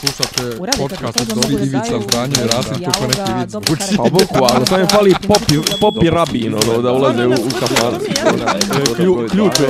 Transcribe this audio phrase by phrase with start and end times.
[0.00, 3.66] Slušate podcast od da Ivica i dijaloga, Rasim kako neki zvuči.
[3.66, 3.96] karakter.
[3.96, 7.94] Pa bukvalno, samo je fali popi, popi rabin, ono, da ulaze u, u kafan.
[8.96, 9.68] Klju- Ključ je.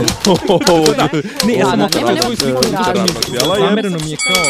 [1.47, 1.89] Ne, ja sam
[2.37, 2.62] sliku
[3.59, 4.45] Zamereno mi je kao...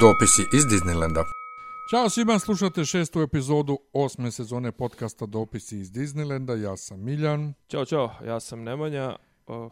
[0.00, 1.24] Dopisi iz Disneylanda.
[1.90, 6.54] Ćao svima, slušate šestu epizodu osme sezone podcasta Dopisi iz Disneylanda.
[6.54, 7.54] Ja sam Miljan.
[7.68, 9.16] Ćao, čao, ja sam Nemanja.
[9.46, 9.70] O,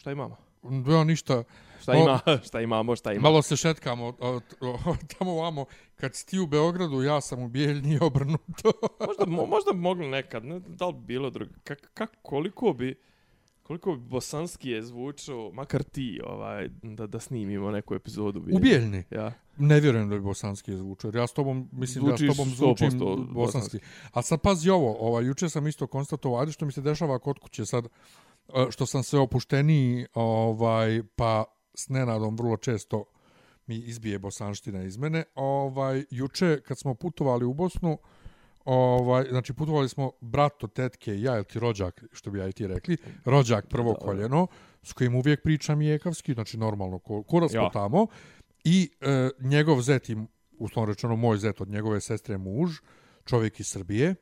[0.00, 0.47] šta imamo?
[0.88, 1.44] Ja ništa,
[1.82, 2.20] Šta O, ima?
[2.46, 3.22] šta imamo, šta imamo?
[3.22, 5.64] malo se šetkamo o, o, o, tamo vamo.
[5.96, 8.72] Kad si ti u Beogradu, ja sam u Bijeljni i obrnuto.
[9.06, 12.72] Možda, mo, možda bi mogli nekad, ne, da li bi bilo drugo, kak, kak, koliko
[12.72, 12.94] bi,
[13.62, 18.40] koliko bi bosanski je zvučao, makar ti, ovaj, da, da snimimo neku epizodu.
[18.52, 19.04] u Bijeljni.
[19.10, 19.32] Ja.
[19.56, 21.06] Ne vjerujem da bi bosanski zvuči.
[21.06, 23.34] jer Ja s tobom, mislim da ja s Zvučiš tobom 100% zvučim bosanski.
[23.34, 23.78] bosanski.
[24.12, 27.38] A sad pazi ovo, ovaj, juče sam isto konstatovao, ajde što mi se dešava kod
[27.38, 27.88] kuće sad, e,
[28.70, 31.44] što sam sve opušteniji, ovaj, pa
[31.74, 33.04] s Nenadom vrlo često
[33.66, 35.24] mi izbije bosanština iz mene.
[35.34, 37.98] Ovaj, juče kad smo putovali u Bosnu,
[38.64, 42.52] ovaj, znači putovali smo brato, tetke i ja, ili ti rođak, što bi ja i
[42.52, 44.46] ti rekli, rođak prvo koljeno,
[44.82, 47.62] s kojim uvijek pričam jekavski, znači normalno, ko, kurac Ja.
[47.62, 47.70] ja.
[47.70, 48.06] tamo,
[48.64, 50.10] i e, njegov zet,
[50.58, 52.70] uslovno rečeno moj zet od njegove sestre muž,
[53.24, 54.14] čovjek iz Srbije,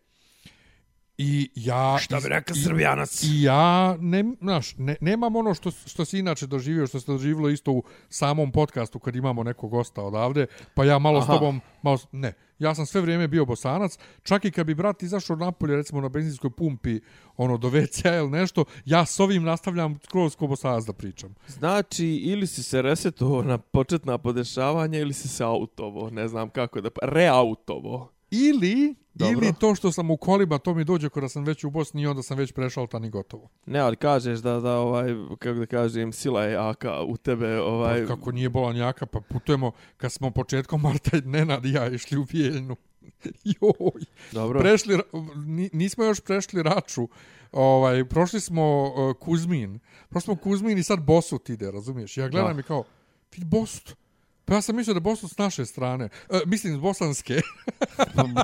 [1.19, 1.99] I ja...
[2.01, 3.23] Šta bi rekao Srbijanac?
[3.23, 7.49] I ja, ne, znaš, ne, nemam ono što, što si inače doživio, što se doživilo
[7.49, 11.27] isto u samom podcastu kad imamo nekog gosta odavde, pa ja malo Aha.
[11.27, 15.03] s tobom, malo, ne, ja sam sve vrijeme bio bosanac, čak i kad bi brat
[15.03, 17.01] izašao napolje, recimo na benzinskoj pumpi,
[17.37, 21.35] ono, do WC ili nešto, ja s ovim nastavljam skroz ko bosanac da pričam.
[21.47, 26.81] Znači, ili si se resetovao na početna podešavanja, ili si se autovo, ne znam kako
[26.81, 28.16] da, reautovo.
[28.31, 29.33] Ili, Dobro.
[29.33, 32.07] ili to što sam u kolima, to mi dođe kada sam već u Bosni i
[32.07, 33.49] onda sam već prešao tani gotovo.
[33.67, 38.07] Ne, ali kažeš da, da ovaj, kako da kažem, sila je jaka u tebe, ovaj...
[38.07, 41.89] Pa kako nije bolan jaka, pa putujemo, kad smo početkom marta i Nenad i ja
[41.89, 42.77] išli u Bijeljnu.
[43.61, 44.03] Joj.
[44.33, 44.61] Dobro.
[44.61, 45.01] Prešli,
[45.73, 47.09] nismo još prešli Raču.
[47.53, 49.79] Ovaj, prošli smo uh, Kuzmin.
[50.09, 52.17] Prošli smo Kuzmin i sad Bosut ide, razumiješ?
[52.17, 52.61] Ja gledam Da.
[52.61, 52.85] i kao,
[53.33, 53.97] vidi Bosut.
[54.47, 56.09] Pa ja sam mislio da Bosut s naše strane.
[56.31, 57.35] E, mislim, s bosanske.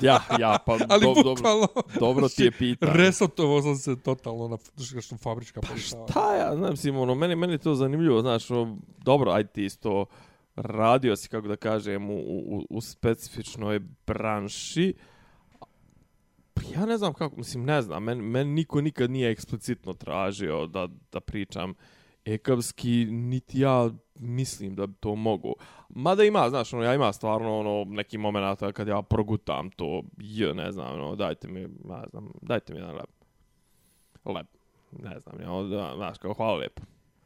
[0.03, 1.69] ja, ja, pa Ali do, dobro, bukvalno...
[2.01, 2.93] dobro ti je pitanje.
[2.93, 4.57] Resotovo sam se totalno na
[5.01, 5.69] što fabrička pa
[6.13, 10.07] Ta ja, znam, mislim, ono, meni, meni to zanimljivo, znaš, ono, dobro, ajde ti isto
[10.57, 14.95] radio si, kako da kažem, u, u, u specifičnoj branši,
[16.55, 20.67] Pa ja ne znam kako, mislim, ne znam, men, men niko nikad nije eksplicitno tražio
[20.67, 21.75] da, da pričam
[22.25, 25.55] ekavski, niti ja mislim da bi to mogu.
[25.89, 30.55] Mada ima, znaš, ono, ja ima stvarno ono, neki momenata kad ja progutam to, j,
[30.55, 33.11] ne znam, ono, dajte mi, ne znam, dajte mi jedan lep.
[34.25, 34.47] Lep.
[34.93, 36.83] Ne znam, ja, ono, znaš, kao hvala lepo.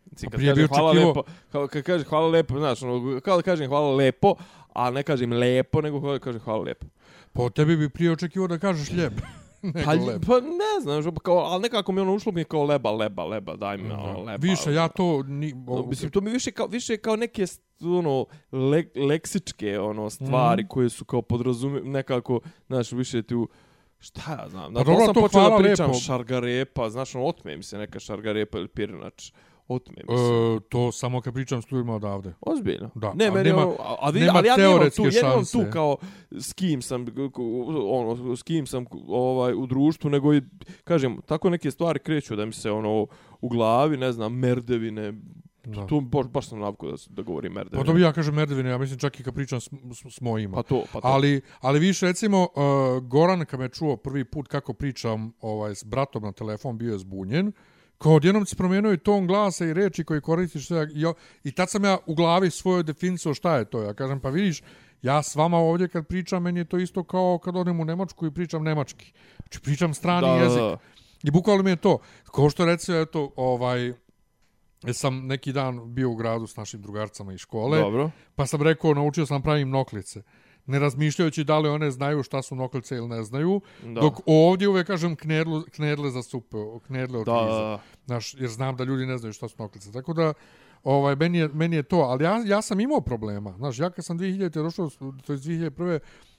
[0.07, 3.37] Znači, kad prije bi kažem hvala lepo, kao, kad kažem hvala lepo, znaš, ono, kao
[3.37, 4.35] da kažem hvala lepo,
[4.75, 6.87] a ne kažem lepo, nego kao kažem hvala lepo.
[7.33, 9.13] Po tebi bi prije očekivao da kažeš ljeb.
[9.85, 9.93] Pa,
[10.27, 13.25] pa ne znam, što, kao, ali nekako mi ono ušlo mi je kao leba, leba,
[13.25, 14.37] leba, daj mi ono leba.
[14.41, 15.23] Više, ja to...
[15.23, 17.45] Ni, No, o, mislim, to mi više kao, više kao neke
[17.83, 20.69] ono, le, leksičke ono, stvari Mhm.
[20.69, 23.49] koje su kao podrazume, nekako, znaš, više tu,
[23.99, 26.01] šta ja znam, Pa da, dobro, sam to počeo da pričam lijepo.
[26.01, 29.33] šargarepa, znaš, ono, otme mi se neka šargarepa ili pirinač,
[29.69, 30.23] otme mi se.
[30.25, 32.35] E, to samo kad pričam s ljudima odavde.
[32.41, 32.91] Ozbiljno.
[32.95, 35.39] Da, ne, meni nema- a, a vi, nema ali ja nemam tu, teoretske ja nemam
[35.39, 35.53] šanse.
[35.53, 35.97] tu kao
[36.31, 37.07] s kim sam
[37.91, 40.43] ono s kim sam ovaj u društvu, nego i
[40.85, 43.07] kažem, tako neke stvari kreću da mi se ono
[43.41, 45.13] u glavi, ne znam, merdevine.
[45.65, 45.87] Da.
[45.87, 47.85] Tu baš, baš sam navikao da, da govorim Pa merdevine.
[47.85, 50.55] to bi ja kažem merdevine, ja mislim čak i kad pričam s, s, s mojima.
[50.57, 51.09] Pa to, pa to.
[51.09, 55.85] Ali, ali više, recimo, uh, Goran kad me čuo prvi put kako pričam ovaj, s
[55.85, 57.53] bratom na telefon, bio je zbunjen.
[57.99, 60.67] Kao odjednom si promijenio i ton glasa i reči koji koristiš.
[60.67, 61.05] Sve, i,
[61.45, 63.83] I tad sam ja u glavi svojoj definicao šta je to.
[63.83, 64.63] Ja kažem, pa vidiš,
[65.03, 68.27] ja s vama ovdje kad pričam, meni je to isto kao kad odem u Nemačku
[68.27, 69.13] i pričam nemački.
[69.37, 70.59] Znači, pričam strani da, jezik.
[70.59, 70.79] Da, da.
[71.23, 71.99] I bukvalno mi je to.
[72.27, 73.93] Ko što recimo, eto, ovaj,
[74.93, 78.11] sam neki dan bio u gradu s našim drugarcama iz škole, Dobro.
[78.35, 80.23] pa sam rekao, naučio sam pravim noklice.
[80.67, 83.61] Ne razmišljajući da li one znaju šta su noklice ili ne znaju.
[83.83, 84.01] Da.
[84.01, 87.79] Dok ovdje uvek kažem knedlu, knedle za supe, knedle od Da, kriza.
[88.07, 89.93] Znaš, jer znam da ljudi ne znaju šta su noklice.
[89.93, 90.33] Tako da,
[90.85, 91.97] ovaj, meni, je, meni je to.
[91.97, 93.55] Ali ja, ja sam imao problema.
[93.57, 94.63] Znaš, ja kad sam 2000.
[94.63, 94.91] došao,
[95.27, 95.99] to je 2001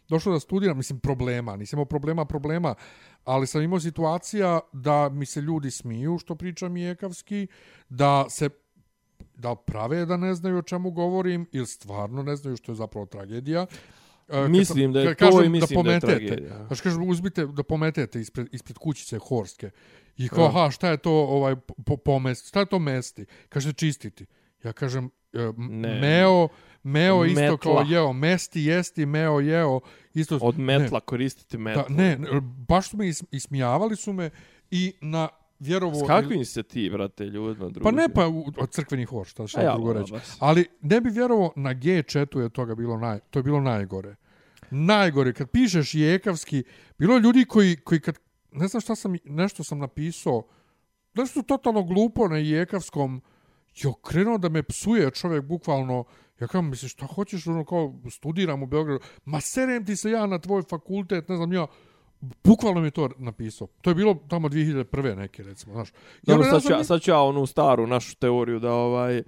[0.10, 2.76] došao da studiram, mislim, problema, nisam imao problema, problema,
[3.24, 7.48] ali sam imao situacija da mi se ljudi smiju što pričam jekavski,
[7.90, 8.50] da se
[9.36, 13.06] da prave da ne znaju o čemu govorim ili stvarno ne znaju što je zapravo
[13.06, 13.66] tragedija.
[14.50, 16.66] Mislim da je to kažem i mislim da je pometete, tragedija.
[16.68, 19.70] Znači kažem, uzmite da pometete ispred, ispred kućice Horske.
[20.18, 23.26] I kao, aha, šta je to ovaj po, pomest, šta je to mesti?
[23.50, 24.26] Kaže, čistiti.
[24.64, 26.00] Ja kažem, e, Ne.
[26.00, 26.48] meo,
[26.84, 27.58] meo isto Metla.
[27.58, 29.80] kao jeo, mesti, jesti, meo, jeo,
[30.14, 30.40] isto...
[30.42, 30.80] Od ne.
[30.80, 31.86] metla koristiti Da, metla.
[31.90, 34.30] ne, ne, baš su me is, ismijavali su me
[34.72, 35.28] i na
[35.60, 35.96] vjerovo...
[35.96, 37.84] S kakvim se ti, brate, ljudima druži?
[37.84, 40.12] Pa ne pa u- od crkveni hor, šta, šta ja, drugo reći.
[40.12, 40.24] baš.
[40.40, 44.16] Ali ne bi vjerovao, na G chatu je toga bilo naj, to je bilo najgore.
[44.72, 46.64] Najgore, kad pišeš jekavski,
[46.98, 48.20] bilo je ljudi koji, koji kad,
[48.52, 50.48] ne znam šta sam, nešto sam napisao,
[51.14, 53.22] nešto totalno glupo na jekavskom,
[53.76, 56.04] jo, krenuo da me psuje čovjek bukvalno,
[56.40, 60.26] ja kao, misliš, šta hoćeš, ono, kao, studiram u Beogradu, ma serem ti se ja
[60.26, 61.68] na tvoj fakultet, ne znam ja,
[62.44, 63.68] bukvalno mi je to napisao.
[63.82, 65.16] To je bilo tamo 2001.
[65.16, 65.90] neke, recimo, znaš.
[65.90, 69.24] Ja Dobro, ne sad, ću, ja, sad ću ja onu staru našu teoriju da ovaj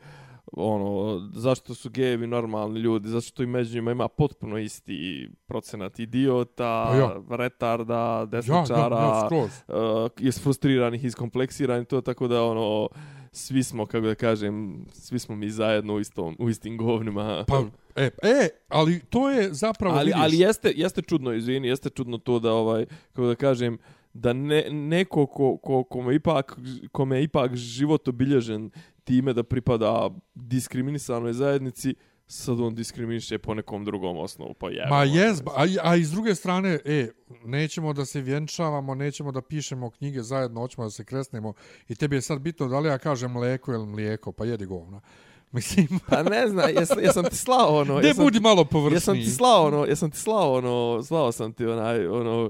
[0.53, 6.85] ono, zašto su gejevi normalni ljudi, zašto i među njima ima potpuno isti procenat idiota,
[6.89, 7.37] Pa ja.
[7.37, 9.49] retarda, Ja, ja, desničara, ja, skroz.
[9.67, 9.75] uh,
[10.19, 12.89] isfrustriranih, iskompleksiranih, to tako da ono,
[13.31, 17.43] svi smo, kako da kažem, svi smo mi zajedno u, istom, u istim govnima.
[17.47, 17.63] Pa,
[17.95, 22.17] e, e, ali to je zapravo, ali, vidiš, ali jeste, jeste čudno, izvini, jeste čudno
[22.17, 23.77] to da, ovaj, kako da kažem,
[24.19, 26.57] da ne, neko ko, ko, kome, ipak,
[26.91, 28.71] kome je ipak život obilježen
[29.03, 31.95] time da pripada diskriminisanoj zajednici,
[32.27, 34.95] sad on diskriminiše po nekom drugom osnovu, pa jebamo.
[34.95, 37.07] Ma jes, a, a iz druge strane, e,
[37.45, 41.53] nećemo da se vjenčavamo, nećemo da pišemo knjige zajedno, hoćemo da se kresnemo
[41.87, 45.01] i tebi je sad bitno da li ja kažem mleko ili mlijeko, pa jedi govna.
[45.51, 47.99] Mislim, Pa ne znam, jesam, jesam ti slao ono...
[47.99, 49.23] jesam, budi malo Jesam površniji.
[49.23, 52.49] ti slao ono, jesam ti slao ono, slao sam ti onaj, ono,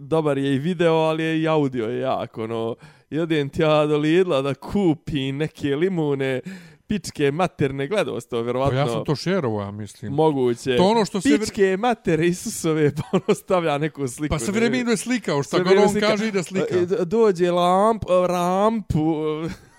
[0.00, 2.76] dobar je i video, ali je i audio je jak, ono,
[3.10, 6.40] jedem ti ja do Lidla da kupi neke limune,
[6.86, 8.78] pičke materne, gledao ste to, Pa vjerovatno.
[8.78, 10.12] ja sam to šerovo, ja mislim.
[10.12, 10.76] Moguće.
[10.76, 14.32] To ono što se vre- Pičke matere Isusove, pa ono stavlja neku sliku.
[14.32, 16.06] Pa sve vrijeme ide slikao, šta Sve god on slika.
[16.06, 16.66] kaže ide slika.
[16.72, 19.14] E, d- Dođe lamp, rampu,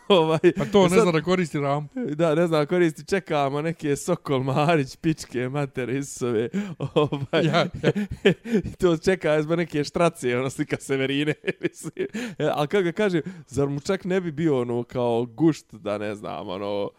[0.11, 1.99] ovaj, Pa to ne sad- zna da koristi rampu.
[2.05, 6.49] Da, ne znam, koristi, čekamo neke Sokol Marić, pičke, matere Isusove,
[6.93, 7.91] ovaj, Ja, ja.
[8.79, 12.07] To čeka zbog neke štracije, ono slika Severine, mislim.
[12.39, 15.97] E, ali kako ga kažem, zar mu čak ne bi bio ono kao gušt da
[15.97, 16.89] ne znam, ono,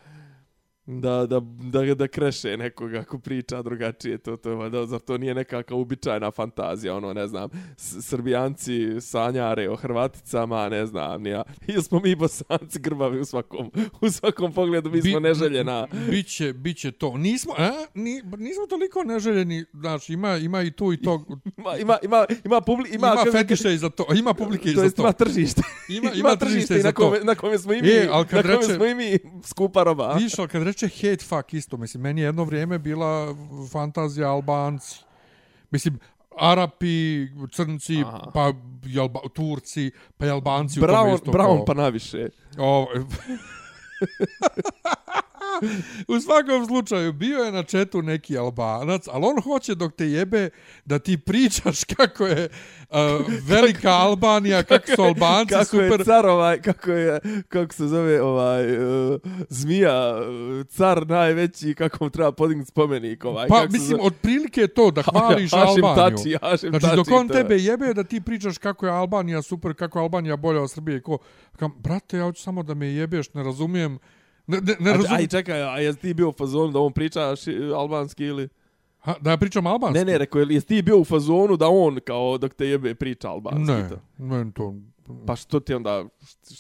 [0.90, 5.34] da, da, da, da kreše nekoga ako priča drugačije, to, to, da, zar to nije
[5.34, 7.50] neka kao uobičajena fantazija, ono, ne znam,
[8.02, 12.48] Srbijanci sanjare o Hrvaticama, ne znam, ja, ili smo mi bosanci
[12.78, 13.70] grbavi u svakom,
[14.00, 15.86] u svakom pogledu, mi smo Bi- neželjena.
[16.10, 17.16] Biće, biće to.
[17.18, 17.70] Nismo, a?
[17.94, 21.24] Ni, nismo toliko neželjeni, znači ima, ima i tu i to,
[21.58, 24.78] Ima, ima, ima, ima, publi, ima, ima, fetiše i za to, ima publike i to
[24.78, 25.02] za jest to.
[25.02, 25.62] ima tržište.
[25.90, 26.96] Ima, ima tržište i na to.
[26.96, 29.18] kome, na kome smo i mi, E, ali kad na kome reče- smo i mi
[29.44, 30.04] skupa roba.
[30.04, 33.34] Ali kad reče hate fuck isto, mislim, meni je jedno vrijeme bila
[33.72, 35.00] fantazija Albanci.
[35.70, 35.98] Mislim,
[36.38, 38.30] Arapi, Crnci, Aha.
[38.34, 38.52] pa
[38.86, 41.30] i Alba, Turci, pa Albanci u tome Brown, isto.
[41.32, 42.28] Brown kao- pa naviše.
[42.58, 42.86] O,
[46.08, 50.50] u svakom slučaju, bio je na četu neki albanac, ali on hoće dok te jebe
[50.84, 52.48] da ti pričaš kako je
[52.90, 52.96] uh,
[53.42, 56.00] velika Albanija, kako su Albanci kako super.
[56.00, 62.04] je car ovaj, kako je, kako se zove ovaj, uh, zmija, uh, car najveći, kako
[62.04, 63.48] mu treba podignuti spomenik ovaj.
[63.48, 64.02] Pa, kako mislim, zove?
[64.02, 66.16] otprilike je to da hvališ Hašim Albaniju.
[66.16, 69.42] Tači, Hašim Znači, Tači, dok on to tebe jebe da ti pričaš kako je Albanija
[69.42, 71.18] super, kako je Albanija bolja od Srbije, ko,
[71.56, 73.98] kam, brate, ja hoću samo da me jebeš, ne razumijem,
[74.48, 77.36] ne, ne, ne razumijem, aj, čekaj, a jesi ti bio u fazonu da on priča
[77.36, 78.48] ši- albanski ili...
[78.98, 79.98] ha, da ja pričam albanski?
[79.98, 83.30] Ne, ne, rekao, jesi ti bio u fazonu da on, kao, dok te jebe, priča
[83.30, 83.72] albanski?
[83.72, 84.00] ne, to?
[84.18, 84.74] ne, to,
[85.26, 86.04] Pa što ti onda,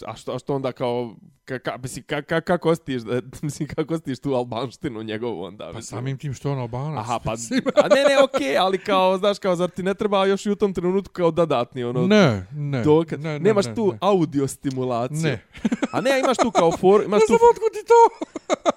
[0.06, 1.14] a što, a što onda kao,
[1.48, 3.02] ka, ka, mislim, ka, ka, kako ostiš,
[3.42, 5.64] mislim, kako ostiš tu albanštinu njegovu onda?
[5.64, 5.98] pa mislim?
[5.98, 6.98] samim tim što je on albanac.
[6.98, 7.32] Aha, pa,
[7.84, 10.56] a ne, ne, okej, ali kao, znaš, kao, zar ti ne treba još i u
[10.56, 13.98] tom trenutku kao dodatni, ono, ne, ne, dokaz, ne, ne, nemaš ne, tu ne.
[14.00, 15.22] audio stimulaciju.
[15.22, 15.44] Ne.
[15.92, 18.26] A ne, imaš tu kao for, imaš Ne tu, znam otkud ti to.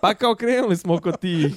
[0.02, 1.56] pa kao krenuli smo oko tih,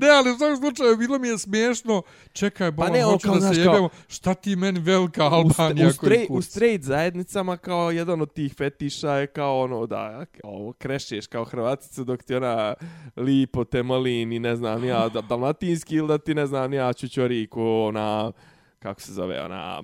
[0.00, 2.02] Ne, ali u svakom slučaju bilo mi je smiješno.
[2.32, 3.88] Čekaj, bolan, ne, pa ono hoću kao, da se kao- jebemo.
[4.08, 8.54] Šta ti meni velika Albanija u, koji stre, u straight zajednicama kao jedan od tih
[8.54, 10.24] fetiša je kao ono da
[10.54, 12.74] ovo krešeš kao Hrvatica dok ti ona
[13.16, 16.92] lipo te molin i ne znam ja da, dalmatinski ili da ti ne znam ja
[16.92, 18.32] čučoriku ona
[18.78, 19.82] kako se zove ona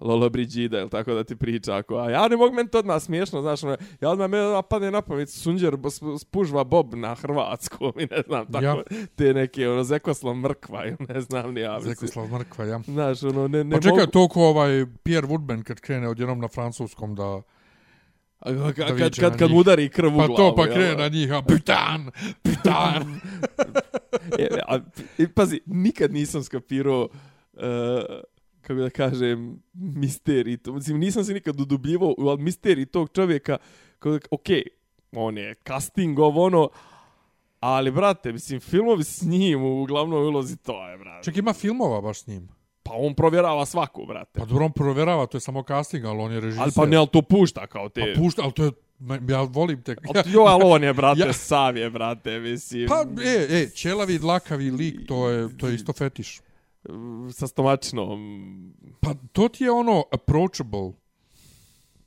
[0.00, 3.02] Lolo Brigida ili tako da ti priča ako, a ja ne mogu meni to odmah
[3.02, 4.38] smiješno, znaš, ono, ja odmah me
[4.70, 8.76] padne na pamet Sunđer sp- spužva Bob na hrvatskom i ne znam, tako, Ja.
[9.16, 11.80] te neke, ono, Zekoslav Mrkva ili ne znam ni ja.
[11.80, 12.80] Zekoslav Mrkva, ja.
[12.84, 14.10] Znaš, ono, ne, ne Pa čekaj, mogu...
[14.10, 17.42] to ko ovaj Pierre Woodman kad krene odjednom na francuskom da...
[18.38, 20.36] A, Da kad, kad, kad, kad udari krv u Pa glavu.
[20.36, 22.10] to pa krene na njih, a putan,
[22.42, 23.02] putan.
[24.38, 24.78] E, a,
[25.34, 27.08] pazi, nikad nisam skapirao,
[27.52, 27.60] uh,
[28.60, 30.56] kako da kažem, misterij.
[30.56, 33.58] To, mislim, nisam se nikad udubljivao u misterij tog čovjeka.
[33.98, 34.46] Kako, ok,
[35.12, 36.68] on je casting ovo ono,
[37.60, 41.24] Ali, brate, mislim, filmovi s njim u glavnoj ulozi, to je, brate.
[41.24, 42.48] Ček, ima filmova baš s njim.
[42.86, 44.40] Pa on provjerava svaku, brate.
[44.40, 46.62] Pa dobro, on provjerava, to je samo casting, ali on je režiser.
[46.62, 48.14] Ali pa ne, ali to pušta kao te.
[48.14, 48.70] Pa pušta, ali to je...
[49.28, 49.96] Ja volim te...
[50.14, 52.88] Ja, jo, ali on je, brate, Ja- sav je, brate, mislim.
[52.88, 56.40] Pa, e, e, ćelavi, dlakavi lik, to je, to je isto fetiš.
[57.32, 58.18] Sa stomačinom.
[59.00, 60.92] Pa, to ti je ono approachable.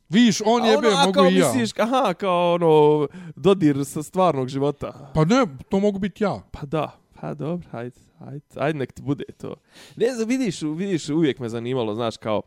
[0.10, 1.48] Viš, on jebe, ono, mogu i ja.
[1.48, 5.12] misliš, aha, kao ono, dodir sa stvarnog života.
[5.14, 6.42] Pa ne, to mogu biti ja.
[6.52, 9.56] Pa da, pa dobro, hajde, hajde, hajde nek ti bude to.
[9.96, 12.42] Ne znam, vidiš, vidiš, uvijek me zanimalo, znaš, kao,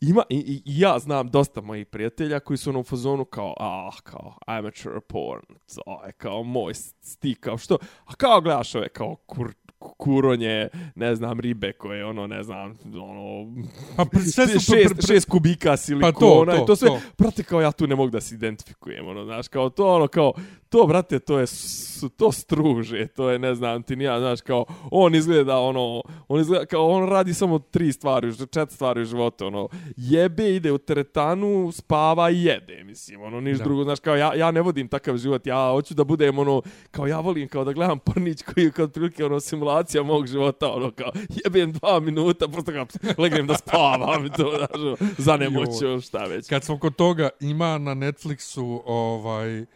[0.00, 3.54] ima, i, i, i ja znam dosta mojih prijatelja koji su ono u fazonu kao,
[3.60, 8.88] ah, kao, amateur porn, to je kao moj stik, kao što, a kao gledaš ove,
[8.88, 9.54] kao, kur,
[9.88, 13.54] kuronje, ne znam, ribe koje, ono, ne znam, ono,
[13.96, 14.60] Pa pre- sve su...
[14.72, 17.00] šest, pre- šest kubika silikona Pa to, to, i to sve, to.
[17.18, 20.32] brate, kao ja tu ne mogu da se identifikujem, ono, znaš, kao to, ono, kao,
[20.68, 24.64] to, brate, to je, s- to struže, to je, ne znam, ti nija, znaš, kao,
[24.90, 29.46] on izgleda, ono, on izgleda, kao, on radi samo tri stvari, četiri stvari u životu,
[29.46, 31.36] ono, jebe, ide u teretanu,
[31.72, 33.64] spava i jede, mislim, ono, niš Da.
[33.64, 37.06] drugo, znaš, kao, ja, ja ne vodim takav život, ja hoću da budem, ono, kao,
[37.06, 40.90] ja volim, kao, da gledam pornić koji je, kao, prilike, ono, simulacija mog života, ono,
[40.90, 41.12] kao,
[41.44, 42.86] jebem dva minuta, prosto kao,
[43.18, 46.48] legnem da spavam, i to, znaš, ono, za nemoću, šta već.
[46.48, 49.66] Kad smo kod toga, ima na Netflixu ovaj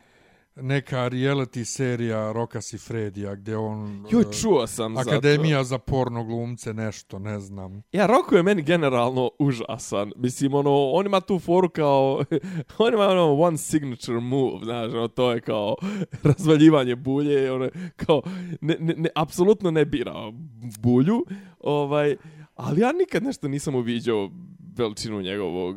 [0.57, 5.01] neka reality serija Roka Sifredija gdje on Joj, eh, čuo sam za.
[5.01, 7.83] Akademija za porno glumce, nešto, ne znam.
[7.93, 10.13] Ja, Roko je meni generalno užasan.
[10.17, 12.25] Mislim, ono, on ima tu foru kao...
[12.79, 15.77] on ima ono one signature move, znaš, ono, to je kao
[16.23, 18.23] razvaljivanje bulje, ono, kao,
[18.61, 20.33] ne, ne, ne, apsolutno ne bira
[20.81, 21.25] bulju,
[21.61, 22.17] ovaj,
[22.55, 24.31] ali ja nikad nešto nisam uviđao
[24.77, 25.77] veličinu njegovog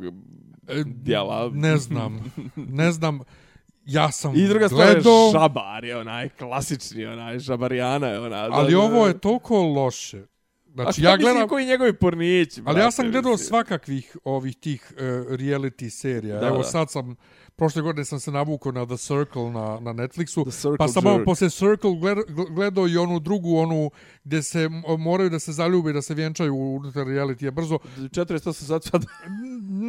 [0.68, 1.50] E, djela.
[1.54, 3.20] Ne znam, ne znam.
[3.86, 8.38] Ja sam I druga stvar je šabar, je onaj klasični, onaj šabarijana je ona.
[8.52, 10.26] ali znaš, ovo je toliko loše.
[10.74, 13.48] Znači, ja gledam, koji njegovi pornići, ali ja sam gledao mislim.
[13.48, 15.00] svakakvih ovih tih uh,
[15.30, 16.40] reality serija.
[16.40, 16.64] Da, Evo da.
[16.64, 17.16] sad sam,
[17.56, 20.52] prošle godine sam se navukao na The Circle na, na Netflixu.
[20.52, 23.92] Circle Pa sam malo posle Circle gled- gledao i onu drugu, onu
[24.24, 24.70] gdje se
[25.00, 27.44] moraju da se zaljube, da se vjenčaju unutar reality.
[27.44, 29.06] Je brzo, 400 sad sad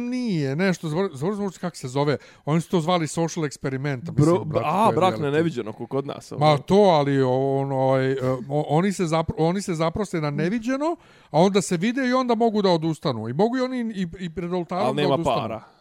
[0.09, 2.17] nije, nešto, zaboravio sam kako se zove.
[2.45, 4.11] Oni su to zvali social experiment.
[4.11, 6.31] Bro, brate, to a, brak na neviđeno, kako kod nas.
[6.31, 6.45] ono.
[6.45, 8.17] Ma to, ali ono, ovaj, e,
[8.49, 10.95] oni, se zapro, oni se zaproste na neviđeno,
[11.31, 13.29] a onda se vide i onda mogu da odustanu.
[13.29, 15.41] I mogu i oni i, i pred oltarom ali da nema odustanu.
[15.41, 15.74] para.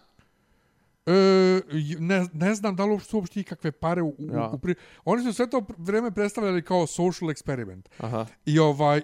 [1.06, 1.61] E,
[1.99, 4.50] ne, ne znam da li uopšte su uopšte ikakve pare u, u, Ja.
[4.52, 4.75] u pri...
[5.04, 7.82] Oni su sve to vreme predstavljali kao social experiment.
[7.99, 8.26] Aha.
[8.46, 9.02] I ovaj...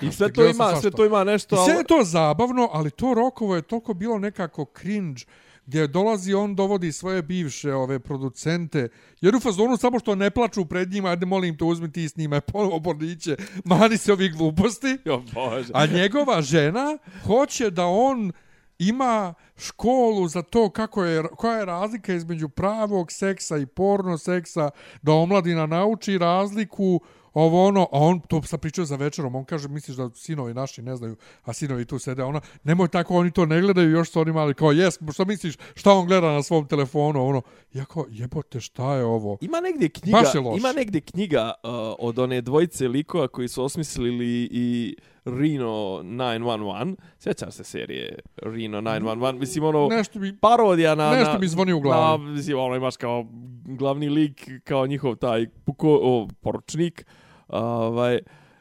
[0.00, 3.14] I sve to ima, sve to ima nešto, I sve je to zabavno, ali to
[3.14, 5.22] Rokovo je toliko bilo nekako cringe,
[5.66, 8.88] gdje dolazi on dovodi svoje bivše ove producente,
[9.20, 12.40] jer u fazonu samo što ne plaču pred njima, ajde molim te uzmi ti snimaj
[12.40, 14.98] ponovo bordiće, mani se ovih gluposti.
[15.04, 15.72] Jo, bože.
[15.74, 18.32] A njegova žena hoće da on
[18.78, 24.70] ima školu za to kako je, koja je razlika između pravog seksa i porno seksa,
[25.02, 27.00] da omladina nauči razliku,
[27.34, 30.82] ovo ono, a on to sa pričao za večerom, on kaže, misliš da sinovi naši
[30.82, 34.20] ne znaju, a sinovi tu sede, ona, nemoj tako, oni to ne gledaju, još su
[34.20, 37.42] oni mali, kao, jes, šta misliš, šta on gleda na svom telefonu, ono,
[37.72, 39.38] ja kao, jebote, šta je ovo?
[39.40, 44.96] Ima negdje knjiga, ima negdje knjiga uh, od one dvojice likova koji su osmislili i
[45.28, 46.96] Reno 911.
[47.18, 49.38] Sjećaš se serije Reno 911?
[49.38, 51.10] Mislim, ono, Nešto mi, parodija na...
[51.10, 52.24] Nešto na, mi zvoni u glavi.
[52.24, 53.26] Na, mislim, ono, imaš kao
[53.64, 57.06] glavni lik, kao njihov taj puko, o, poručnik,
[57.48, 58.18] ovaj,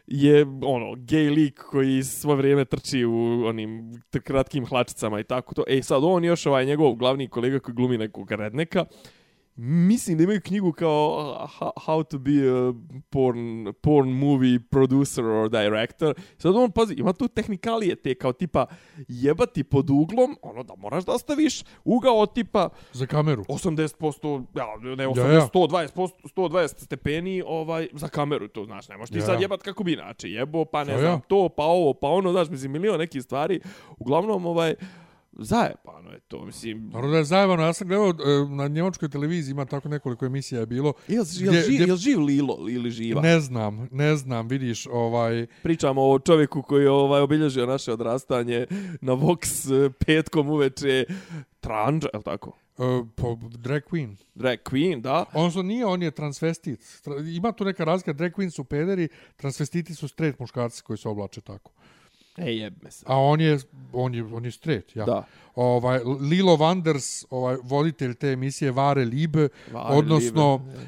[0.07, 5.63] je ono gej lik koji svo vrijeme trči u onim kratkim hlačicama i tako to.
[5.67, 8.85] Ej, sad on još ovaj njegov glavni kolega koji glumi nekog redneka,
[9.57, 12.73] mislim da imaju knjigu kao uh, How- to be a
[13.09, 13.39] porn,
[13.73, 16.13] porn movie producer or director.
[16.37, 18.65] Sad on, pazi, ima tu tehnikalije te kao tipa
[19.07, 23.43] jebati pod uglom, ono da moraš da ostaviš ugao tipa za kameru.
[23.43, 25.47] 80%, ja, ne 80, Ja, ja.
[25.47, 29.83] 120%, 120 stepeni ovaj, za kameru, to znaš, ne možeš ti Ja, sad jebat kako
[29.83, 31.19] bi inače, jebo, pa ne Ja, znam, ja.
[31.19, 33.59] to, pa ovo, pa ono, znaš, mislim, milion nekih stvari,
[33.97, 34.75] uglavnom, ovaj,
[35.37, 38.13] zajebano je to, mislim, Naravno da je zajebano, ja sam gledao e,
[38.49, 40.93] na njemačkoj televiziji, ima tako nekoliko emisija je bilo.
[41.07, 43.21] jel, jel, Gdje- živ, gdje- jel živ Lilo ili živa?
[43.21, 48.65] Ne znam, ne znam, vidiš, ovaj, Pričamo o čovjeku koji je ovaj, obilježio naše odrastanje
[49.01, 49.45] na Vox
[49.77, 51.05] eh, petkom uveče,
[51.59, 52.57] Tranđa, je tako?
[52.77, 52.81] e,
[53.15, 54.15] po drag queen.
[54.35, 55.25] Drag Queen, da.
[55.33, 56.79] On su nije, on je transvestit.
[56.79, 61.09] Tra- Ima tu neka razlika, drag queen su pederi, transvestiti su straight muškarci koji se
[61.09, 61.71] oblače tako.
[62.37, 63.05] E, jeb me se.
[63.07, 63.57] A on je,
[63.93, 65.05] on je, on je straight, ja.
[65.05, 65.23] Da.
[65.55, 70.87] Ovaj, Lilo Wanders, ovaj, voditelj te emisije Vare Liebe, Vare odnosno Liebe,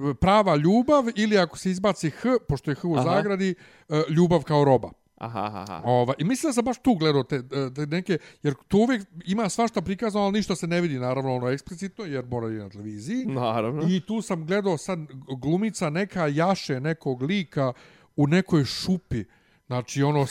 [0.00, 3.02] uh, prava ljubav ili ako se izbaci H, pošto je H u Aha.
[3.04, 3.54] zagradi,
[3.88, 4.90] uh, ljubav kao roba.
[5.16, 5.82] Aha, aha.
[5.84, 9.48] Ova, I mislim da sam baš tu gledao te, te neke, jer tu uvijek ima
[9.48, 13.26] svašta prikazano, ali ništa se ne vidi, naravno, ono eksplicitno, jer mora i na televiziji.
[13.26, 13.82] Naravno.
[13.88, 14.98] I tu sam gledao sad
[15.40, 17.72] glumica neka jaše nekog lika
[18.16, 19.24] u nekoj šupi.
[19.66, 20.26] Znači, ono,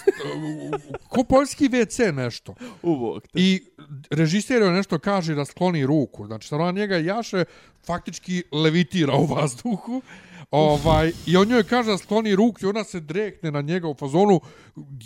[1.12, 2.56] ko poljski WC nešto.
[2.82, 3.24] Uvok.
[3.24, 3.30] te.
[3.34, 3.64] I
[4.10, 6.26] režiser joj nešto kaže da skloni ruku.
[6.28, 7.46] Znači, ona njega jaše,
[7.86, 10.02] faktički levitira u vazduhu.
[10.52, 13.94] Ovaj, I on njoj kaže da skloni ruku i ona se drekne na njega u
[13.94, 14.42] fazonu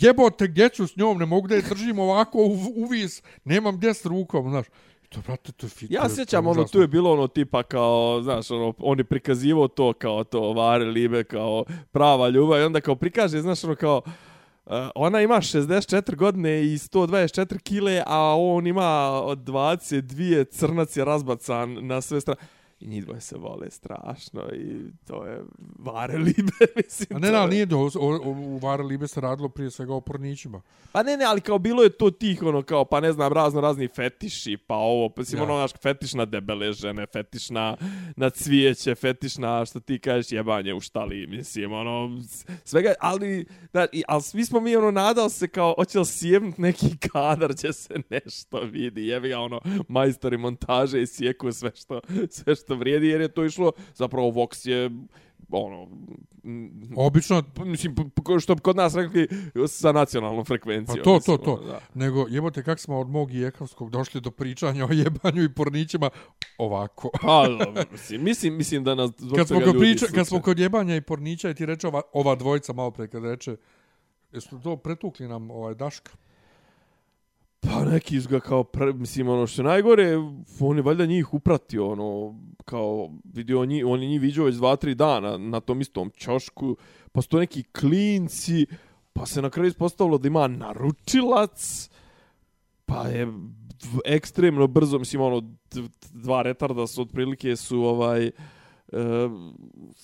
[0.00, 3.94] jebote, gdje ću s njom, ne mogu da je držim ovako u, uvis, nemam gdje
[3.94, 4.66] s rukom, znaš.
[5.08, 5.90] To, brate, to fit.
[5.90, 9.68] Ja je- sjećam, ono, tu je bilo ono tipa kao, znaš, ono, on je prikazivao
[9.68, 14.02] to kao to vare libe, kao prava ljubav i onda kao prikaže, znaš, ono kao,
[14.66, 18.86] uh, ona ima 64 godine i 124 kile, a on ima
[19.22, 22.40] od 22 crnac je razbacan na sve strane.
[22.80, 25.42] I njih dvoje se vole strašno i to je
[25.78, 27.16] vare libe, mislim.
[27.16, 29.94] A ne, ne, ali nije do, o, o, u Vare Libe se radilo prije svega
[29.94, 30.62] o pornićima.
[30.92, 33.60] Pa ne, ne, ali kao bilo je to tih, ono, kao, pa ne znam, razno
[33.60, 35.44] razni fetiši, pa ovo, pa mislim, Ja.
[35.44, 37.76] ono, naš, fetiš na debele žene, fetiš na,
[38.16, 42.20] na cvijeće, fetiš na, što ti kažeš, jebanje u štali, mislim, ono,
[42.64, 46.58] svega, ali, da, i, ali svi smo mi, ono, nadal se kao, hoće li sjebnut
[46.58, 52.00] neki kadar, će se nešto vidi, jebi ga, ono, majstori montaže i sjeku sve što,
[52.30, 54.90] sve što vrijedi, jer je to išlo, zapravo, Vox je,
[55.50, 55.88] ono,
[56.96, 57.94] Obično, mislim,
[58.40, 59.28] što bi kod nas rekli,
[59.68, 60.98] sa nacionalnom frekvencijom.
[60.98, 61.52] Pa to, mislim, to, to.
[61.52, 61.80] ono, Da.
[61.94, 66.10] nego jebote kak smo od mog Jekavskog došli do pričanja o jebanju i pornićima
[66.58, 67.10] ovako.
[67.22, 67.48] Pa,
[67.92, 71.50] mislim, mislim, mislim da nas Kad smo, kod priča, kad smo kod jebanja i pornića
[71.50, 73.56] i ti reče ova, ova dvojica malo pre kad reče
[74.32, 76.12] Jesu to pretukli nam ovaj Daška?
[77.60, 80.16] Pa neki su ga kao, pre, mislim, ono što najgore,
[80.60, 82.34] on je valjda njih upratio, ono,
[82.68, 86.76] kao, vidio njih, on je njih viđao već dva, tri dana na tom istom čošku,
[87.12, 88.66] pa su to neki klinci,
[89.12, 91.90] pa se na kraju ispostavilo da ima naručilac,
[92.86, 93.28] pa je
[94.04, 95.42] ekstremno brzo, mislim, ono,
[96.12, 98.32] dva retarda su otprilike su, ovaj, e,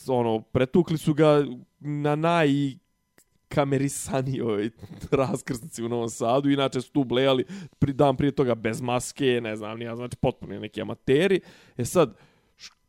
[0.08, 1.44] ono, pretukli su ga
[1.80, 2.48] na naj
[3.48, 4.70] kamerisanijoj
[5.20, 6.50] raskrsnici u Novom Sadu.
[6.50, 7.44] Inače su tu blejali
[7.78, 11.40] pri dan prije toga bez maske, ne znam, nija, znači potpuno neki amateri.
[11.76, 12.16] E sad,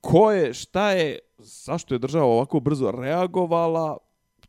[0.06, 3.98] ko je, šta je, zašto je država ovako brzo reagovala,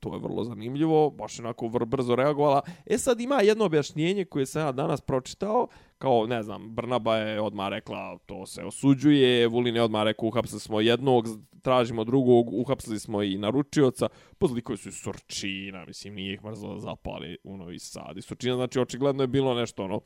[0.01, 2.62] to je vrlo zanimljivo, baš onako vrlo brzo reagovala.
[2.87, 7.40] E sad ima jedno objašnjenje koje sam ja danas pročitao, kao, ne znam, Brnaba je
[7.40, 11.27] odmah rekla to se osuđuje, Vulin je odmah rekao uhapsili smo jednog,
[11.62, 16.81] tražimo drugog, uhapsili smo i naručioca, pozliko su Sorčina, Surčina, mislim, nije ih mrzlo da
[16.81, 18.16] zapali u Novi Sad.
[18.16, 20.01] I Surčina, znači, očigledno je bilo nešto, ono,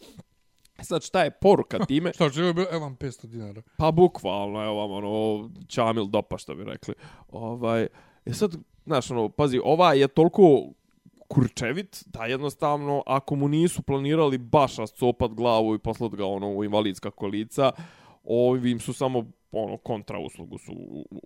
[0.83, 2.13] Sad, šta je poruka time?
[2.15, 2.67] Šta će bilo?
[2.71, 3.63] Evo vam 500 dinara.
[3.77, 6.95] Pa bukvalno, evo vam ono, čamil dopa što bi rekli.
[7.29, 7.87] Ovaj,
[8.27, 10.73] e sad, znaš, ono, pazi, ova je toliko
[11.29, 16.65] kurčevit da jednostavno, ako mu nisu planirali baš rascopat glavu i poslat ga ono u
[16.65, 17.73] invalidska kolica,
[18.25, 20.73] ovim su samo ono kontra uslugu su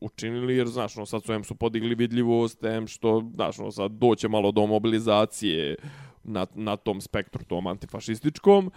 [0.00, 3.90] učinili jer znaš ono sad su em su podigli vidljivost em što znaš ono sad
[3.90, 5.76] doće malo do mobilizacije
[6.22, 8.70] na, na tom spektru tom antifašističkom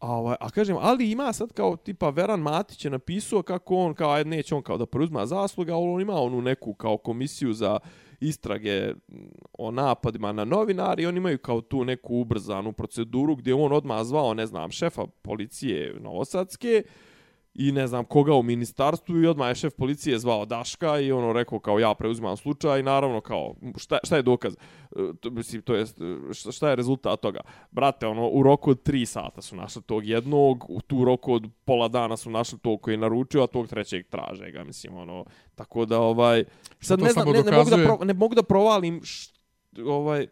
[0.00, 3.94] A, ovaj, a kažem, ali ima sad kao tipa Veran Matić je napisao kako on,
[3.94, 7.52] kao ajde neće on kao da preuzma zasluga, ali on ima onu neku kao komisiju
[7.52, 7.78] za
[8.20, 9.16] istrage mm,
[9.58, 14.34] o napadima na novinari, oni imaju kao tu neku ubrzanu proceduru gdje on odmah zvao,
[14.34, 16.82] ne znam, šefa policije Novosadske
[17.60, 21.32] i ne znam koga u ministarstvu i odmah je šef policije zvao Daška i ono
[21.32, 24.54] rekao kao ja preuzimam slučaj i naravno kao šta, šta je dokaz?
[24.54, 27.40] E, To, mislim, to jest, e, šta, šta je rezultat toga?
[27.70, 31.48] Brate, ono, u roku od tri sata su našli tog jednog, u tu roku od
[31.64, 35.24] pola dana su našli tog koji je naručio, a tog trećeg traže ga, mislim, ono,
[35.54, 36.44] tako da, ovaj,
[36.80, 39.32] sad ne znam, ne, ne, mogu da pro, ne mogu da provalim, š,
[39.86, 40.26] ovaj,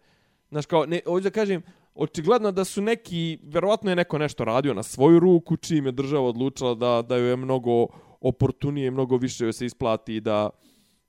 [0.50, 1.62] znaš, kao, ne, hoću da kažem,
[1.98, 6.28] očigledno da su neki, verovatno je neko nešto radio na svoju ruku, čim je država
[6.28, 7.86] odlučila da, da joj je mnogo
[8.20, 10.50] oportunije, mnogo više joj se isplati da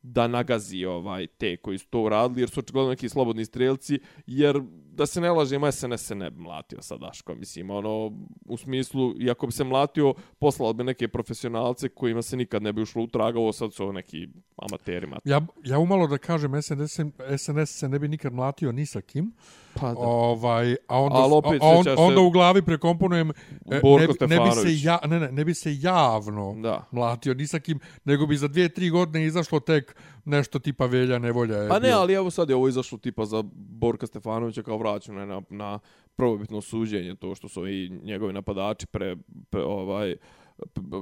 [0.01, 4.61] da nagazi ovaj te koji su to uradili, jer su očigledno neki slobodni strelci, jer
[4.99, 8.11] da se ne lažemo, SNS se ne bi mlatio sa Daškom, mislim, ono,
[8.45, 12.81] u smislu, iako bi se mlatio, poslao bi neke profesionalce kojima se nikad ne bi
[12.81, 15.07] ušlo u traga, ovo sad su ovo neki amateri.
[15.25, 16.99] Ja, ja umalo da kažem, SNS,
[17.37, 19.31] SNS se ne bi nikad mlatio ni sa kim.
[19.73, 19.99] Pa da.
[19.99, 23.33] Ovaj, a onda, Ali opet a, on, se- onda u glavi prekomponujem, e,
[23.81, 26.85] Borko ne, bi- ne, bi se ja, ne, ne, ne bi se javno Da.
[26.91, 29.95] mlatio ni sa kim, nego bi za dvije, tri godine izašlo tek
[30.29, 31.97] nešto tipa Velja Nevolja je Pa ne, bio.
[31.97, 35.79] ali evo sad je ovo izašlo tipa za Borka Stefanovića kao vraćeno je na, na
[36.15, 39.15] probobitno suđenje, to što su i njegovi napadači pre,
[39.49, 40.15] pre ovaj,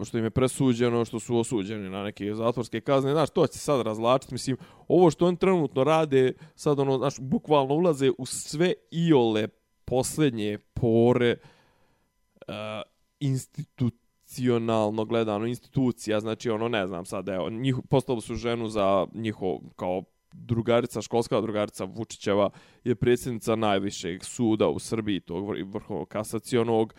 [0.06, 3.82] što im je presuđeno, što su osuđeni na neke zatvorske kazne, znaš, to će sad
[3.82, 9.48] razlačiti, mislim, ovo što on trenutno rade, sad ono, znaš, bukvalno ulaze u sve iole
[9.86, 11.36] posljednje pore
[12.48, 12.54] uh,
[14.38, 19.58] institucionalno gledano, institucija, znači ono, ne znam sad, evo, njih, postavili su ženu za njihov,
[19.76, 22.50] kao drugarica, školska drugarica Vučićeva
[22.84, 26.94] je predsjednica najvišeg suda u Srbiji, tog vrhovnog kasacionog,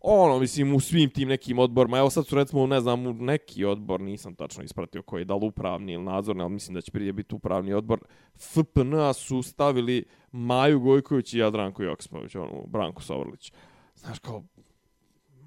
[0.00, 3.64] ono, mislim, u svim tim nekim odborima, evo sad su recimo, ne znam, u neki
[3.64, 6.92] odbor, nisam tačno ispratio koji je da li upravni ili nadzorni, ali mislim da će
[6.92, 8.00] prije biti upravni odbor,
[8.36, 13.52] FPN-a su stavili Maju Gojković i Jadranko Joksimović, ono, Branko Sovrlić.
[13.94, 14.42] Znaš, kao,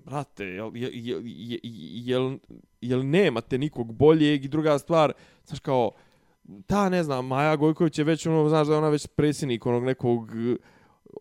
[0.05, 1.21] brate, jel, jel, jel,
[2.05, 2.37] jel,
[2.81, 5.13] jel, nemate nikog boljeg i druga stvar,
[5.45, 5.91] znaš, kao,
[6.67, 9.83] ta, ne znam, Maja Gojković je već, ono, znaš da je ona već predsjednik onog
[9.83, 10.55] nekog eh,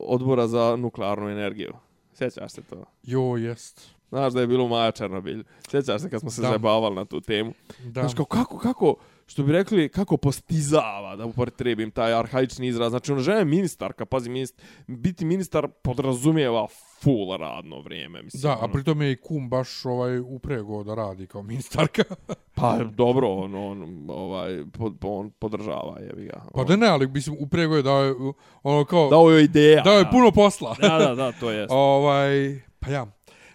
[0.00, 1.72] odbora za nuklearnu energiju.
[2.14, 2.84] Sjećaš se to?
[3.02, 3.94] Jo, jest.
[4.08, 5.44] Znaš da je bilo Maja Černobilj.
[5.70, 6.48] Sjećaš se kad smo se Da.
[6.48, 7.52] zabavali na tu temu.
[7.84, 8.00] Da.
[8.00, 12.90] Znaš, kao, kako, kako, što bi rekli, kako postizava, da upotrebim taj arhaični izraz.
[12.90, 16.66] Znači, ona žena je ministarka, pazi, minist, biti ministar podrazumijeva
[17.04, 18.22] full radno vrijeme.
[18.22, 18.72] Mislim, Da, a ono.
[18.72, 22.02] pritom je i kum baš ovaj uprego da radi kao ministarka.
[22.56, 26.44] Pa, dobro, on, on, ovaj, pod, on podržava, jebi ga.
[26.54, 28.14] pa da ne, ali mislim uprego je da je
[28.62, 29.82] ono kao Dao joj ideja.
[29.82, 30.76] dao je puno posla.
[30.80, 31.66] Da, da, da, to je.
[31.90, 33.06] ovaj, pa ja.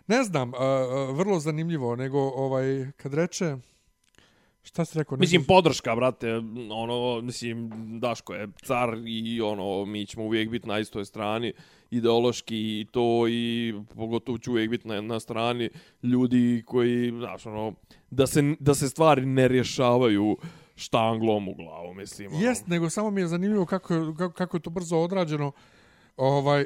[0.07, 0.57] Ne znam, a,
[1.11, 3.55] vrlo zanimljivo, nego ovaj kad reče
[4.63, 5.17] šta si rekao?
[5.17, 6.33] Mislim, podrška, brate,
[6.71, 11.53] ono, mislim, Daško je car i ono, mi ćemo uvijek biti na istoj strani,
[11.91, 15.69] ideološki i to i pogotovo ću uvijek biti na, na strani
[16.03, 17.73] ljudi koji, znaš, ono,
[18.11, 20.37] da se, da se stvari ne rješavaju
[20.75, 22.33] štanglom u glavu, mislim.
[22.33, 22.45] Ono.
[22.45, 25.51] Jest, nego samo mi je zanimljivo kako, kako, kako je to brzo odrađeno.
[26.17, 26.65] Ovaj,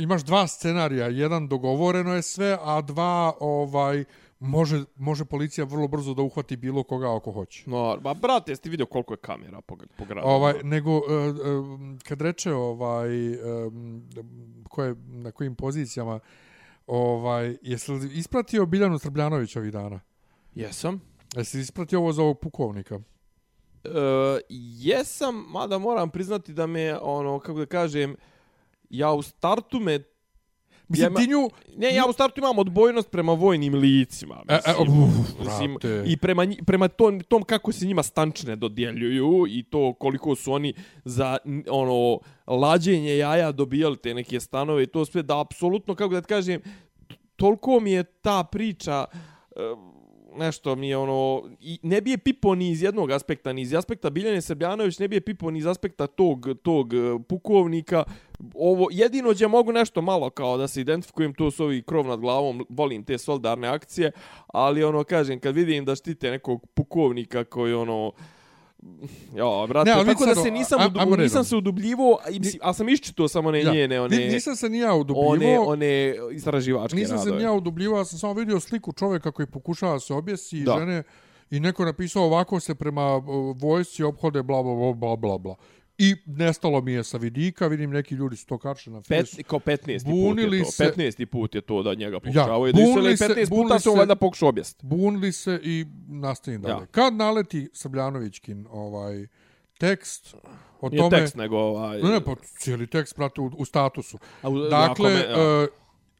[0.00, 4.04] imaš dva scenarija, jedan dogovoreno je sve, a dva ovaj
[4.40, 7.64] može, može policija vrlo brzo da uhvati bilo koga ako hoće.
[7.66, 10.28] No, ba, brate, jesi ti vidio koliko je kamera po, po gradu?
[10.28, 13.34] Ovaj nego uh, uh, kad reče ovaj
[13.66, 14.08] um,
[14.68, 16.20] ko je na kojim pozicijama
[16.86, 20.00] ovaj jesi li ispratio Biljanu Srbljanović ovih dana?
[20.54, 21.00] Jesam.
[21.36, 23.00] Jesi li ispratio ovo za ovog pukovnika?
[23.84, 23.90] E,
[24.78, 28.16] jesam, mada moram priznati da me, ono, kako da kažem,
[28.90, 29.98] ja u startu me
[30.90, 31.50] Mislim, Ja ti nju...
[31.76, 34.42] Ne, ja u startu imam odbojnost prema vojnim licima.
[34.48, 36.02] E, e, Mislim, uf, mislim, brate.
[36.06, 40.74] I prema, prema tom, tom kako se njima stančne dodjeljuju i to koliko su oni
[41.04, 41.38] za
[41.70, 46.26] ono lađenje jaja dobijali te neke stanove i to sve da apsolutno, kako da ti
[46.26, 46.60] kažem,
[47.36, 49.60] toliko mi je ta priča e,
[50.36, 53.74] nešto mi je ono i ne bi je pipo ni iz jednog aspekta ni iz
[53.74, 58.04] aspekta Biljane Srbljanović ne bi je pipo ni iz aspekta tog tog e, pukovnika.
[58.54, 62.20] Ovo jedino gdje mogu nešto malo kao da se identifikujem to su ovi krov nad
[62.20, 64.12] glavom volim te solidarne akcije
[64.46, 68.12] ali ono kažem kad vidim da štite nekog pukovnika koji ono
[69.34, 71.22] Ja, brate, Ne, ali tako da se nisam, aj- udu, ajmo redom.
[71.22, 74.68] nisam se udubljivo, i ali sam iščitao samo one Ja, njene, one, Ni- Nisam se
[74.68, 75.28] ni ja udubljivo.
[75.28, 77.38] one, one istraživačke Nisam se radove.
[77.38, 80.72] ni ja udubljivo, ja sam samo vidio sliku čovjeka koji pokušava se objesi Da.
[80.72, 80.78] da.
[80.78, 81.02] žene
[81.50, 83.24] i neko napisao ovako se prema uh,
[83.56, 85.54] vojsci obhode bla bla bla bla bla.
[86.02, 89.42] I nestalo mi je sa vidika, vidim neki ljudi su to kačili na Pet, Face.
[89.42, 90.04] kao 15.
[90.04, 90.70] Bunili put je to.
[90.70, 91.26] se- 15.
[91.26, 92.66] put je to da njega pokušavaju.
[92.68, 94.86] Ja, da bunili se- 15 puta bunili se on se- valjda pokušao objesti.
[94.86, 96.74] Bunili se i nastavim dalje.
[96.74, 96.86] Ja.
[96.86, 99.26] Kad naleti Srbljanovićkin ovaj
[99.78, 100.34] tekst
[100.80, 101.18] o Nije tome...
[101.18, 102.02] tekst, nego ovaj...
[102.02, 104.18] Ne, ne, pa cijeli tekst, prate, u, u statusu.
[104.42, 105.62] A u- Dakle, me- ja.
[105.62, 105.66] e,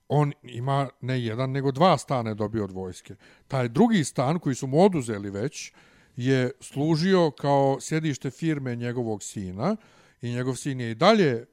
[0.09, 3.15] on ima ne jedan, nego dva stane dobio od vojske.
[3.49, 5.73] Taj drugi stan koji su mu oduzeli već
[6.21, 9.77] je služio kao sjedište firme njegovog sina
[10.23, 11.45] i njegov sin je i dalje e,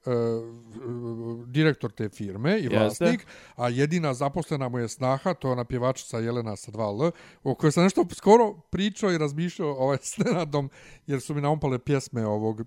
[1.46, 2.78] direktor te firme i Jeste.
[2.78, 7.12] vlasnik, a jedina zaposlena mu je snaha, to je ona pjevačica Jelena sa 2L,
[7.44, 10.70] o kojoj sam nešto skoro pričao i razmišljao ovaj, s Nenadom,
[11.08, 12.62] jer su mi naumpale pjesme ovog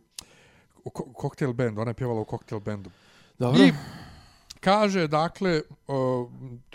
[0.84, 2.90] ko- Cocktail Band, ona je pjevala u Cocktail Bandu.
[3.38, 3.62] Dobro.
[3.62, 3.72] I
[4.60, 5.94] kaže, dakle, uh,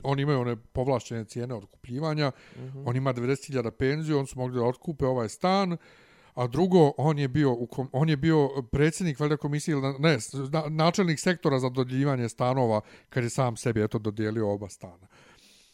[0.03, 2.83] oni imaju one povlašćene cijene otkupljivanja, mm -hmm.
[2.85, 5.77] on ima 90.000 penziju, on su mogli da otkupe ovaj stan,
[6.33, 10.17] a drugo, on je bio, u kom, on je bio predsjednik valjda komisije, ne,
[10.69, 15.07] načelnik sektora za dodjeljivanje stanova, kad je sam sebi eto dodijelio oba stana.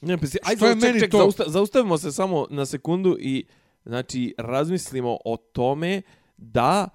[0.01, 2.65] Ne, pa si, Što ajde, je ček, meni ček, to- zausta, zaustavimo se samo na
[2.65, 3.45] sekundu i
[3.85, 6.01] znači razmislimo o tome
[6.37, 6.89] da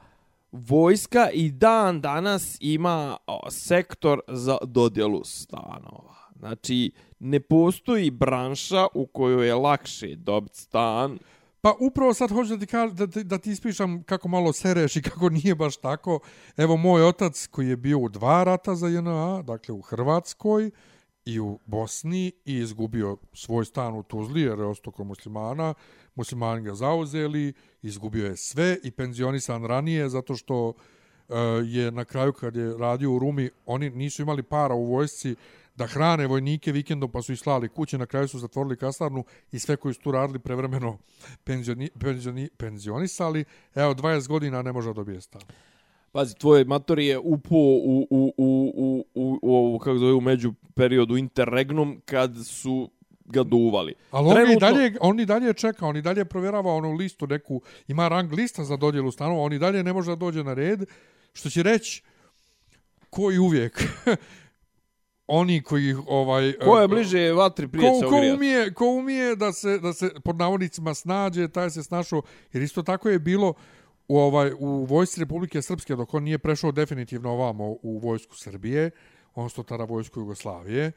[0.56, 6.14] vojska i dan danas ima o, sektor za dodjelu stanova.
[6.38, 11.18] Znači, ne postoji branša u kojoj je lakše dobiti stan
[11.66, 15.02] Pa upravo sad hoću da ti, kaž, da, da ti ispišam kako malo sereš i
[15.02, 16.20] kako nije baš tako.
[16.56, 20.70] Evo moj otac koji je bio u dva rata za JNA, dakle u Hrvatskoj
[21.26, 25.74] i u Bosni i izgubio svoj stan u Tuzli jer je ostao kod muslimana.
[26.14, 30.72] Muslimani ga zauzeli, izgubio je sve i penzionisan ranije zato što
[31.28, 31.34] e,
[31.64, 35.34] je na kraju kad je radio u Rumi, oni nisu imali para u vojsci
[35.76, 39.58] da hrane vojnike vikendom pa su ih slali kuće, na kraju su zatvorili kasarnu i
[39.58, 40.98] sve koji su tu radili prevremeno
[41.44, 43.44] penzioni, penzioni, penzionisali.
[43.74, 45.42] Evo, 20 godina ne može da dobije stan.
[46.16, 50.52] Pazi, tvoj mator je upo u, u, u, u, u, u, kako zove, u među
[50.74, 52.90] periodu interregnum kad su
[53.24, 53.94] ga duvali.
[54.10, 57.26] Ali on, i Trenutno- dalje, on i dalje čeka, on i dalje provjerava onu listu
[57.26, 60.54] neku, ima rang lista za dodjelu stanova, on i dalje ne može da dođe na
[60.54, 60.84] red,
[61.32, 62.02] što će reći
[63.10, 63.82] koji uvijek
[65.26, 69.78] oni koji ovaj Ko je bliže vatri prije ko, ko umije, ko umije da se
[69.78, 73.54] da se pod navodnicima snađe, taj se snašao jer isto tako je bilo
[74.08, 78.90] u ovaj u vojsci Republike Srpske dok on nije prešao definitivno ovamo u vojsku Srbije,
[79.34, 80.92] odnosno tada vojsku Jugoslavije.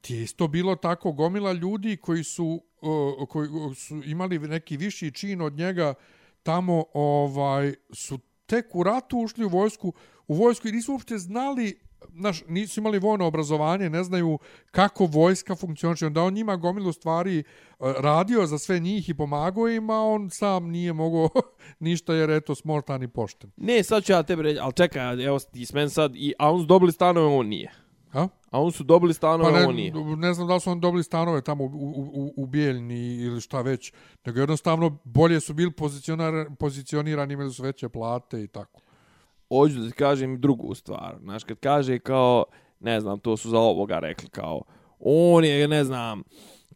[0.00, 5.10] Ti je isto bilo tako gomila ljudi koji su uh, koji su imali neki viši
[5.10, 5.94] čin od njega
[6.42, 9.92] tamo ovaj su tek u ratu ušli u vojsku
[10.26, 11.80] u vojsku i nisu uopšte znali
[12.12, 14.38] znaš, nisu imali vojno obrazovanje, ne znaju
[14.70, 17.38] kako vojska funkcioniše, onda on njima gomilu stvari
[17.78, 21.28] uh, radio za sve njih i pomagao im, a on sam nije mogao
[21.78, 23.50] ništa jer eto smortan i pošten.
[23.56, 26.60] Ne, sad ću ja tebi reći, ali čekaj, evo ti s sad, i, a on
[26.60, 27.72] su dobili stanove, on nije.
[28.12, 28.28] A?
[28.50, 29.92] A on su dobili Pa stanove, ne, on nije.
[30.16, 33.40] ne znam da li su on dobili stanove tamo u, u, u, u Bijeljni ili
[33.40, 33.92] šta već,
[34.26, 35.72] nego jednostavno bolje su bili
[36.58, 38.80] pozicionirani, imali su veće plate i tako.
[39.48, 41.16] Hoću da ti kažem drugu stvar.
[41.20, 42.44] Znaš, kad kaže kao,
[42.80, 44.62] ne znam, to su za ovoga rekli kao,
[44.98, 46.22] on je, ne znam,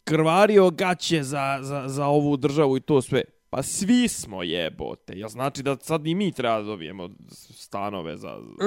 [0.03, 3.21] krvario gaće za, za, za ovu državu i to sve.
[3.49, 5.13] Pa svi smo jebote.
[5.15, 7.09] Ja znači da sad i mi treba dobijemo
[7.51, 8.29] stanove za...
[8.29, 8.65] E,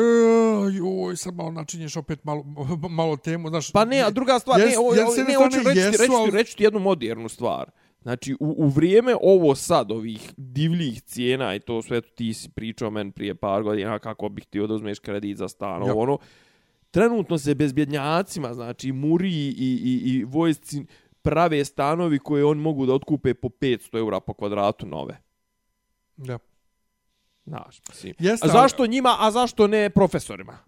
[0.74, 2.42] joj, sad malo načinješ opet malo,
[2.90, 3.72] malo temu, znaš...
[3.72, 5.80] Pa ne, a druga stvar, jes- ne, ovo, jes- s jedne ne, hoću strane reći,
[5.80, 7.70] ti- jesu, reći, ti- ali- reći ti jednu modernu stvar.
[8.04, 12.90] Znači, u, u vrijeme ovo sad, ovih divljih cijena i to sve, ti si pričao
[12.90, 15.94] meni prije par godina kako bih ti da uzmeš kredit za stan, Ja.
[15.94, 16.18] ono,
[16.90, 20.84] trenutno se bezbjednjacima, znači muri i, i, i vojsci
[21.22, 25.20] prave stanovi koje oni mogu da otkupe po 500 eura po kvadratu nove.
[26.16, 26.38] Ja.
[27.46, 28.14] Znaš, mislim.
[28.18, 30.58] Jeste, A zašto njima, a zašto ne profesorima?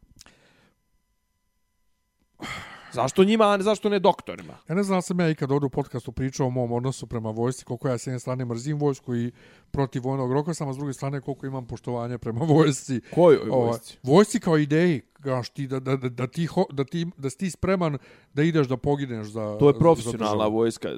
[2.97, 4.53] Zašto njima, a zašto ne doktorima?
[4.69, 7.65] Ja ne znam sam ja ikad ovdje u podcastu pričao o mom odnosu prema vojsci,
[7.65, 9.33] koliko ja s jedne strane mrzim vojsku i
[9.71, 13.01] protiv vojnog roka sam, a s druge strane koliko imam poštovanje prema vojsci.
[13.11, 13.99] Kojoj Ovaj, vojsci?
[14.03, 17.39] Vojsci kao ideji, kaš ti, da, da, da, da, ti, ho, da, ti, da si
[17.39, 17.99] ti spreman
[18.35, 20.53] da ideš da pogineš za To je za profesionalna državu.
[20.53, 20.89] vojska.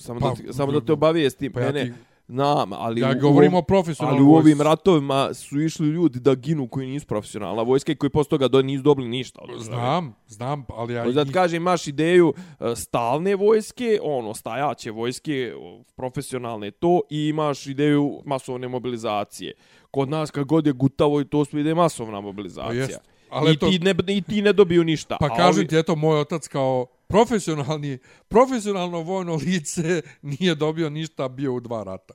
[0.00, 1.52] Samo, Pa, da, ti- samo da te obavijestim.
[1.52, 1.96] pa ja ne, ti- ne,
[2.32, 3.00] znam, ali...
[3.00, 6.68] Ja u- govorim u- o profesionalnoj Ali u ovim ratovima su išli ljudi da ginu
[6.68, 9.40] koji nisu profesionalna vojska i koji posle toga do, nisu dobili ništa.
[9.42, 9.64] Od države.
[9.66, 11.04] Znam, znam, ali ja...
[11.04, 15.52] Da ti i- kažem, imaš ideju e, stalne vojske, ono, stajaće vojske,
[15.96, 19.52] profesionalne to, i imaš ideju masovne mobilizacije.
[19.90, 22.82] Kod nas, kad god je gutavo i to sve ide masovna Pa mobilizacija.
[22.82, 25.16] jest, ali I, to- ti ne, I ti ne dobiju ništa.
[25.20, 27.98] Pa kažem ovi- ti, eto, moj otac kao profesionalni,
[28.28, 32.14] profesionalno vojno lice nije dobio ništa, bio u dva rata.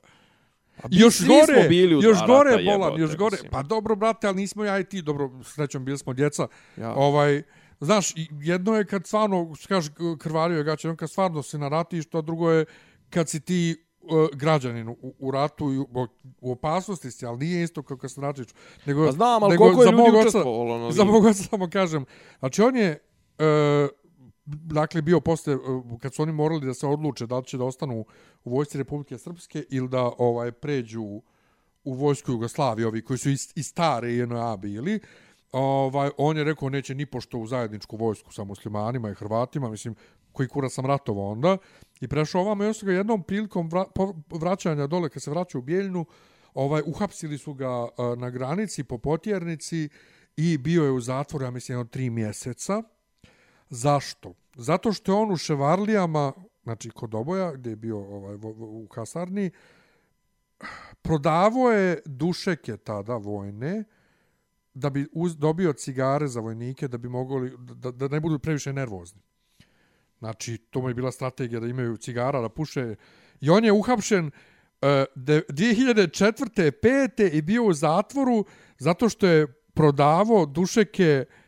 [0.84, 3.34] I mi još gore, bili u još gore, rata, bolan, jebote, još gore.
[3.34, 3.50] mislim.
[3.50, 6.48] Pa dobro, brate, ali nismo ja i ti, dobro, srećom, bili smo djeca.
[6.76, 6.94] Ja.
[6.94, 7.42] Ovaj,
[7.80, 12.18] znaš, jedno je kad stvarno, kaže, krvario je gaće, on kad stvarno si na ratištu,
[12.18, 12.64] a drugo je
[13.10, 15.86] kad si ti uh, građanin u, u ratu i u,
[16.40, 18.54] u opasnosti si, ali nije isto kao kad na ratištu.
[18.86, 21.14] Nego, Pa znam, ali nego koliko je za ljudi učestvovalo na Za ovim?
[21.14, 22.04] mog oca samo kažem.
[22.38, 22.98] Znači, on je,
[23.38, 23.88] e,
[24.48, 25.58] dakle, bio posle, e,
[26.00, 28.04] kad su oni morali da se odluče da li će da ostanu
[28.44, 31.02] u vojsci Republike Srpske ili da ovaj pređu
[31.84, 35.00] u vojsku Jugoslavije, ovi koji su iz, iz stare JNA bili,
[35.52, 39.94] ovaj, on je rekao neće ni pošto u zajedničku vojsku sa muslimanima i Hrvatima, mislim,
[40.32, 41.56] koji kura sam ratovao onda,
[42.00, 45.58] i prešao ovamo i on ga jednom prilikom vra, po, vraćanja dole, kad se vraća
[45.58, 46.04] u Bijeljnu,
[46.54, 49.88] ovaj, uhapsili su ga uh, na granici po potjernici
[50.36, 52.82] i bio je u zatvoru, ja mislim, jedno tri mjeseca.
[53.70, 54.34] Zašto?
[54.56, 59.50] Zato što je on u Ševarlijama, znači kod oboja, gdje je bio ovaj, u kasarni,
[61.02, 63.84] prodavo je dušeke tada vojne,
[64.74, 68.72] da bi uz, dobio cigare za vojnike, da bi mogli, da, da ne budu previše
[68.72, 69.20] nervozni.
[70.18, 72.94] Znači, to mu je bila strategija da imaju cigara, da puše.
[73.40, 76.70] I on je uhapšen uh, de, 2004.
[76.82, 77.30] 5.
[77.32, 78.44] i bio u zatvoru
[78.78, 81.47] zato što je prodavo dušeke uh,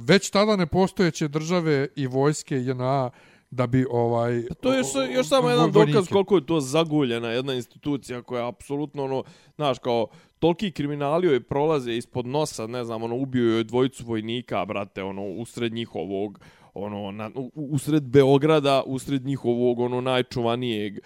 [0.00, 3.10] već tada nepostojeće države i vojske JNA
[3.50, 5.92] da bi ovaj Pa to je još, još samo jedan vojnike.
[5.92, 9.24] dokaz koliko je to zaguljena jedna institucija koja je apsolutno ono,
[9.56, 10.06] znaš, kao
[10.38, 15.24] toliki kriminali joj prolaze ispod nosa, ne znam, ono, ubio joj dvojicu vojnika, brate, ono,
[15.24, 16.40] usred njihovog,
[16.74, 20.98] ono, na, usred Beograda, usred njihovog, ono, najčuvanijeg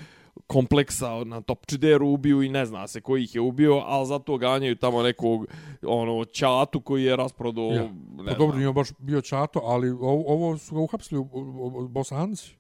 [0.47, 4.77] kompleksa na Topčideru ubiju i ne zna se koji ih je ubio, ali zato ganjaju
[4.77, 5.47] tamo nekog
[5.83, 7.83] ono ćatu koji je rasprodao Ja.
[7.83, 8.39] ne Pa znam.
[8.39, 12.55] dobro, nije baš bio Čato, ali ovo, ovo su ga uhapsili u, u, u Bosanci.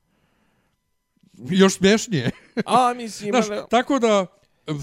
[1.41, 2.31] Još smješnije.
[2.67, 4.27] A, mislim, Znaš, ali- tako da...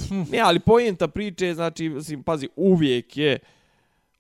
[0.08, 3.40] hm, Ne, ali pojenta priče znači, mislim, pazi, uvijek je,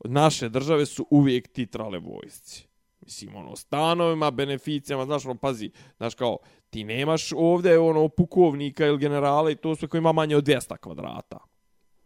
[0.06, 2.67] naše države su uvijek titrale vojsci.
[3.02, 6.38] Mislim, ono, stanovima, beneficijama, znaš, ono, pazi, znaš, kao,
[6.70, 10.78] ti nemaš ovdje, ono, pukovnika ili generala i to sve koji ima manje od 200
[10.78, 11.38] kvadrata.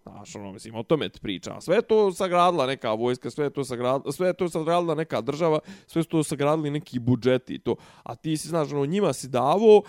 [0.03, 1.61] Znaš, ono, mislim, o tome ti priča.
[1.61, 6.09] Sve to sagradila neka vojska, sve to sagradila, sve to sagradila neka država, sve su
[6.09, 7.75] to sagradili neki budžeti i to.
[8.03, 9.81] A ti si, znaš, ono, njima si davo,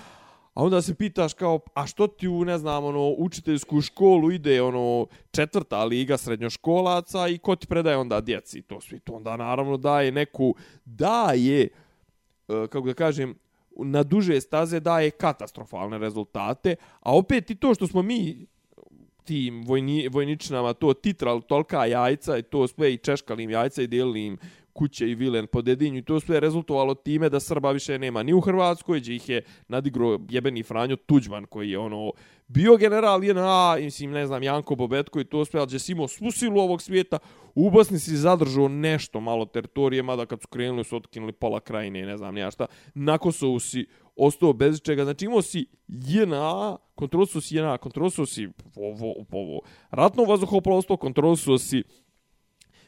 [0.57, 4.63] a onda se pitaš kao, a što ti u, ne znam, ono, učiteljsku školu ide,
[4.63, 8.63] ono, četvrta liga srednjoškolaca i ko ti predaje onda djeci?
[8.63, 11.69] To svi to onda naravno daje neku, daje, e,
[12.49, 13.35] kako da kažem,
[13.77, 18.47] na duže staze daje katastrofalne rezultate, a opet i to što smo mi
[19.25, 23.87] tim vojni, vojničnama to titral tolka jajca i to sve i češkali im jajca i
[23.87, 24.39] dijelili im
[24.77, 25.99] kuće i vilen po dedinju.
[25.99, 29.29] I to sve je rezultovalo time da Srba više nema ni u Hrvatskoj, gdje ih
[29.29, 32.13] je nadigro jebeni Franjo Tuđman koji je ono
[32.49, 36.09] bio general JNA, mislim ne znam Janko Bobetko i to sve, ali gdje si imao
[36.09, 37.19] svu silu ovog svijeta,
[37.55, 42.07] u Bosni si zadržao nešto malo teritorije, mada kad su krenuli su otkinuli pola krajine
[42.07, 43.87] ne znam nija šta, na Kosovu si
[44.17, 45.05] ostao bez čega.
[45.05, 49.61] Znači imao si JNA, kontrolisao si JNA, kontrolisao si ovo, ovo,
[49.91, 51.83] ratno vazduhoplovstvo, kontrolisao si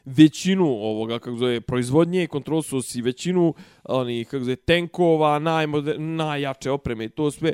[0.05, 7.05] većinu ovoga kako zove proizvodnje, kontrolisao si većinu oni kako zove tenkova, najmoder, najjače opreme
[7.05, 7.53] i to sve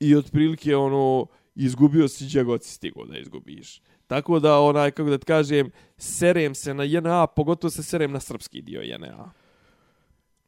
[0.00, 3.80] i otprilike ono izgubio si gdje god si stigao da izgubiš.
[4.06, 8.20] Tako da onaj kako da ti kažem serem se na JNA, pogotovo se serem na
[8.20, 9.32] srpski dio JNA.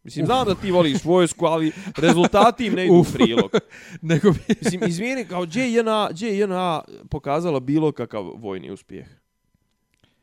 [0.03, 3.51] Mislim, znam da ti voliš vojsku, ali rezultati im ne idu u prilog.
[4.03, 4.39] nego bi...
[4.63, 9.07] Mislim, izvijeni, kao gdje je JNA, gdje je JNA pokazala bilo kakav vojni uspjeh?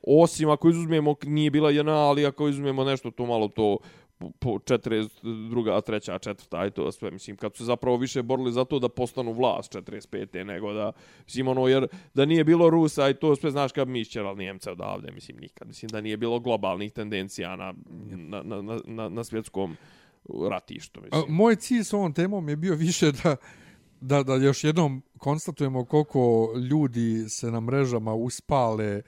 [0.04, 3.78] Osim ako izuzmemo, nije bila JNA, ali ako izuzmemo nešto to malo to
[4.18, 5.82] po- po 42.
[5.82, 8.90] treća, četvrta, aj to sve, mislim, kad su se zapravo više borili za to da
[8.90, 10.44] postanu vlast 45.
[10.44, 10.92] nego da,
[11.26, 14.72] mislim, ono, jer da nije bilo Rusa i to sve, znaš, kad mi išćerali Njemce
[14.72, 17.74] odavde, mislim, nikad, mislim, da nije bilo globalnih tendencija na,
[18.12, 19.78] na, na, na, na, svjetskom
[20.50, 21.36] ratištu, A, mislim.
[21.36, 23.36] Moj cilj s ovom temom je bio više da,
[24.02, 29.02] da, da još jednom konstatujemo koliko ljudi se na mrežama uspale.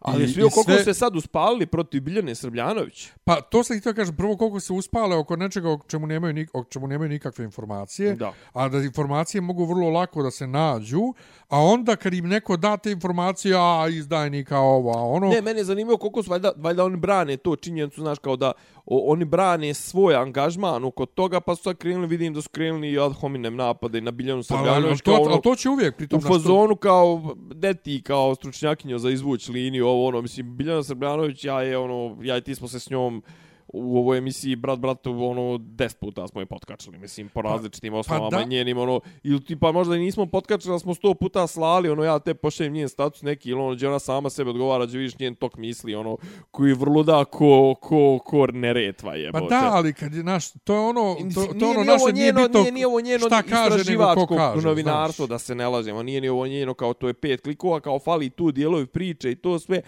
[0.00, 3.08] Ali i- svi i koliko sve- se sad uspalili protiv Biljane Srbljanović.
[3.24, 6.50] Pa to sam htio kažem, prvo koliko se uspale oko nečega o čemu nemaju, nik,
[6.54, 8.32] o čemu nemaju nikakve informacije, Da.
[8.52, 11.14] a da informacije mogu vrlo lako da se nađu,
[11.48, 15.28] a onda kad im neko da te informacije, a izdajnika ovo, a ono...
[15.28, 18.52] Ne, mene je zanimljivo koliko su, valjda, valjda oni brane to činjenicu, znaš, kao da
[18.90, 22.92] o, oni brane svoj angažman oko toga, pa su sad krenuli, vidim da su krenuli
[22.92, 25.96] i ad hominem napade na Biljanu pa, ali, to, kao ono, ali to će uvijek,
[25.96, 30.82] pritom u fazonu kao, ne ti kao stručnjakinjo za izvuć liniju, ovo ono, mislim, Biljana
[30.82, 33.22] Srbljanović, ja je ono, ja i ti smo se s njom
[33.68, 38.30] u ovoj emisiji Brat Bratu ono 10 puta smo je potkačili, mislim, po različitim osnovama
[38.30, 38.42] da.
[38.42, 42.04] i njenim, ono, ili tipa možda i nismo potkačili, ali smo 100 puta slali, ono,
[42.04, 45.18] ja te pošaljem njen status neki, ili ono, gdje ona sama sebe odgovara, gdje vidiš
[45.18, 46.16] njen tok misli, ono,
[46.50, 49.32] koji vrlo da ko, ko, ko neretva je.
[49.32, 52.06] Pa da, ali kad je naš, to je ono, to, to je ono nije ovo
[52.06, 55.34] naše nije njeno, bitno nije, nije ovo njeno šta kaže, nego ko kaže, novinarstvo, znaš.
[55.34, 56.02] da se ne lažemo.
[56.02, 59.36] Nije ni ovo njeno kao to je pet klikova, kao fali tu dijelovi priče i
[59.36, 59.82] to sve.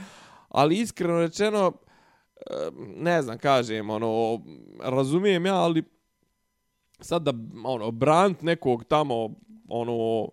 [0.48, 1.72] Ali iskreno rečeno,
[2.96, 4.40] ne znam, kažem, ono,
[4.82, 5.82] razumijem ja, ali
[7.00, 7.32] sad da,
[7.64, 9.30] ono, brant nekog tamo,
[9.68, 10.28] ono,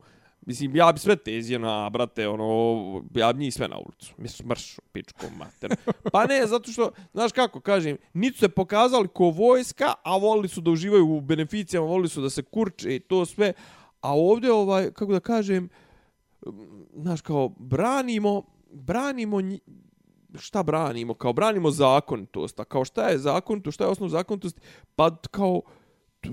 [0.48, 4.13] Mislim, ja bi sve tezije na, brate, ono, ja bi njih sve na ulicu.
[4.17, 5.76] Mislim, mrš, pičkom mater.
[6.13, 10.62] Pa ne, zato što, znaš kako, kažem, nisu se pokazali ko vojska, a volili su
[10.62, 13.54] da uživaju u beneficijama, volili su da se kurče i to sve.
[14.02, 15.70] A ovdje, ovaj, kako da kažem,
[16.96, 19.38] znaš, kao, branimo, branimo,
[20.40, 21.13] šta branimo?
[21.13, 22.60] Kao branimo zakonitost.
[22.60, 23.76] A kao šta je zakonitost?
[23.76, 24.62] Šta je osnov zakonitosti?
[24.96, 25.62] Pa kao,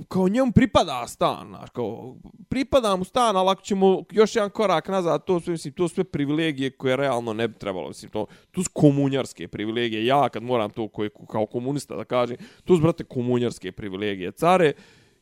[0.08, 2.16] kao njemu pripada stan, znaš, kao,
[2.48, 6.04] pripada mu stan, ali ako ćemo još jedan korak nazad, to sve, mislim, to sve
[6.04, 10.70] privilegije koje realno ne bi trebalo, mislim, to, to su komunjarske privilegije, ja kad moram
[10.70, 14.32] to koje, kao komunista da kažem, to su, brate, komunjarske privilegije.
[14.32, 14.72] Care,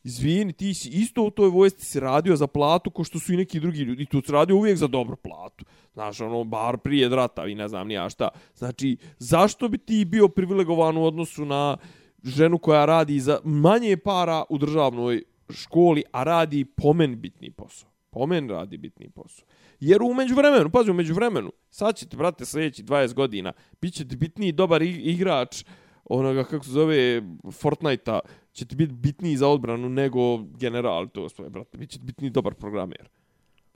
[0.03, 3.37] izvini, ti si isto u toj vojsci si radio za platu ko što su i
[3.37, 5.65] neki drugi ljudi, i tu si radio uvijek za dobru platu.
[5.93, 8.29] Znaš, ono, bar prije drata i ne znam nija šta.
[8.55, 11.77] Znači, zašto bi ti bio privilegovan u odnosu na
[12.23, 17.89] ženu koja radi za manje para u državnoj školi, a radi pomen bitni posao.
[18.09, 19.45] Pomen radi bitni posao.
[19.79, 24.51] Jer u međuvremenu, pazi, u međuvremenu, sad ćete, brate, sljedeći 20 godina, bit ćete bitniji
[24.51, 25.63] dobar igrač
[26.05, 28.19] onoga, kako se zove, Fortnite-a,
[28.53, 33.09] ćete biti bitniji za odbranu nego general, to svoje, brate, bit ćete bitniji dobar programer.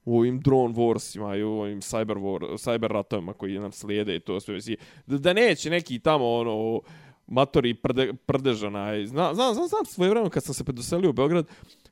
[0.06, 4.20] U ovim drone warsima i u ovim cyber, war, cyber ratovima koji nam slijede i
[4.20, 4.60] to sve.
[5.06, 6.82] Da, da neće neki tamo, ono,
[7.28, 9.06] matori prde, prdežana.
[9.06, 11.48] Znam, znam, znam, znam svoje vremena kad sam se predoselio u Beograd,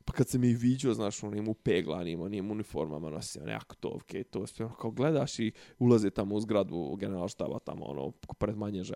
[0.06, 4.48] pa kad se mi viđao, znaš, onim upeglanim, onim uniformama nosio, one aktovke i to
[4.48, 8.96] sve, ono, kao gledaš i ulaze tamo u zgradu generalštaba, tamo, ono, pred manježa.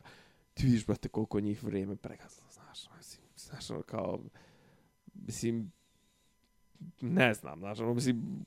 [0.53, 4.19] Ti vidiš, brate, koliko njih vrijeme pregazilo, znaš, ono, mislim, znaš, ono, kao,
[5.13, 5.71] mislim,
[7.01, 8.45] ne znam, znaš, ono, mislim,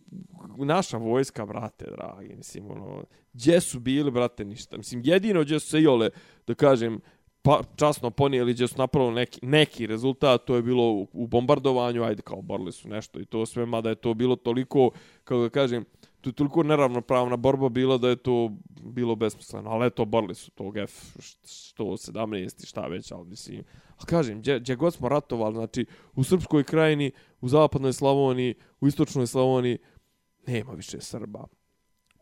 [0.57, 4.77] naša vojska, brate, dragi, mislim, ono, gdje su bili, brate, ništa.
[4.77, 6.11] Mislim, jedino gdje su se jole,
[6.47, 7.01] da kažem,
[7.43, 12.03] pa, časno ponijeli gdje su napravili neki, neki rezultat, to je bilo u, u bombardovanju,
[12.03, 14.91] ajde, kao borili su nešto i to sve, mada je to bilo toliko,
[15.25, 15.85] kako da kažem,
[16.23, 18.51] to je toliko neravnopravna borba bila da je to
[18.83, 23.65] bilo besmisleno, ali eto, borili su tog F-117 i šta već, ali mislim,
[23.97, 27.11] ali kažem, gdje, gdje god smo ratovali, znači, u Srpskoj krajini,
[27.41, 29.79] u Zapadnoj Slavoniji, u Istočnoj Slavoniji,
[30.47, 31.45] nema više Srba.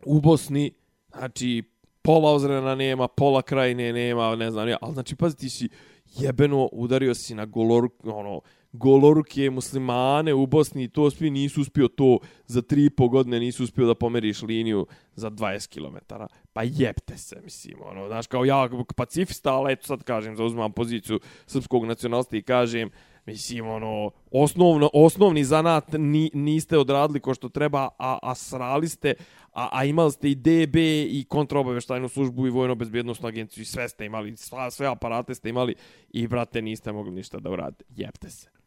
[0.06, 0.72] U Bosni,
[1.16, 1.62] znači,
[2.02, 5.68] pola ozrena nema, pola krajine nema, ne znam, ja, ali znači, pazi, ti si
[6.06, 8.40] jebeno udario si na golor, ono,
[8.72, 13.40] goloruke muslimane u Bosni i to svi nisu uspio to za tri i po godine
[13.40, 16.14] nisu uspio da pomeriš liniju za 20 km.
[16.52, 21.20] Pa jebte se, mislim, ono, znaš, kao ja pacifista, ali eto sad kažem, zauzmam poziciju
[21.46, 22.90] srpskog nacionalista i kažem,
[23.26, 29.14] Mislim, ono, osnovno, osnovni zanat ni, niste odradili ko što treba, a, a srali ste,
[29.52, 30.76] a, a imali ste i DB
[31.10, 35.74] i kontraobaveštajnu službu i vojno-bezbjednostnu agenciju i sve ste imali, sva, sve aparate ste imali
[36.10, 37.84] i, brate, niste mogli ništa da uradite.
[37.96, 38.59] Jebte se.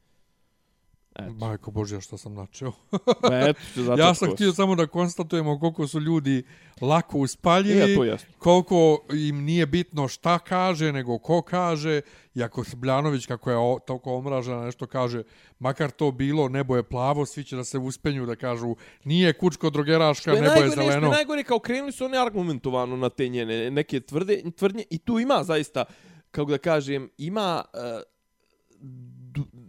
[1.16, 1.34] Eto.
[1.34, 2.72] Majko Božja, što sam načeo.
[3.32, 6.44] Eto, zato ja sam htio samo da konstatujemo koliko su ljudi
[6.82, 8.34] lako uspaljivi, to jasno.
[8.38, 12.02] koliko im nije bitno šta kaže, nego ko kaže.
[12.36, 15.24] I ako Srbljanović, kako je o, toliko omražena, nešto kaže,
[15.60, 19.70] makar to bilo, nebo je plavo, svi će da se uspenju da kažu nije kučko
[19.70, 21.10] drogeraška, je nebo je najgore, što je zeleno.
[21.10, 25.44] najgore, kao krenuli su oni argumentovano na te njene neke tvrde, tvrdnje i tu ima
[25.44, 25.86] zaista,
[26.32, 27.80] kako da kažem, ima uh,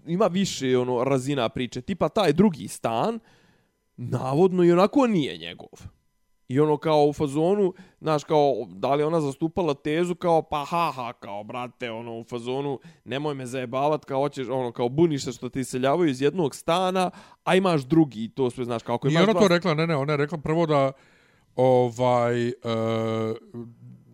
[0.06, 1.80] ima više ono razina priče.
[1.80, 3.18] Tipa taj drugi stan,
[3.96, 5.68] navodno i onako nije njegov.
[6.48, 10.92] I ono kao u fazonu, znaš, kao, da li ona zastupala tezu kao, pa ha
[10.94, 15.32] ha, kao, brate, ono, u fazonu, nemoj me zajebavat, kao, hoćeš, ono, kao, buniš se
[15.32, 17.10] što ti seljavaju iz jednog stana,
[17.44, 19.74] a imaš drugi, i to sve, znaš, kao, ako Nije imaš ona dva to rekla,
[19.74, 20.92] ne, ne, ona je rekla prvo da
[21.56, 22.52] ovaj, e,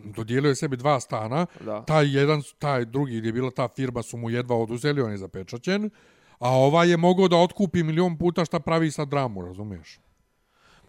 [0.04, 1.82] dodijelio je sebi dva stana, Da.
[1.82, 5.18] taj jedan, taj drugi gdje je bila ta firma su mu jedva oduzeli, on je
[5.18, 5.90] zapečaćen,
[6.38, 9.98] a ovaj je mogao da otkupi milion puta šta pravi sa dramu, razumiješ?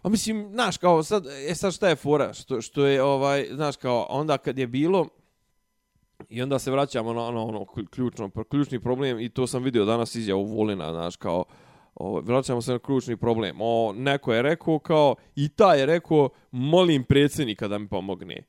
[0.02, 3.76] Pa mislim, znaš, kao sad, e sad šta je fora, što, što je, ovaj, znaš,
[3.76, 5.06] kao, onda kad je bilo,
[6.28, 10.14] i onda se vraćamo na ono, ono ključno, ključni problem, i to sam vidio danas
[10.14, 11.44] izjavu Volina, znaš, kao,
[11.94, 13.56] o, vraćamo se na ključni problem.
[13.60, 18.42] O, neko je rekao kao, i ta je rekao, molim predsjednika da mi pomogne.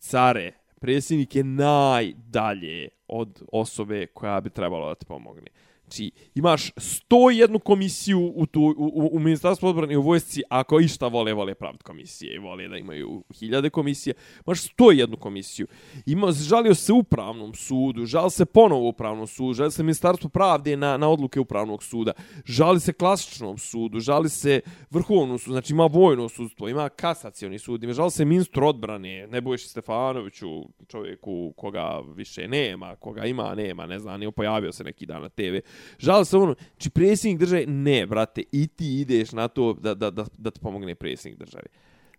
[0.00, 5.46] Care, predsjednik je najdalje od osobe koja bi trebala da ti pomogne.
[5.90, 10.80] Znači, imaš 101 komisiju u, tu, u, u, u Ministarstvu odbrane i u vojsci, ako
[10.80, 14.14] išta vole, vole pravd komisije i vole da imaju hiljade komisije,
[14.46, 15.66] imaš 101 komisiju.
[16.06, 20.96] Ima, žalio se upravnom sudu, žal se ponovo upravnom sudu, žali se Ministarstvu pravde na,
[20.96, 22.12] na odluke upravnog suda,
[22.44, 24.60] žali se klasičnom sudu, žali se
[24.90, 29.68] vrhovnom sudu, znači ima vojno sudstvo, ima kasacioni sud, ima žali se ministru odbrane, Nebojši
[29.68, 35.22] Stefanoviću, čovjeku koga više nema, koga ima, nema, ne znam, nije pojavio se neki dan
[35.22, 35.56] na TV
[35.98, 40.10] žal se ono, či predsjednik države, ne, brate, i ti ideš na to da, da,
[40.10, 41.66] da, da ti pomogne predsjednik države.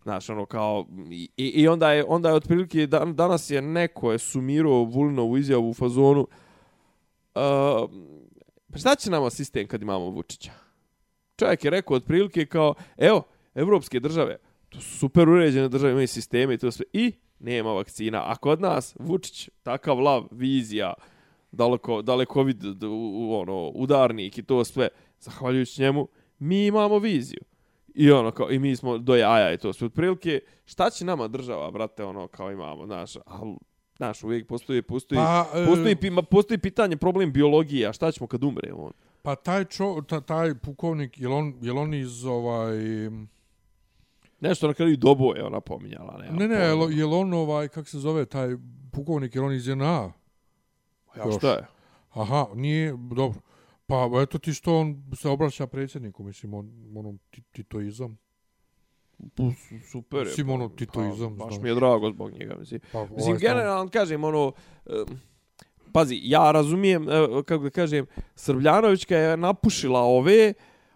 [0.03, 4.17] Znaš, ono kao, i, i onda je, onda je otprilike, dan, danas je neko je
[4.17, 7.89] sumirao Vulinovu izjavu u fazonu, uh,
[8.71, 10.51] pa šta će nama sistem kad imamo Vučića?
[11.39, 13.23] Čovjek je rekao otprilike kao, evo,
[13.55, 14.37] evropske države,
[14.69, 18.31] to su super uređene države, imaju sisteme i to sve, i nema vakcina.
[18.31, 20.93] A kod nas, Vučić, takav lav, vizija,
[21.51, 24.87] daleko, daleko vid, d- u, u, ono, udarnik i to sve,
[25.19, 26.07] zahvaljujući njemu,
[26.39, 27.41] mi imamo viziju.
[27.95, 29.85] I ono kao, i mi smo do jaja i to sve.
[29.85, 33.55] Otprilike, šta će nama država, brate, ono, kao imamo, znaš, al,
[33.97, 38.27] znaš, uvijek postoji, postoji, Pa, e, postoji, ma, postoji pitanje, problem biologije, a šta ćemo
[38.27, 38.91] kad umre on?
[39.21, 42.77] Pa taj, čo, ta, taj pukovnik, je on, je on iz ovaj...
[44.39, 46.17] Nešto na kraju dobo je ona pominjala.
[46.17, 46.55] Ne, Ne, ne,
[46.95, 48.55] je, on ovaj, kak se zove, taj
[48.91, 50.13] pukovnik, je on iz JNA?
[51.17, 51.67] Ja, šta je?
[52.11, 53.39] Aha, nije, dobro.
[53.85, 58.17] Pa eto ti što on se obraća predsjedniku, mislim, on, onom ti- titoizam.
[59.27, 60.25] Pu- su- Super je.
[60.25, 61.61] Mislim, ono, pa, titoizam, Baš znaš.
[61.63, 62.79] mi je drago zbog njega, mislim.
[62.83, 64.51] Pa, Mislim, ovaj stalno- generalno kažem, ono,
[64.85, 65.19] em,
[65.91, 67.05] pazi, ja razumijem,
[67.45, 68.05] kako da kažem,
[68.35, 70.53] Srbljanovićka je napušila ove,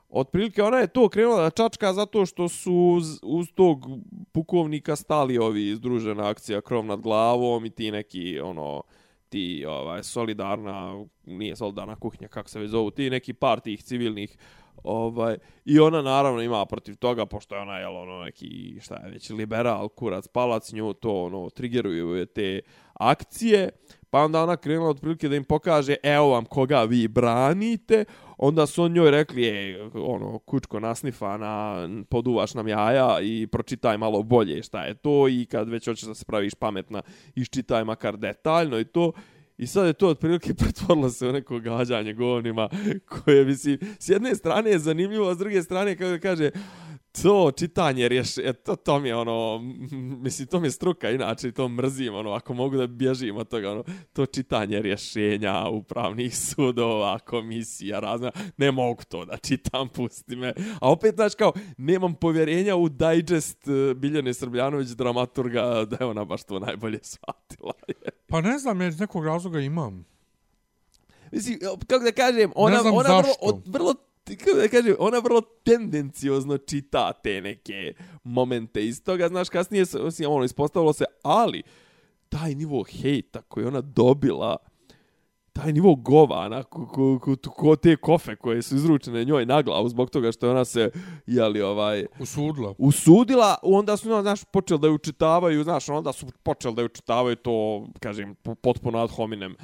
[0.10, 3.86] otprilike ona je to krenula da čačka zato što su uz, uz tog
[4.32, 8.84] pukovnika stali ovi združena akcija krov nad glavom i ti neki, ono,
[9.36, 14.38] ti ovaj solidarna nije solidarna kuhinja kako se već zovu ti neki par tih civilnih
[14.84, 19.12] ovaj i ona naravno ima protiv toga pošto je ona jel, ono neki šta je
[19.12, 22.60] već liberal kurac palac nju to ono trigeruju je te
[22.94, 23.70] akcije
[24.10, 28.06] pa onda ona krenula otprilike da im pokaže evo vam koga vi branite
[28.38, 33.98] onda su on njoj rekli e, ono kučko nasnifa na poduvaš nam jaja i pročitaj
[33.98, 37.02] malo bolje šta je to i kad već hoćeš da se praviš pametna
[37.36, 39.12] iščitaj makar detaljno i to.
[39.58, 42.70] I sad je to otprilike pretvorilo se u neko gađanje govnima
[43.10, 46.52] koje, mislim, s jedne strane je zanimljivo, a s druge strane, kako da kaže,
[47.24, 49.60] to čitanje rješ, e, to, to mi je ono,
[50.24, 53.72] mislim, to mi je struka, inače to mrzim, ono, ako mogu da bježim od toga,
[53.72, 60.54] ono, to čitanje rješenja upravnih sudova, komisija, razna, ne mogu to da čitam, pusti me.
[60.82, 66.26] A opet, znaš, kao, nemam povjerenja u digest eh, Biljane Srbljanović, dramaturga, da je ona
[66.26, 67.74] baš to najbolje shvatila.
[68.30, 70.06] Pa ne znam, ja iz nekog razloga imam.
[71.32, 73.94] Mislim, kako da kažem, ona, ona vrlo, od, vrlo
[74.26, 80.00] kako da kažem, ona vrlo tendenciozno čita te neke momente iz toga, znaš, kasnije se,
[80.00, 81.64] osim, ono, ispostavilo se, ali
[82.30, 84.58] taj nivo hejta koji ona dobila,
[85.54, 89.90] taj nivo govana, ko, ko, ko, ko te kofe koje su izručene njoj na glavu
[89.90, 90.90] zbog toga što je ona se,
[91.26, 92.74] jeli, ovaj, Usudla.
[92.78, 97.36] usudila, onda su, znaš, počeli da ju čitavaju, znaš, onda su počeli da ju čitavaju
[97.36, 99.56] to, kažem, po- potpuno ad hominem.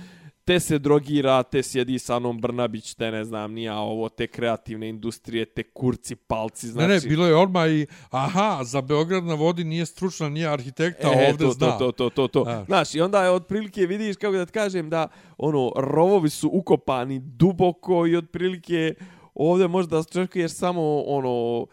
[0.46, 4.90] Te se drogira, te sjedi sa Anom Brnabić, te ne znam, nija ovo, te kreativne
[4.90, 6.88] industrije, te kurci, palci, znači...
[6.88, 11.08] Ne, ne, bilo je odmah i, aha, za Beograd na vodi nije stručna, nije arhitekta,
[11.08, 11.78] e, ovde to, zna.
[11.78, 12.44] To, to, to, to.
[12.44, 12.66] Znaš.
[12.66, 17.20] Znaš, i onda je otprilike, vidiš, kako da ti kažem, da, ono, rovovi su ukopani
[17.20, 18.94] duboko i otprilike
[19.34, 21.66] ovdje možda očekuješ samo, ono,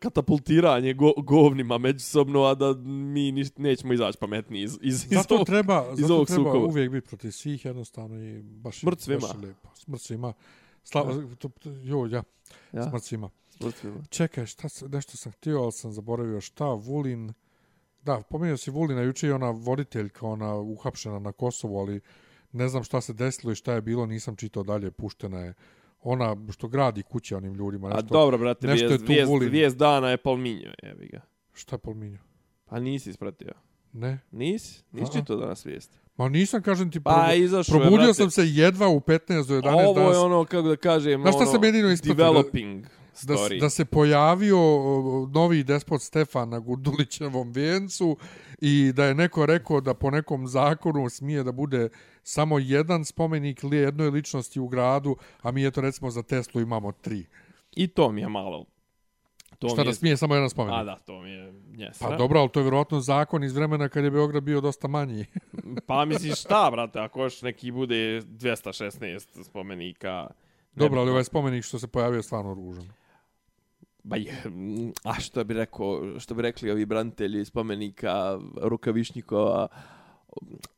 [0.00, 5.34] katapultiranje go, govnima međusobno, a da mi niš, nećemo izaći pametniji iz, iz, iz Zato
[5.34, 6.66] ovog- treba, iz zato ovog treba sukoba.
[6.66, 9.20] uvijek biti protiv svih jednostavno i baš, Smrt svima.
[9.20, 9.68] baš je lijepo.
[9.74, 10.32] Smrt svima.
[10.84, 12.22] Slava, to, to, jo, ja,
[12.72, 13.30] Ja, smrt svima.
[13.50, 13.96] smrt svima.
[14.08, 17.32] Čekaj, šta, nešto sam htio, ali sam zaboravio šta, Vulin,
[18.02, 22.00] da, pomenuo si Vulina, juče je ona voditeljka, ona uhapšena na Kosovu, ali
[22.52, 25.54] ne znam šta se desilo i šta je bilo, nisam čitao dalje, puštena je
[26.06, 27.88] ona što gradi kuće onim ljudima.
[27.88, 31.20] A Nešto, dobro, brate, nešto je vijest, tu vijest, vijest dana je Palminjo, jebi ga.
[31.52, 32.18] Šta je Palminjo?
[32.64, 33.52] Pa nisi ispratio.
[33.92, 34.18] Ne.
[34.32, 34.82] Nisi?
[34.92, 35.20] Nisi A-a.
[35.20, 36.00] čitao danas vijest?
[36.16, 38.14] Ma nisam, kažem ti, Pa, probu- je, probudio brate.
[38.14, 40.16] sam se jedva u 15 do 11 Ovo je danas.
[40.16, 42.14] ono, kako da kažem, Znaš šta ono, sam jedino ispratio?
[42.14, 42.86] Developing
[43.22, 43.60] da, story.
[43.60, 44.58] da se pojavio
[45.26, 48.16] novi despot Stefan na Gurdulićevom vijencu
[48.58, 51.88] i da je neko rekao da po nekom zakonu smije da bude
[52.26, 56.92] samo jedan spomenik li jednoj ličnosti u gradu, a mi eto recimo za Teslu imamo
[56.92, 57.26] tri.
[57.76, 58.64] I to mi je malo...
[59.58, 59.94] To Šta mi da je...
[59.94, 60.80] smije samo jedan spomenik?
[60.80, 62.08] A da, to mi je njesra.
[62.08, 65.24] Pa dobro, ali to je vjerojatno zakon iz vremena kad je Beograd bio dosta manji.
[65.86, 70.28] Pa misliš šta, brate, ako još neki bude 216 spomenika...
[70.74, 72.88] dobro, ali ovaj spomenik što se pojavio je stvarno ružan.
[74.02, 74.42] Ba je,
[75.04, 79.68] a što bi rekao, što bi rekli ovi branitelji spomenika Rukavišnjikova,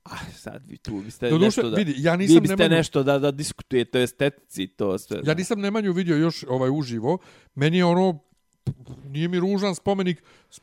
[0.04, 1.76] a sad vi tu biste Doduše, nešto da...
[1.76, 5.20] vidi, ja vi nisam biste Nemanju, nešto da, da diskutujete o estetici, to sve.
[5.24, 7.18] ja nisam Nemanju vidio još ovaj uživo.
[7.54, 8.18] Meni je ono,
[9.04, 10.22] nije mi ružan spomenik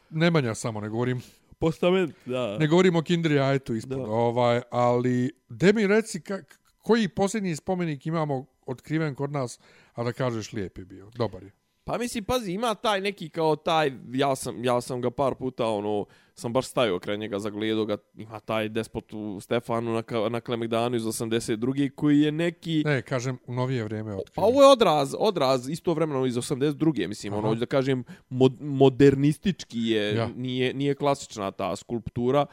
[0.10, 1.22] Nemanja samo, ne govorim
[1.60, 2.58] Postament, da.
[2.58, 4.04] Ne govorimo o Kindri Ajtu ispod, Da.
[4.04, 6.40] ovaj, ali de mi reci ka,
[6.78, 9.60] koji posljednji spomenik imamo otkriven kod nas,
[9.94, 11.52] a da kažeš lijep je bio, dobar je.
[11.86, 15.66] Pa mislim, pazi, ima taj neki kao taj, ja sam, ja sam ga par puta,
[15.66, 16.06] ono,
[16.36, 20.42] sam baš stavio kraj njega za gledo ga, ima taj despot u Stefanu na, na
[20.42, 21.90] Klemegdanu iz 82.
[21.90, 22.84] koji je neki...
[22.86, 24.50] Ne, kažem, u novije vrijeme je Pa otkriven.
[24.50, 27.08] ovo je odraz, odraz isto vremeno iz 82.
[27.08, 27.40] Mislim, Aha.
[27.40, 30.28] ono, da kažem, mod, modernistički je, Ja.
[30.28, 32.46] nije, nije klasična ta skulptura.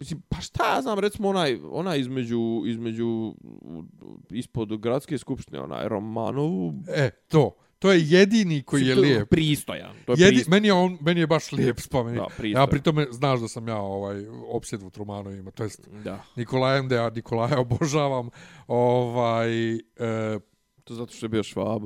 [0.00, 3.34] Mislim, pa šta ja znam, recimo onaj, onaj između, između,
[4.30, 7.54] ispod gradske skupštine, onaj Romanov, E, to.
[7.82, 9.28] To je jedini koji je lijep.
[9.30, 9.94] Pristojan.
[10.06, 10.50] To je Jedi, pristojan.
[10.50, 12.20] meni, je on, meni je baš lijep spomenik.
[12.20, 12.62] Da, pristojan.
[12.62, 16.94] ja pri tome znaš da sam ja ovaj opsjednut Trumanovima, to jest Da, Nikolajem, da
[16.94, 18.30] ja Nikolaja obožavam.
[18.66, 19.80] Ovaj, e,
[20.84, 21.82] to zato što je bio švab.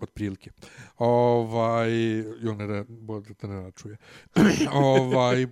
[0.00, 0.50] otprilike.
[0.98, 3.96] Ovaj, jo ne, ne, bolje da te ne načuje.
[4.72, 5.46] ovaj,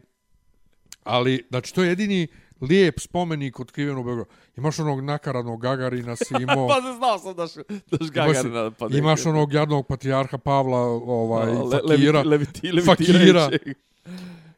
[1.03, 2.29] ali, znači, to je jedini
[2.61, 4.31] lijep spomenik otkriven u Beogradu.
[4.57, 6.69] Imaš onog nakaradnog Gagarina si imao.
[6.69, 7.55] pa se znao sam da š,
[7.91, 8.99] da š Gagarina pa neki.
[8.99, 12.23] Imaš onog jadnog patrijarha Pavla, ovaj, Le- le- fakira.
[12.23, 13.51] leviti, leviti, fakira.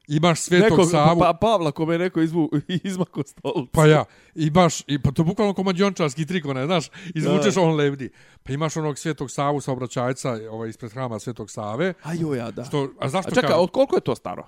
[0.09, 1.21] Imaš Svetog Nekog, Savu.
[1.21, 2.51] pa, Pavla kome je neko izvu,
[2.85, 3.69] izmako stolicu.
[3.73, 6.85] Pa ja, imaš, i, pa to je bukvalno komadjončarski trik, onaj, znaš,
[7.15, 7.61] izvučeš Da.
[7.61, 8.11] on lebdi.
[8.43, 11.95] Pa imaš onog Svetog Savu saobraćajca ovaj, ispred hrama Svetog Save.
[12.03, 12.65] A joj, ja, da.
[12.65, 13.61] Što, a zašto A čekaj, kažem?
[13.61, 14.47] od koliko je to staro?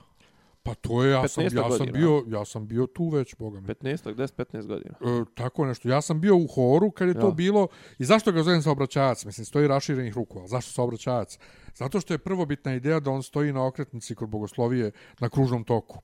[0.68, 3.60] Pa to je, ja sam, 15 ja sam bio, ja sam bio tu već, boga
[3.60, 3.66] mi.
[3.66, 4.94] 15, 10-15 godina.
[5.00, 5.88] E, tako nešto.
[5.88, 7.32] Ja sam bio u horu kad je to Ja.
[7.32, 7.68] bilo.
[7.98, 9.24] I zašto ga zovem saobraćajac?
[9.24, 10.38] Mislim, stoji raširenih ruku.
[10.38, 11.38] Ali zašto saobraćajac?
[11.74, 14.90] Zato što je prvobitna ideja da on stoji na okretnici kod bogoslovije
[15.20, 15.98] na kružnom toku.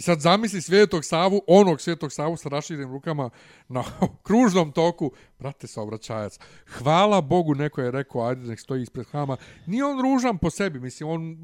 [0.00, 3.30] I sad zamisli Svetog Savu, onog Svetog Savu sa raširenim rukama
[3.68, 3.84] na
[4.26, 5.12] kružnom toku.
[5.38, 6.38] Brate, saobraćajac.
[6.66, 9.36] Hvala Bogu, neko je rekao, ajde nek stoji ispred hrama.
[9.66, 11.36] Nije on ružan po sebi, mislim, on,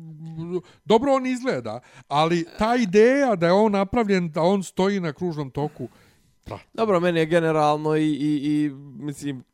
[0.85, 5.51] dobro on izgleda, ali ta ideja da je on napravljen, da on stoji na kružnom
[5.51, 5.89] toku,
[6.47, 8.71] brate, Dobro, meni je generalno i, i, i
[9.05, 9.45] mislim,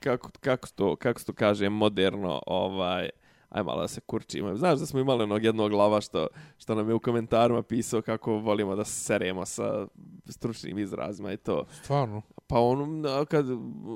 [0.00, 3.08] kako, kako, to, kako to kaže, moderno, ovaj,
[3.48, 4.56] aj malo da se kurčimo.
[4.56, 6.26] Znaš da smo imali onog jednog glava što,
[6.58, 9.86] što nam je u komentarima pisao kako volimo da se seremo sa
[10.26, 11.64] stručnim izrazima i to.
[11.74, 12.22] stvarno.
[12.46, 13.46] Pa on, kad,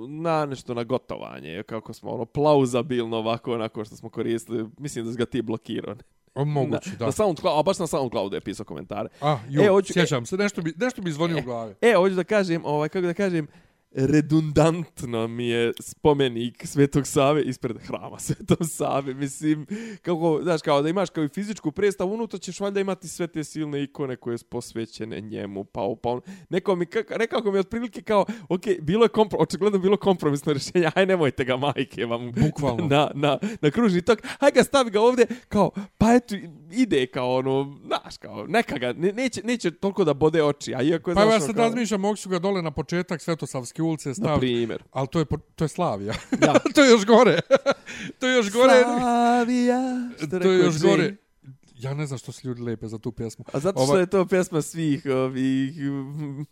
[0.08, 5.12] na nešto na gotovanje, kako smo ono plauzabilno ovako, onako što smo koristili, mislim da
[5.12, 5.94] si ga ti blokirao.
[6.34, 7.06] O, Moguće, na, da.
[7.06, 9.08] Na SoundCloud, a baš na SoundCloudu je pisao komentare.
[9.20, 11.74] A, jo, E, hoću- sjećam se, nešto bi, nešto bi zvonio u glavi.
[11.80, 13.46] E, hoću da kažem, ovaj, kako da kažem,
[13.94, 19.14] redundantno mi je spomenik Svetog Save ispred hrama Svetog Save.
[19.14, 19.66] Mislim,
[20.02, 23.44] kako, znaš, kao da imaš kao i fizičku predstavu, unutra ćeš valjda imati sve te
[23.44, 26.20] silne ikone koje su posvećene njemu, pa, pa on,
[26.50, 30.90] neko mi, kak, rekao mi otprilike kao, ok, bilo je kompro, očigledno bilo kompromisno rješenje,
[30.94, 32.86] aj nemojte ga majke vam Bukvalno.
[32.86, 36.34] na, na, na kružni tok, aj ga stavi ga ovdje, kao, pa eto,
[36.72, 40.82] ide kao ono, znaš, kao, neka ga, ne, neće, neće toliko da bode oči, a
[40.82, 43.20] iako je, Pa ja sad kao- razmišljam, mogu ga dole na početak
[43.82, 44.82] Ulice Na staviti, primjer.
[44.90, 45.24] ali to je,
[45.54, 46.14] to je Slavija.
[46.42, 46.54] Ja.
[46.74, 47.40] to je još gore.
[48.18, 48.82] to je još gore.
[48.82, 49.80] Slavija,
[50.42, 51.16] To je još gore.
[51.76, 53.44] Ja ne znam što se ljudi lepe za tu pjesmu.
[53.52, 55.74] A zato što Ovaj- je to pjesma svih ovih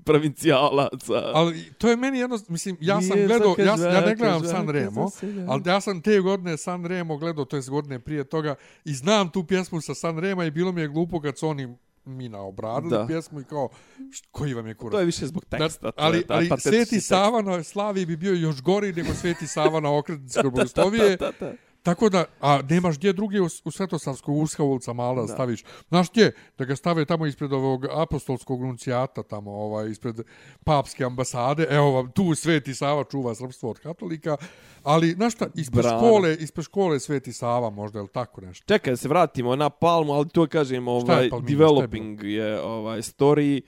[0.05, 1.22] provincijalaca.
[1.35, 4.68] Ali to je meni jedno, mislim, ja sam Nije gledao, ja, ja ne gledam San
[4.68, 5.11] Remo,
[5.49, 8.55] ali ja sam te godine San Remo gledao, to je godine prije toga,
[8.85, 11.76] i znam tu pjesmu sa San Rema i bilo mi je glupo kad su oni
[12.05, 13.07] mina obradili Da.
[13.07, 13.69] pjesmu i kao,
[14.13, 14.93] št, koji vam je kurac?
[14.93, 15.87] To je više zbog teksta.
[15.87, 17.01] Da, ali, taj ali Sveti.
[17.01, 21.17] Sava na Slaviji bi bio još gori nego Sveti Sava na okretnici kod Bogoslovije.
[21.17, 21.53] Da, da, da.
[21.83, 25.64] Tako da, a nemaš gdje drugi u, u Svetosavskog Urska ulica mala da staviš.
[25.89, 26.33] Znaš gdje?
[26.59, 30.20] Da ga stave tamo ispred ovog apostolskog nuncijata, tamo ovaj, ispred
[30.64, 31.66] papske ambasade.
[31.70, 34.37] Evo vam, tu Sveti Sava čuva srpstvo od katolika.
[34.83, 35.99] Ali, znaš šta, ispred Brana.
[35.99, 38.64] škole, ispred škole Sveti Sava možda, je li tako nešto?
[38.66, 43.62] Čekaj, se vratimo na Palmu, ali to kažem, ovaj, Palmina, developing je ovaj, story.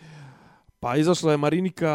[0.83, 1.95] Pa izašla je Marinika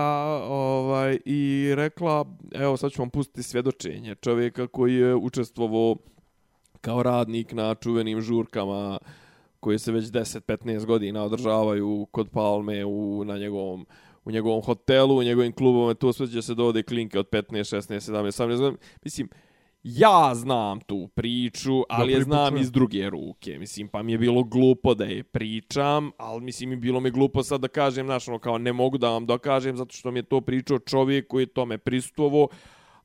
[0.50, 5.96] ovaj, i rekla, evo sad ću vam pustiti svjedočenje čovjeka koji je učestvovao
[6.82, 9.00] kao radnik na čuvenim žurkama
[9.60, 13.86] koje se već 10-15 godina održavaju kod Palme u, na njegovom
[14.26, 18.12] u njegovom hotelu, u njegovim klubovima, to sve će se dovode klinke od 15, 16,
[18.12, 18.78] 17, 18 godina.
[19.04, 19.30] Mislim,
[19.84, 22.62] ja znam tu priču, ali je znam čujem.
[22.62, 23.60] iz druge ruke.
[23.60, 27.44] Mislim, pa mi je bilo glupo da je pričam, ali mislim, mi bilo mi glupo
[27.44, 30.24] sad da kažem, znaš, ono, kao ne mogu da vam dokažem, zato što mi je
[30.24, 32.48] to pričao čovjek koji je tome pristuovo,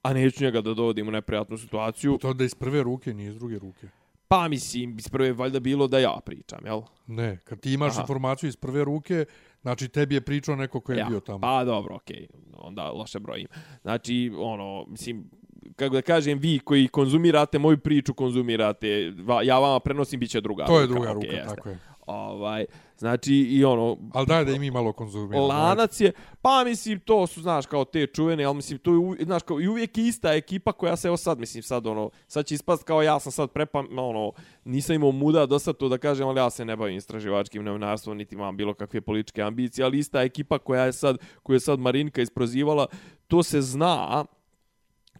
[0.02, 2.18] a neću njega da dovodim u neprijatnu situaciju.
[2.20, 3.88] To da iz prve ruke, nije iz druge ruke.
[4.28, 6.80] Pa mislim, iz prve valjda bilo da ja pričam, jel?
[7.06, 8.00] Ne, kad ti imaš Aha.
[8.00, 9.24] informaciju iz prve ruke,
[9.62, 11.06] znači tebi je pričao neko ko je ja.
[11.06, 11.40] bio tamo.
[11.40, 13.48] Pa dobro, okej, onda loše brojim.
[13.82, 15.30] Znači, ono, mislim,
[15.76, 20.40] kako da kažem, vi koji konzumirate moju priču, konzumirate, va- ja vama prenosim, bit će
[20.40, 21.00] druga to je ruka.
[21.00, 21.54] okej, ruka, jeste.
[21.56, 21.78] tako je.
[22.06, 22.66] Ovaj,
[22.98, 25.46] znači, i ono, Ali daj da i mi malo konzumiramo.
[25.46, 29.42] lanac je, pa mislim, to su, znaš, kao te čuvene, ali mislim, to je, znaš,
[29.42, 32.54] kao, i uvijek je ista ekipa koja se, evo sad, mislim, sad, ono, sad će
[32.54, 34.32] ispast kao ja sam sad prepam, ono,
[34.64, 38.34] nisam imao muda dosta to da kažem, ali ja se ne bavim istraživačkim novinarstvom, niti
[38.34, 42.22] imam bilo kakve političke ambicije, ali ista ekipa koja je sad, koju je sad Marinka
[42.22, 42.86] isprozivala,
[43.28, 44.24] to se zna,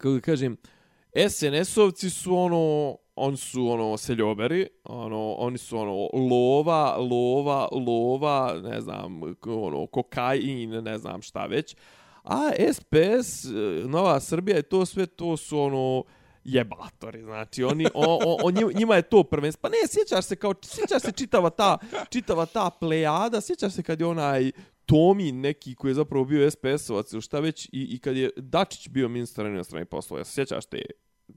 [0.03, 0.57] kako da kažem,
[1.15, 8.81] SNS-ovci su ono, oni su ono seljoberi, ono, oni su ono lova, lova, lova, ne
[8.81, 11.75] znam, ono, kokain, ne znam šta već.
[12.23, 13.49] A SPS, e,
[13.87, 16.03] Nova Srbija i to sve, to su ono
[16.43, 19.61] jebatori, znači oni, o, o, o, njima- njima je to prvenstvo.
[19.61, 21.77] Pa ne, sjećaš se kao, sjećaš se čitava ta,
[22.09, 24.51] čitava ta plejada, sjećaš se kad je onaj
[24.85, 28.89] Tomi neki koji je zapravo bio SPS-ovac ili šta već i, i kad je Dačić
[28.89, 30.81] bio ministar inostranih poslova, ja se sjećaš te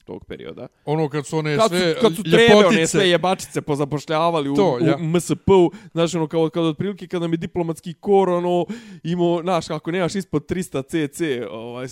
[0.04, 0.68] tog perioda.
[0.84, 2.86] Ono kad su one Kad sve su, kad su trebe one ljepotice.
[2.86, 4.96] sve jebačice pozapošljavali u, To, ja.
[4.96, 8.66] u MSP-u, znaš, ono, kao, kao otprilike kada mi diplomatski kor, ono,
[9.04, 11.20] imao, znaš, ako nemaš ispod 300 cc
[11.50, 11.86] ovaj,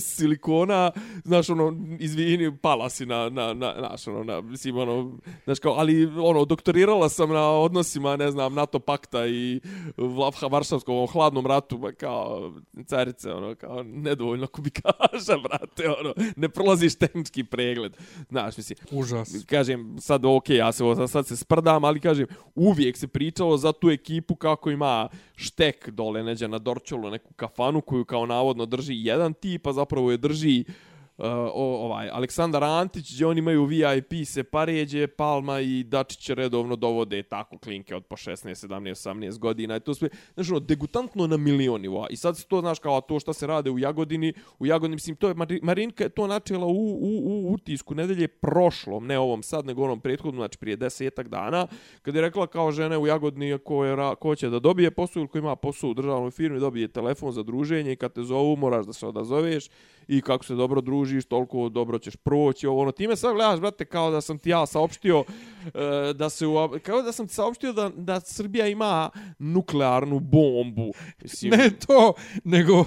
[0.00, 0.90] silikona,
[1.24, 5.72] znaš, ono, izvini, pala si na, na, na, znaš, ono, na, mislim, ono, znaš, kao,
[5.72, 9.60] ali, ono, doktorirala sam na odnosima, ne znam, NATO pakta i
[9.96, 12.52] Vla- Varšavskom ovom hladnom ratu, ba, kao,
[12.86, 17.96] carice, ono, kao, nedovoljno kubikaža, brate, ono, ne prolaziš tehnički pregled,
[18.28, 19.44] znaš, mislim, Užas.
[19.46, 23.72] kažem, sad ok, ja se ovo- sad se sprdam, ali kažem, uvijek se pričalo za
[23.72, 28.94] tu ekipu kako ima štek dole neđe na Dorčolu, neku kafanu koju kao navodno drži
[28.96, 30.74] jedan tip, a zapravo je drži uh,
[31.18, 37.22] o, ovaj Aleksandar Antić, gdje oni imaju VIP se paređe, Palma i Dačić redovno dovode
[37.22, 41.36] tako klinke od po 16, 17, 18 godina i to sve, znači ono, degutantno na
[41.36, 42.06] milion nivoa.
[42.10, 45.16] I sad se to, znaš, kao to što se rade u Jagodini, u Jagodini, mislim,
[45.16, 49.66] to je, Marinka je to načela u, u, u utisku nedelje prošlom, ne ovom sad,
[49.66, 51.66] nego onom prethodnom, znači prije desetak dana,
[52.02, 55.28] kad je rekla kao žene u Jagodini ko, je, ko će da dobije posao ili
[55.28, 58.86] ko ima posao u državnoj firmi, dobije telefon za druženje i kad te zovu moraš
[58.86, 59.68] da se odazoveš
[60.08, 62.66] i kako se dobro družiš, toliko dobro ćeš proći.
[62.66, 65.24] Ovo, ono, time sad gledaš, brate, kao da sam ti ja saopštio
[65.64, 70.92] e, da se u, kao da sam ti saopštio da, da Srbija ima nuklearnu bombu.
[71.22, 72.12] Mislim, Ne to,
[72.44, 72.84] nego,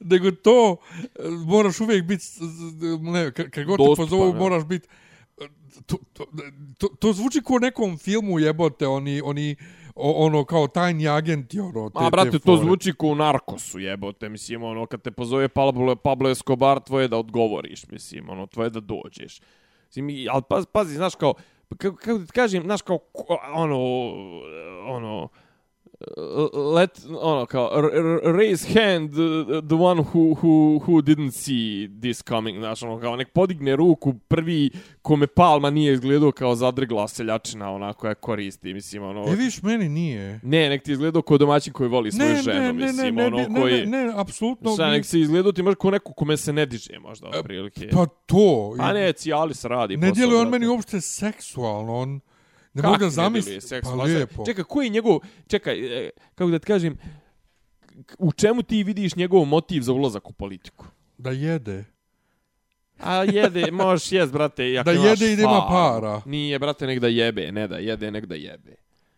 [0.00, 2.24] nego to, e, moraš uvijek biti,
[3.00, 4.88] ne, ka- kad god te pozovu, moraš biti,
[5.86, 6.24] to, to,
[6.78, 9.56] to, to zvuči kao nekom filmu jebote, oni, oni,
[9.96, 13.78] o, ono, kao tajni agenti, ono, te, A, brate, te to zvuči kao u narkosu,
[13.78, 18.70] jebote, mislim, ono, kad te pozove Pablo, Pablo Escobar, tvoje da odgovoriš, mislim, ono, tvoje
[18.70, 19.40] da dođeš.
[19.86, 21.34] Mislim, i- ali pazi, pazi, znaš, kao,
[21.76, 22.98] kako, ti kažem, znaš, kao,
[23.54, 23.78] ono,
[24.86, 25.28] ono,
[26.74, 27.70] let ono kao
[28.22, 29.10] raise hand
[29.68, 34.14] the one who who who didn't see this coming znaš ono kao nek podigne ruku
[34.28, 34.70] prvi
[35.02, 39.88] kome Palma nije izgledao kao zadrgla seljačina ona koja koristi mislim ono E, viš, meni
[39.88, 40.40] nije.
[40.42, 43.86] Ne, nek ti izgledao kao domaćin koji voli svoju ženu, mislim, ono, ne, koji...
[43.86, 44.72] ne, ne, ne, apsolutno.
[44.74, 47.44] Šta, mi- nek se izgledao ti možda kao neko kome se ne diže, možda, od
[47.44, 47.88] prilike.
[47.88, 48.76] Pa to.
[48.78, 50.58] A ne, Cialis radi Ne djeluje on brate.
[50.58, 52.20] meni uopšte seksualno, on...
[52.74, 53.60] Ne mogu da zamislim.
[53.82, 54.44] Pa lijepo.
[54.46, 55.18] Čekaj, koji je njegov...
[55.46, 56.98] Čekaj, e, kako da ti kažem,
[58.18, 60.86] u čemu ti vidiš njegov motiv za ulazak u politiku?
[61.18, 61.84] Da jede.
[62.98, 66.20] A jede, možeš jest, brate, ako Da jede i da ima para.
[66.26, 68.74] Nije, brate, nek da jebe, ne da jede, nek da jebe.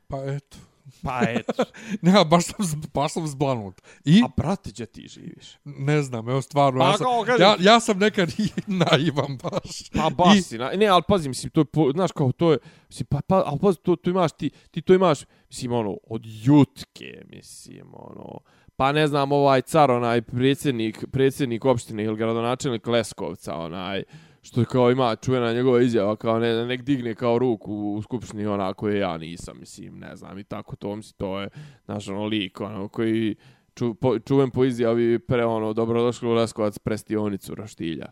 [0.09, 0.57] Pa eto.
[1.03, 1.64] Pa eto.
[2.03, 2.55] Ne, baš sam,
[2.95, 3.74] baš sam zblanut.
[4.05, 5.47] I, A brate, gdje ti živiš?
[5.64, 8.49] ne znam, evo stvarno, Pa ja, sam, kao kažem- ja, ja sam nekad i
[8.82, 9.91] naivan baš.
[9.93, 12.53] Pa baš I- si, na, ne, ali pazi, mislim, to je, po, znaš kao, to
[12.53, 12.59] je,
[12.89, 15.18] mislim, pa, pa, ali pazi, to, to imaš, ti, ti to imaš,
[15.49, 18.39] mislim, ono, od jutke, mislim, ono,
[18.76, 24.03] pa ne znam, ovaj car, onaj predsjednik, predsjednik opštine ili gradonačelnik Leskovca, onaj,
[24.47, 28.88] što kao ima čuvena njegova izjava, kao ne, nek digne kao ruku u skupštini onako
[28.88, 31.49] je ja nisam, mislim, ne znam, i tako to, mislim, to je,
[31.84, 33.36] znaš, ono, lik, ono, koji,
[33.74, 38.07] ču, po, čuven po izjavi pre, ono, dobrodošli u Leskovac prestionicu Roštilja.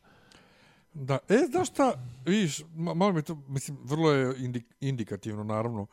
[0.95, 1.93] Da, e, znaš šta,
[2.26, 5.87] vidiš, malo mi to, mislim, vrlo je indik, indikativno, naravno.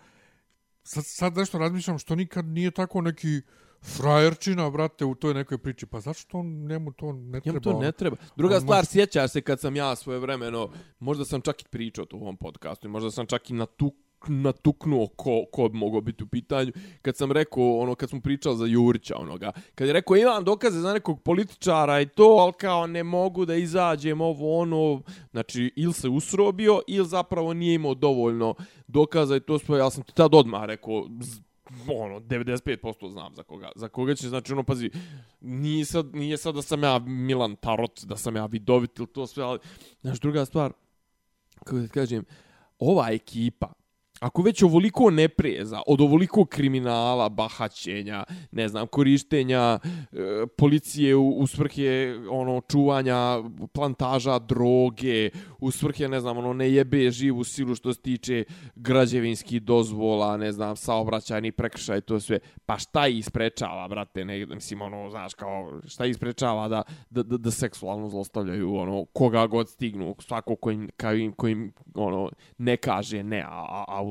[0.84, 3.42] Sad, sad nešto razmišljam što nikad nije tako neki
[3.84, 5.86] frajerčina, brate, u toj nekoj priči.
[5.86, 7.46] Pa zašto on, njemu to ne treba?
[7.46, 7.92] Njemu to ne ono?
[7.92, 8.18] treba.
[8.36, 10.70] Druga on stvar, može- sjećaš se kad sam ja svoje vremeno,
[11.00, 13.94] možda sam čak i pričao to u ovom podcastu, možda sam čak i natuk,
[14.28, 16.72] natuknuo ko, ko bi mogao biti u pitanju,
[17.02, 20.80] kad sam rekao, ono, kad smo pričali za Jurića, onoga, kad je rekao, imam dokaze
[20.80, 25.02] za nekog političara i to, ali kao ne mogu da izađem ovo, ono,
[25.32, 28.56] znači, ili se usrobio, ili zapravo nije imao dovoljno
[28.88, 31.08] dokaza i to ja sam ti tad odmah rekao,
[31.88, 34.91] ono 95% znam za koga za koga će znači ono pazi
[35.41, 39.28] nije sad nije sad da sam ja Milan Tarot da sam ja vidovit ili to
[39.28, 39.59] sve ali
[40.01, 40.72] znaš druga stvar
[41.59, 42.24] kako da kažem
[42.80, 43.74] ova ekipa
[44.22, 50.17] Ako već ovoliko nepreza, od ovoliko kriminala, bahaćenja, ne znam, korištenja e,
[50.57, 53.43] policije u, u svrhe ono čuvanja
[53.74, 58.43] plantaža droge, u svrhe, ne znam, ono ne jebe živu silu što se tiče
[58.76, 62.39] građevinskih dozvola, ne znam, saobraćajni prekršaj, to sve.
[62.65, 67.24] Pa šta ih sprečava, brate, ne, mislim, ono, znaš, kao, šta ih sprečava da, da,
[67.24, 73.24] da, da seksualno zlostavljaju, ono, koga god stignu, svako kojim, kojim, kojim ono, ne kaže
[73.24, 74.11] ne, a, a, a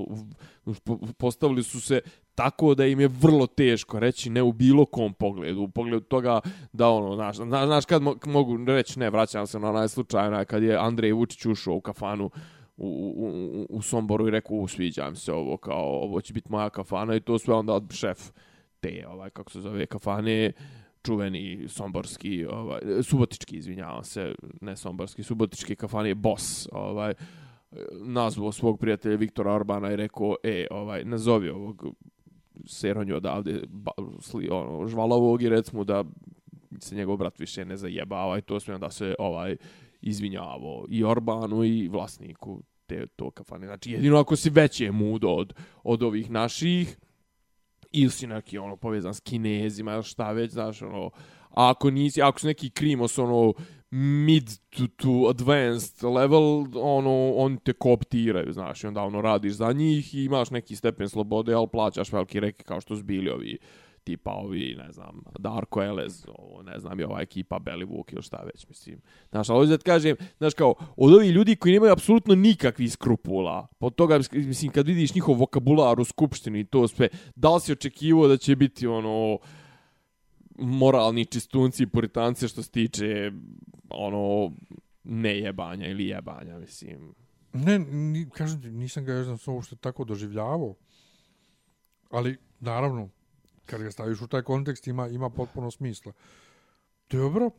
[0.67, 2.01] u- postavili su se
[2.35, 6.41] tako da im je vrlo teško reći ne u bilo kom pogledu, u pogledu toga
[6.73, 10.27] da ono, znaš, znaš, znaš kad mo mogu reći ne, vraćam se na onaj slučaj,
[10.27, 12.31] onaj kad je Andrej Vučić ušao u kafanu
[12.77, 16.33] u, u, u, u Somboru i rekao, sviđam sviđa mi se ovo, kao, ovo će
[16.33, 18.31] biti moja kafana i to sve onda od šef
[18.81, 20.53] te, ovaj, kako se zove, kafane,
[21.03, 27.15] čuveni somborski, ovaj, subotički, izvinjavam se, ne somborski, subotički kafane, Boss, ovaj,
[28.01, 31.87] nazvao svog prijatelja Viktora Orbana i rekao, e, ovaj, nazovi ovog
[32.67, 33.91] seronju odavde, ba,
[34.21, 36.05] sli, ono, žvalovog i recimo da
[36.79, 39.57] se njegov brat više ne zajebava ovaj, i to sve da se ovaj
[40.01, 43.67] izvinjavao i Orbanu i vlasniku te to kafane.
[43.67, 46.97] Znači jedino ako si veće mudo od, od ovih naših
[47.93, 51.11] ili si neki ono povezan s kinezima ili šta već, znaš, ono,
[51.51, 53.53] a ako nisi, ako su neki krimos, ono,
[53.91, 59.73] mid to, to advanced level, ono, on te kooptiraju, znaš, i onda ono radiš za
[59.73, 63.59] njih i imaš neki stepen slobode, ali plaćaš veliki reke kao što su bili ovi
[64.05, 68.43] tipa ovi, ne znam, Darko Elez, ovo, ne znam, i ova ekipa Belivuk ili šta
[68.55, 69.01] već, mislim.
[69.31, 73.91] Znaš, ali da kažem, znaš, kao, od ovih ljudi koji nemaju apsolutno nikakvi skrupula, po
[73.91, 78.29] toga, mislim, kad vidiš njihov vokabular u skupštini i to sve, da li si očekivao
[78.29, 79.39] da će biti, ono,
[80.61, 83.33] moralni čistunci i puritanci što se tiče,
[83.91, 84.53] ono,
[85.05, 87.15] nejebanja ili jebanja, mislim.
[87.53, 90.75] Ne, ni, kažem ti, nisam ga još znam samo što tako doživljavao.
[92.11, 93.09] Ali, naravno,
[93.67, 96.13] kad ga staviš u taj kontekst, ima, ima potpuno smisla.
[97.11, 97.51] Dobro.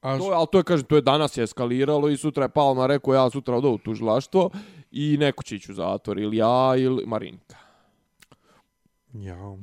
[0.00, 2.86] A To, ali to je, kažem, to je danas je eskaliralo i sutra je Palma
[2.86, 4.50] rekao ja sutra odo u tužilaštvo
[4.90, 7.56] i neko će ići u zatvor, ili ja, ili Marinka.
[9.12, 9.56] Ja.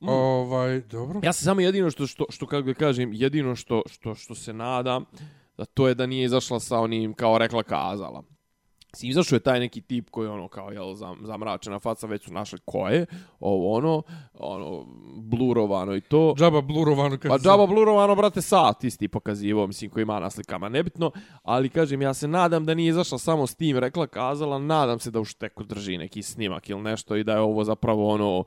[0.00, 1.20] Ovaj, dobro.
[1.22, 4.52] Ja se samo jedino što, što, što kako da kažem, jedino što, što, što se
[4.52, 5.04] nadam,
[5.58, 8.22] da to je da nije izašla sa onim, kao rekla kazala.
[8.94, 12.32] Si izašao je taj neki tip koji ono kao jel zam, zamračena faca već su
[12.32, 13.06] našli ko je
[13.40, 14.02] ovo ono
[14.34, 14.86] ono
[15.16, 17.18] blurovano i to Džaba blurovano.
[17.18, 21.10] Kad Pa džaba blurovano, brate, sat isti pokazivo, mislim, koji ima na slikama, nebitno,
[21.42, 25.10] ali kažem, ja se nadam da nije izašla samo s tim, rekla, kazala, nadam se
[25.10, 28.44] da u šteku drži neki snimak ili nešto i da je ovo zapravo ono,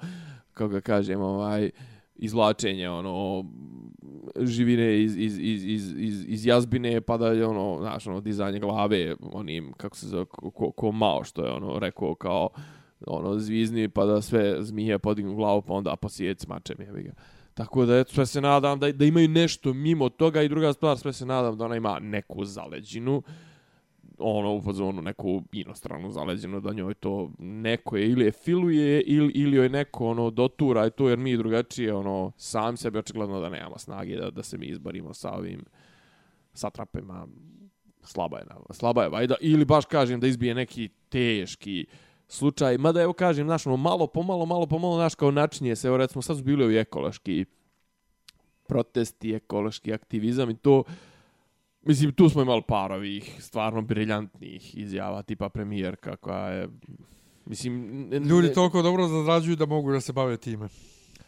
[0.53, 1.71] kako ga kažem, ovaj,
[2.15, 3.45] izvlačenje, ono,
[4.35, 8.59] živine iz, iz, iz, iz, iz, iz jazbine, pa da je ono, znaš, ono, dizanje
[8.59, 12.49] glave, onim, kako se zove, ko, ko, Mao, što je ono, rekao kao,
[13.07, 17.13] ono, zvizni, pa da sve zmije podignu glavu, pa onda posijeci mačem, jebi ga.
[17.53, 20.97] Tako da, eto, sve se nadam da, da imaju nešto mimo toga i druga stvar,
[20.97, 23.23] sve se nadam da ona ima neku zaleđinu,
[24.24, 29.32] ono, u fazonu neku inostranu zaleđenu, da njoj to neko je ili je filuje ili,
[29.36, 33.49] ili joj neko ono dotura i to jer mi drugačije ono sam sebi očigledno da
[33.49, 35.65] nemamo snage da, da se mi izborimo sa ovim
[36.53, 37.28] satrapima
[38.01, 39.36] slaba je, na- slaba je vajda.
[39.41, 41.86] Ili baš kažem da izbije neki teški
[42.28, 45.97] slučaj, mada evo kažem, znaš, ono, malo pomalo, malo pomalo, znaš, kao načinje se, evo
[45.97, 47.45] recimo, sad su bili ovi ekološki
[48.67, 50.84] protesti, ekološki aktivizam i to,
[51.84, 56.69] mislim, tu smo imali par ovih stvarno briljantnih izjava, tipa premijerka koja je,
[57.45, 58.05] mislim...
[58.09, 60.67] ne- Ljudi ne- toliko dobro zarađuju da mogu da se bave time.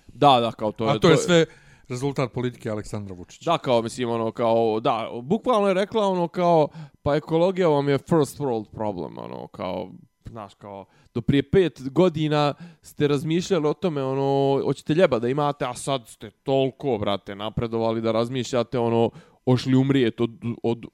[0.07, 1.45] Da, da, kao to A to je sve
[1.87, 3.51] rezultat politike Aleksandra Vučića.
[3.51, 6.67] Da, kao, mislim, ono, kao, da, bukvalno je rekla, ono, kao,
[7.03, 9.91] pa ekologija vam je first world problem, ono, kao,
[10.29, 15.65] znaš, kao, do prije pet godina ste razmišljali o tome, ono, hoćete ljeba da imate,
[15.65, 19.09] a sad ste toliko, brate, napredovali da razmišljate, ono,
[19.45, 20.31] ošli umrijeti od,
[20.63, 20.85] od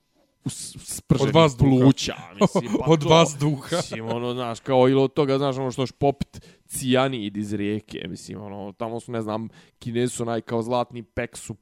[0.46, 1.70] s- sprženih Od vazduha.
[1.82, 3.76] pluća, mislim, pa Od to, vazduha.
[3.76, 8.08] Mislim, ono, znaš, kao, ili od toga, znaš, ono, što još popit cijanid iz rijeke,
[8.08, 9.50] mislim, ono, tamo su, ne znam,
[9.80, 11.56] kinezi su onaj kao zlatni pek su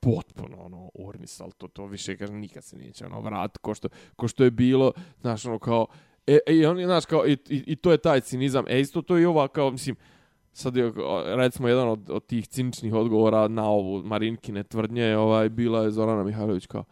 [0.00, 4.28] potpuno ono urnisal to to više kažem nikad se neće ono vrat ko što ko
[4.28, 5.86] što je bilo znaš ono kao
[6.26, 9.18] e, e oni znaš kao i, i, i to je taj cinizam e isto to
[9.18, 9.96] i ova kao mislim
[10.54, 10.92] sad je
[11.36, 15.90] recimo jedan od, od tih ciničnih odgovora na ovu Marinkine tvrdnje je, ovaj bila je
[15.90, 16.84] Zorana Mihajlović kao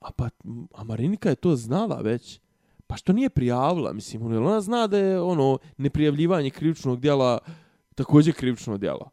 [0.00, 0.28] a pa
[0.74, 2.40] a Marinika je to znala već?
[2.86, 3.92] Pa što nije prijavila?
[3.92, 7.38] Mislim ono, ona zna da je ono neprijavljivanje krivičnog djela
[7.94, 9.10] također krivično djelo?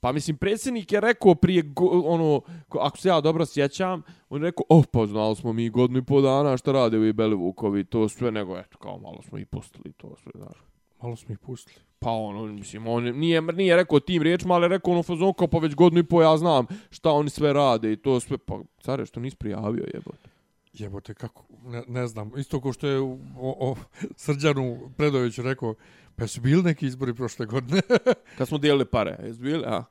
[0.00, 4.46] Pa mislim, predsjednik je rekao prije, go, ono, ako se ja dobro sjećam, on je
[4.46, 8.08] rekao, oh, pa znali smo mi godinu i po dana šta rade ovi Belivukovi, to
[8.08, 10.71] sve, nego, eto, kao malo smo i pustili to sve, znaš.
[11.02, 11.76] Malo smo ih pustili.
[11.98, 15.46] Pa ono, mislim, on nije, nije rekao tim riječima, ali je rekao ono fazon kao
[15.46, 18.60] pa već godinu i po ja znam šta oni sve rade i to sve, pa
[18.80, 20.28] care što nisi prijavio jebote.
[20.72, 22.32] Jebote, kako, ne, ne znam.
[22.38, 23.76] Isto ko što je o, o
[24.16, 25.74] Srđanu Predoviću rekao,
[26.16, 27.80] pa su bili neki izbori prošle godine?
[28.38, 29.84] Kad smo dijelili pare, jes bili, a?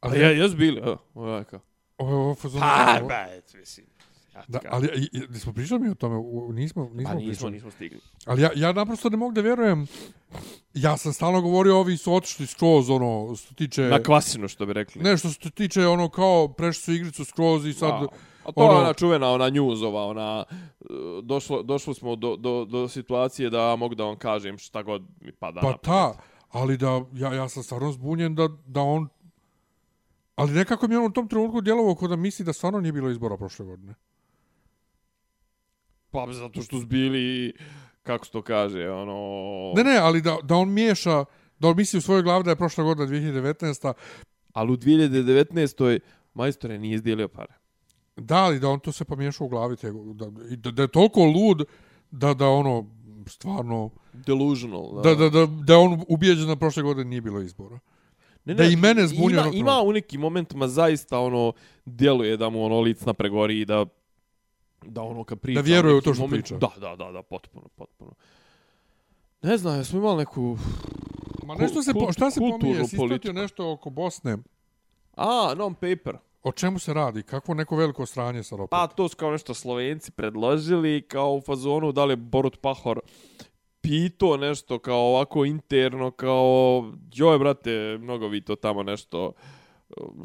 [0.00, 0.96] Pa ali, je, jes bili, a?
[1.14, 1.60] Ovo kao.
[1.98, 3.26] ovo, ovo, fazon, Pa, ba,
[3.58, 3.86] mislim.
[4.34, 5.08] Ja Da, ali
[5.40, 7.52] smo pričali mi o tome, U- nismo, nismo, pa nismo, pričali.
[7.52, 8.00] nismo stigli.
[8.26, 9.86] Ali ja, ja naprosto ne mogu da vjerujem.
[10.74, 13.82] Ja sam stalno govorio, ovi su otišli skroz, ono, što tiče...
[13.82, 15.02] Na kvasinu, što bi rekli.
[15.02, 17.90] Ne, što se tiče, ono, kao, prešli su igricu skroz i sad...
[17.90, 18.06] A,
[18.44, 20.84] a to ono, je ona čuvena, ona njuzova, ona, e,
[21.22, 25.32] došlo, došli smo do, do, do situacije da mogu da vam kažem šta god mi
[25.32, 26.14] pada Pa na ta,
[26.50, 29.08] ali da, ja, ja sam stvarno zbunjen da, da on...
[30.34, 32.92] Ali nekako mi je on u tom trenutku djelovao kod da misli da stvarno nije
[32.92, 33.94] bilo izbora prošle godine.
[36.12, 37.52] Pa zato što su bili,
[38.02, 39.72] kako se to kaže, ono...
[39.76, 41.24] Ne, ne, ali da, da on miješa,
[41.58, 43.92] da on misli u svojoj glavi da je prošla godina 2019.
[44.52, 46.00] Ali u 2019.
[46.34, 47.54] majstore nije izdijelio pare.
[48.16, 51.24] Da, ali da on to se pomiješao u glavi, te, da, da, da je toliko
[51.24, 51.64] lud
[52.10, 52.86] da, da ono,
[53.26, 55.02] stvarno, Delusional.
[55.02, 57.78] da, da, da, da je on ubijeđen da prošle godine nije bilo izbora.
[58.44, 61.52] Ne, Da i mene zbunio Ima, ima u nekim momentima zaista ono
[61.84, 63.86] djeluje da mu ono lic na pregori i da
[64.84, 66.56] da ono kad priča Da vjeruje u to što priča.
[66.56, 68.12] Da, da, da, da, potpuno, potpuno.
[69.42, 70.58] Ne znam, jesmo imali neku...
[71.46, 72.58] Ma nešto se, po, šta se pominje?
[72.58, 73.04] Si politiku.
[73.04, 74.38] ispratio nešto oko Bosne.
[75.16, 76.16] A, non-paper.
[76.42, 77.22] O čemu se radi?
[77.22, 78.70] Kakvo neko veliko sranje sad opet?
[78.70, 83.00] Pa to su kao nešto Slovenci predložili, kao u fazonu da li je Borut Pahor
[83.80, 89.34] pito nešto kao ovako interno, kao joj brate, mnogo vi to tamo nešto uh,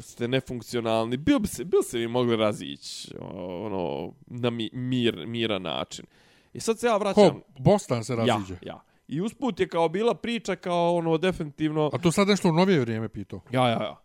[0.00, 1.16] ste nefunkcionalni.
[1.16, 6.04] Bil bi se, bil se vi mogli razići ono, na mi, mir, miran način.
[6.52, 7.40] I sad se ja vraćam...
[7.40, 7.40] Ko?
[7.58, 8.58] Bosna se ja, raziđe.
[8.62, 8.80] ja.
[9.08, 11.90] I usput je kao bila priča kao ono definitivno...
[11.92, 13.40] A to sad nešto u novije vrijeme pitao.
[13.50, 14.00] Ja, ja, ja.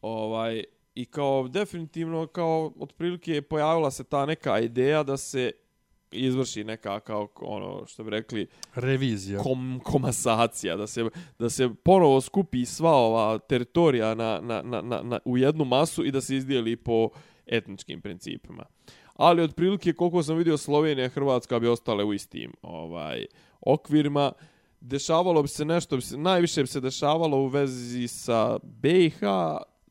[0.00, 0.64] Ovaj,
[0.94, 5.52] I kao definitivno, kao otprilike je pojavila se ta neka ideja da se
[6.12, 9.40] izvrši neka kao ono što bi rekli Revizija.
[9.42, 11.04] kom, komasacija da se
[11.38, 16.04] da se ponovo skupi sva ova teritorija na, na, na, na, na u jednu masu
[16.04, 17.10] i da se izdijeli po
[17.46, 18.64] etničkim principima.
[19.14, 23.26] Ali otprilike koliko sam vidio Slovenija i Hrvatska bi ostale u istim ovaj
[23.60, 24.32] okvirima.
[24.80, 29.20] Dešavalo bi se nešto, bi se, najviše bi se dešavalo u vezi sa BiH,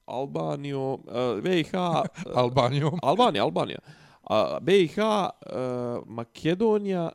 [0.06, 3.00] Albanijom, uh, BiH, uh, Albanijom.
[3.02, 3.80] Albanija, Albanija.
[4.30, 5.06] A, BiH, uh,
[6.06, 7.10] Makedonija,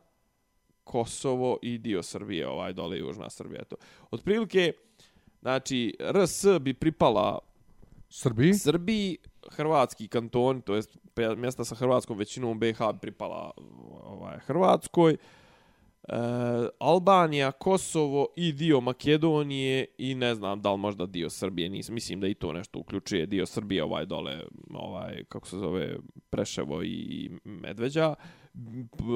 [0.83, 3.61] Kosovo i dio Srbije, ovaj dole južna Srbija.
[3.61, 3.75] Eto.
[4.11, 4.73] Otprilike,
[5.41, 7.39] znači, RS bi pripala
[8.09, 8.53] Srbiji.
[8.53, 9.17] Srbiji,
[9.51, 10.97] hrvatski kanton, to jest
[11.37, 13.51] mjesta sa hrvatskom većinom BiH bi pripala
[14.03, 15.17] ovaj, Hrvatskoj.
[16.03, 16.15] E,
[16.79, 22.19] Albanija, Kosovo i dio Makedonije i ne znam da li možda dio Srbije, nisam, mislim
[22.19, 24.39] da i to nešto uključuje dio Srbije ovaj dole,
[24.73, 25.97] ovaj, kako se zove,
[26.29, 28.15] Preševo i Medveđa.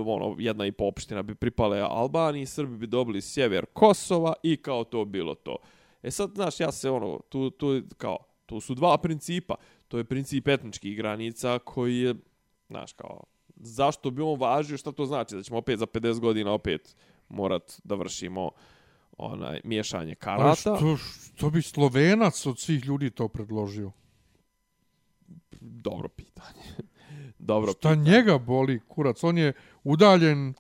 [0.06, 4.84] Ono, jedna i po opština bi pripale Albaniji, Srbi bi dobili sjever Kosova i kao
[4.84, 5.58] to bilo to.
[6.04, 9.56] E sad, znaš, ja se ono, tu, tu kao, tu su dva principa.
[9.88, 12.16] To je princip etničkih granica koji je,
[12.68, 13.24] znaš, kao,
[13.58, 15.36] zašto bi on važio, šta to znači?
[15.36, 16.96] Da ćemo opet za 50 godina opet
[17.30, 18.52] morat da vršimo
[19.18, 20.56] onaj miješanje A karata.
[20.56, 23.92] što, što bi Slovenac od svih ljudi to predložio?
[25.62, 26.64] Dobro pitanje.
[27.40, 28.12] Dobro Šta pitanje.
[28.12, 29.24] njega boli, kurac?
[29.24, 29.54] On je
[29.84, 30.54] udaljen...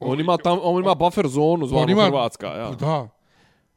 [0.00, 2.46] On ima, tam, on ima buffer zonu zvanu ima- Hrvatska.
[2.46, 2.70] Ja.
[2.70, 3.08] Da.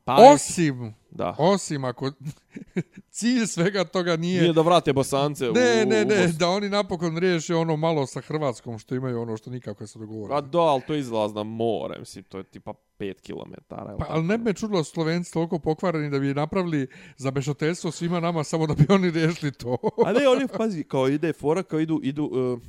[0.04, 1.36] Pa, Osim, da.
[1.38, 2.12] osim ako
[3.18, 4.42] cilj svega toga nije...
[4.42, 8.22] Nije da vrate Bosance u, Ne, ne, ne, da oni napokon riješe ono malo sa
[8.22, 10.30] Hrvatskom što imaju ono što nikako se dogovore.
[10.30, 13.54] Pa da, ali to je izlaz na more, mislim, to je tipa 5 km.
[13.70, 16.88] Pa, ali ne bi me čudilo Slovenci toliko pokvareni da bi napravili
[17.18, 19.78] za bešateljstvo svima nama samo da bi oni riješili to.
[20.06, 22.60] A ne, oni, pazi, kao ide fora, kao idu, idu, uh,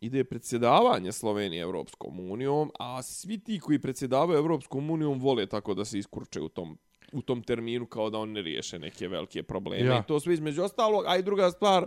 [0.00, 5.84] ide predsjedavanje Slovenije Evropskom unijom, a svi ti koji predsjedavaju Evropskom unijom vole tako da
[5.84, 6.78] se iskurče u tom
[7.12, 9.86] u tom terminu kao da oni ne riješe neke velike probleme.
[9.86, 9.98] Ja.
[9.98, 11.86] I to sve između ostalog, a i druga stvar,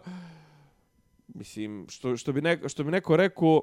[1.28, 3.62] mislim, što, što, bi, neko, što bi neko rekao,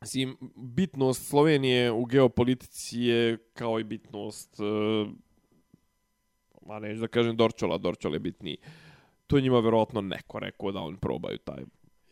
[0.00, 5.08] mislim, bitnost Slovenije u geopolitici je kao i bitnost, uh,
[6.66, 8.56] ma neću da kažem Dorčola, Dorčol je bitniji.
[9.26, 11.64] To je njima verovatno neko rekao da oni probaju taj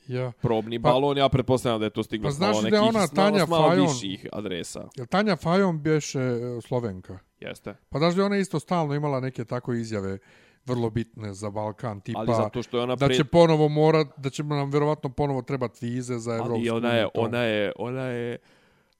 [0.09, 0.33] ja.
[0.43, 1.19] probni Pa- balon.
[1.19, 4.27] Ja pretpostavljam da je to stiglo Pa znaš da je ona Tanja malo Fajon- viših
[4.33, 4.89] adresa.
[4.97, 7.19] Jel Tanja Fajon bješe e, Slovenka?
[7.43, 7.74] Jeste.
[7.88, 10.18] Pa daš da je ona isto stalno imala neke tako izjave
[10.66, 14.07] vrlo bitne za Balkan, tipa Ali zato što je ona da pre- će ponovo morat,
[14.16, 18.03] da će nam vjerovatno ponovo trebati vize za Evropsku ali ona je, ona je, ona
[18.03, 18.38] je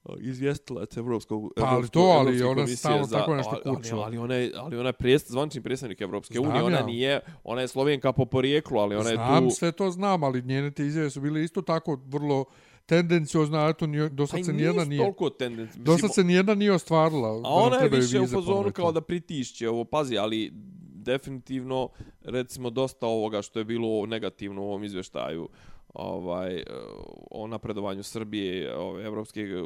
[0.05, 4.05] uh, izvjestilac Evropskog Pa, ali to, ali Evropske ona stalno za- tako nešto kučila.
[4.05, 6.87] Ali, ali ona je, ali ona je prijest, zvančni predstavnik Evropske Znam unije, ona ja.
[6.87, 9.55] nije, ona je Slovenka po porijeklu, ali ona Znam, je tu...
[9.55, 12.45] sve to znam, ali njene te izjave su bile isto tako vrlo
[12.87, 15.79] tendenciozne, a nije, do sad Aj, se nijedna nije, toliko tendenci.
[15.79, 17.29] do sad se nijedna nije ostvarila.
[17.29, 20.53] A ona je više u fazonu kao da pritišće ovo, pazi, ali
[20.95, 21.89] definitivno,
[22.25, 25.49] recimo, dosta ovoga što je bilo negativno u ovom izveštaju
[25.95, 26.65] ovaj, eh,
[27.31, 29.63] o napredovanju Srbije, ove, Evropske eh,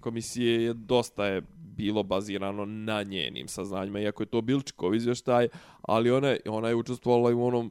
[0.00, 1.42] komisije, je dosta je
[1.76, 5.48] bilo bazirano na njenim saznanjima, iako je to Bilčikov izveštaj,
[5.82, 7.70] ali ona, ona je učestvovala i u onom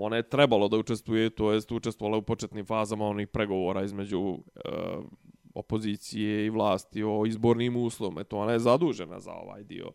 [0.00, 4.60] ona je trebalo da učestvuje, to jest učestvovala u početnim fazama onih pregovora između e,
[5.54, 8.20] opozicije i vlasti o izbornim uslovima.
[8.20, 9.92] Eto, ona je zadužena za ovaj dio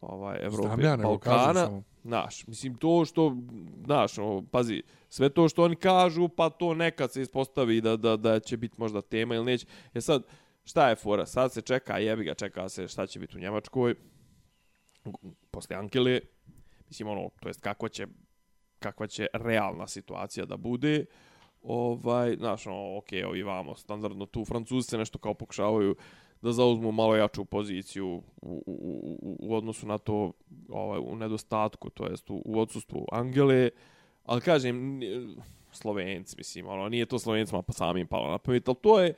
[0.00, 1.82] ovaj Evrope, Znam ja, Balkana.
[2.02, 3.36] Znaš, mislim, to što,
[3.84, 8.16] znaš, ono, pazi, sve to što oni kažu, pa to nekad se ispostavi da, da,
[8.16, 9.66] da će biti možda tema ili neće.
[9.94, 10.22] E sad,
[10.64, 11.26] šta je fora?
[11.26, 13.94] Sad se čeka, jebi ga, čeka se šta će biti u Njemačkoj,
[15.50, 16.20] posle Ankele,
[16.88, 18.06] mislim, ono, to jest kako će,
[18.84, 21.04] kakva će realna situacija da bude,
[21.62, 25.96] ovaj, znaš, ono, ok, ovi vamo, standardno tu, Francuzi se nešto kao pokušavaju
[26.42, 30.32] da zauzmu malo jaču poziciju u, u, u, u odnosu na to
[30.68, 33.70] ovaj, u nedostatku, to jest u, u odsustvu Angele,
[34.24, 35.00] ali kažem,
[35.72, 39.14] Slovenci, mislim, ono, nije to Slovencima pa samim palo na pamet, ali to je,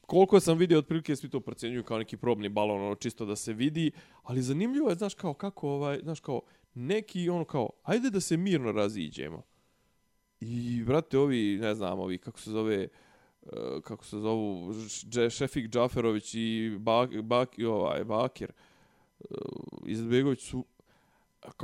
[0.00, 3.52] koliko sam vidio, otprilike svi to procenjuju kao neki probni balon, ono, čisto da se
[3.52, 3.90] vidi,
[4.22, 6.40] ali zanimljivo je, znaš, kao, kako, ovaj, znaš, kao,
[6.76, 9.42] neki, ono, kao, ajde da se mirno raziđemo.
[10.40, 12.88] I, brate, ovi, ne znam, ovi, kako se zove,
[13.42, 14.74] eh, kako se zovu,
[15.30, 18.52] Šefik Džaferović i Bak, Bak, ovaj, Bakir
[19.20, 19.36] uh,
[19.86, 20.64] Izetbegović su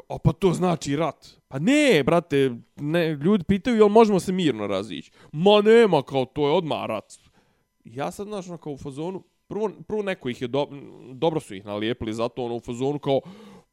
[0.09, 1.29] A pa to znači rat.
[1.49, 5.11] Pa ne, brate, ne, ljudi pitaju jel možemo se mirno razići.
[5.33, 7.13] Ma nema, kao to je odmah rat.
[7.85, 10.69] Ja sad, znaš, ono, kao u fazonu, prvo, prvo neko ih je, do,
[11.13, 13.21] dobro su ih nalijepili, zato ono u fazonu kao,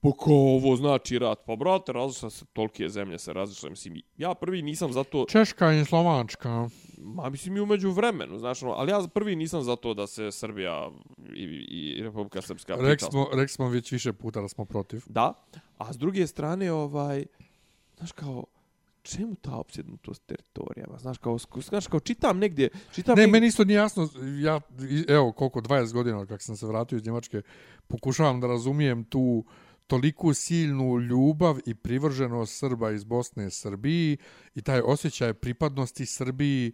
[0.02, 1.39] pa kao ovo znači rat.
[1.45, 3.70] Pa brate, različite se, tolike zemlje se različite.
[3.70, 5.26] Mislim, ja prvi nisam zato...
[5.30, 6.70] Češka i Slovačka.
[6.97, 10.32] Ma mislim i umeđu vremenu, znaš, ono, ali ja prvi nisam za to da se
[10.32, 10.89] Srbija
[11.36, 15.04] i, i Republika Srpska priča- smo, rekli smo već više puta da smo protiv.
[15.06, 15.34] Da,
[15.78, 17.26] a s druge strane, ovaj,
[17.97, 18.45] znaš kao,
[19.02, 20.97] čemu ta opsjednutost teritorijama?
[20.97, 21.38] Znaš kao,
[21.70, 24.10] znaš kao, čitam negdje, čitam Ne, negdje, meni isto nije jasno,
[24.41, 24.62] ja,
[25.08, 27.41] evo, koliko, 20 godina od kako sam se vratio iz Njemačke,
[27.88, 29.45] pokušavam da razumijem tu
[29.90, 34.18] toliku silnu ljubav i privrženost Srba iz Bosne Srbiji
[34.56, 36.74] i taj osjećaj pripadnosti Srbiji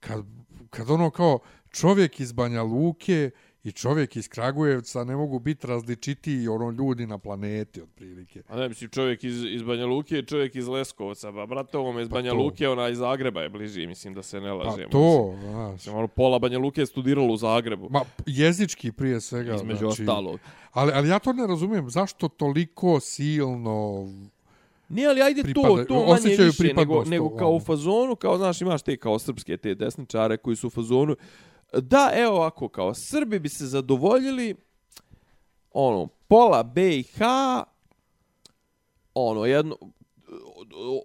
[0.00, 0.24] kad,
[0.70, 1.38] kad ono kao
[1.70, 3.30] čovjek iz Banja Luke
[3.64, 8.42] i čovjek iz Kragujevca ne mogu biti različitiji ono ljudi na planeti otprilike.
[8.48, 12.08] A ne, mislim, čovjek iz, iz Banja Luke, čovjek iz Leskovca, ba, brate, ovome iz
[12.08, 12.36] Pa Banja to.
[12.36, 14.88] Luke, ona iz Zagreba je bliži, mislim, da se ne Pa lažemo.
[14.88, 15.72] to, znaš.
[15.72, 19.54] Mislim, ono, pola Banja Luke je studiralo u Zagrebu, Ma, jezički prije svega.
[19.54, 20.40] između znači, ostalog.
[20.72, 24.08] Ali, ali ja to ne razumijem, zašto toliko silno...
[24.88, 27.64] Ne, ali ajde to, Pripada- to manje osjećaju više, nego, nego kao u ovom.
[27.64, 31.16] fazonu, kao, znaš, imaš te kao srpske, te desničare koji su u fazonu.
[31.72, 34.54] Da, evo ovako, kao Srbi bi se zadovoljili,
[35.70, 37.18] ono, pola BiH,
[39.14, 39.76] ono, jedno,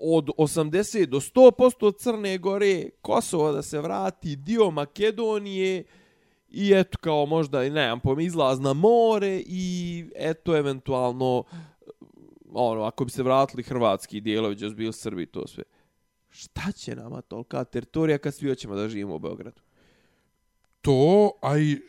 [0.01, 5.83] od 80 do 100% od Crne Gore, Kosovo da se vrati, dio Makedonije
[6.49, 11.43] i eto kao možda, i ne znam, pojma, izlaz na more i eto eventualno
[12.53, 15.63] ono, ako bi se vratili hrvatski dijelovi, gdje su bili Srbi to sve.
[16.29, 19.61] Šta će nama tolika teritorija kad svi hoćemo da živimo u Beogradu?
[20.83, 21.79] To, a i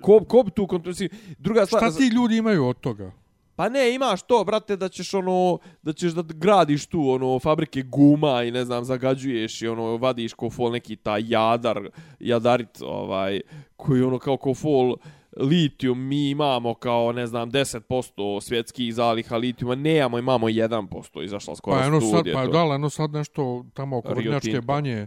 [0.00, 1.08] Ko, ko tu kontrolisio?
[1.38, 1.82] Druga stvar...
[1.82, 3.12] šta ti ljudi imaju od toga?
[3.56, 7.82] Pa ne, imaš to, brate, da ćeš ono, da ćeš da gradiš tu, ono, fabrike
[7.82, 13.40] guma i ne znam, zagađuješ i ono, vadiš ko fol neki ta jadar, jadarit, ovaj,
[13.76, 14.96] koji ono kao ko fol
[15.36, 21.76] litijum, mi imamo kao, ne znam, 10% svjetskih zaliha litijuma, nemamo, imamo 1%, izašla skoro
[21.76, 22.34] Pa eno sad, studija.
[22.34, 22.52] pa to.
[22.52, 25.06] da, eno sad nešto tamo oko Rio Vrnjačke banje,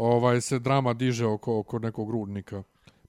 [0.00, 2.62] ovaj se drama diže oko, oko nekog rudnika.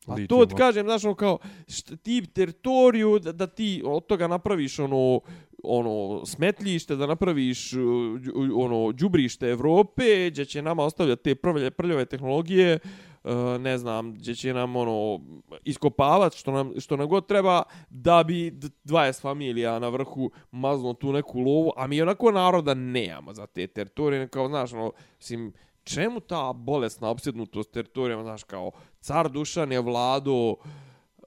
[0.08, 1.38] A to ti kažem, znaš, ono kao,
[1.68, 5.20] šta, ti teritoriju, da, da ti od toga napraviš ono,
[5.64, 7.80] ono, smetljište, da napraviš uh,
[8.20, 12.80] đu- ono, đubrište Evrope, gdje će nama ostavljati te prljave, prljave tehnologije,
[13.24, 15.20] uh, ne znam, gdje će nam ono,
[15.64, 20.94] iskopavati što nam, što nam god treba, da bi d- 20 familija na vrhu mazno
[20.94, 25.54] tu neku lovu, a mi onako naroda nemamo za te teritorije, kao, znaš, ono, mislim,
[25.84, 30.56] čemu ta bolesna opsjednutost teritorijama, znaš, kao, car Dušan je vlado,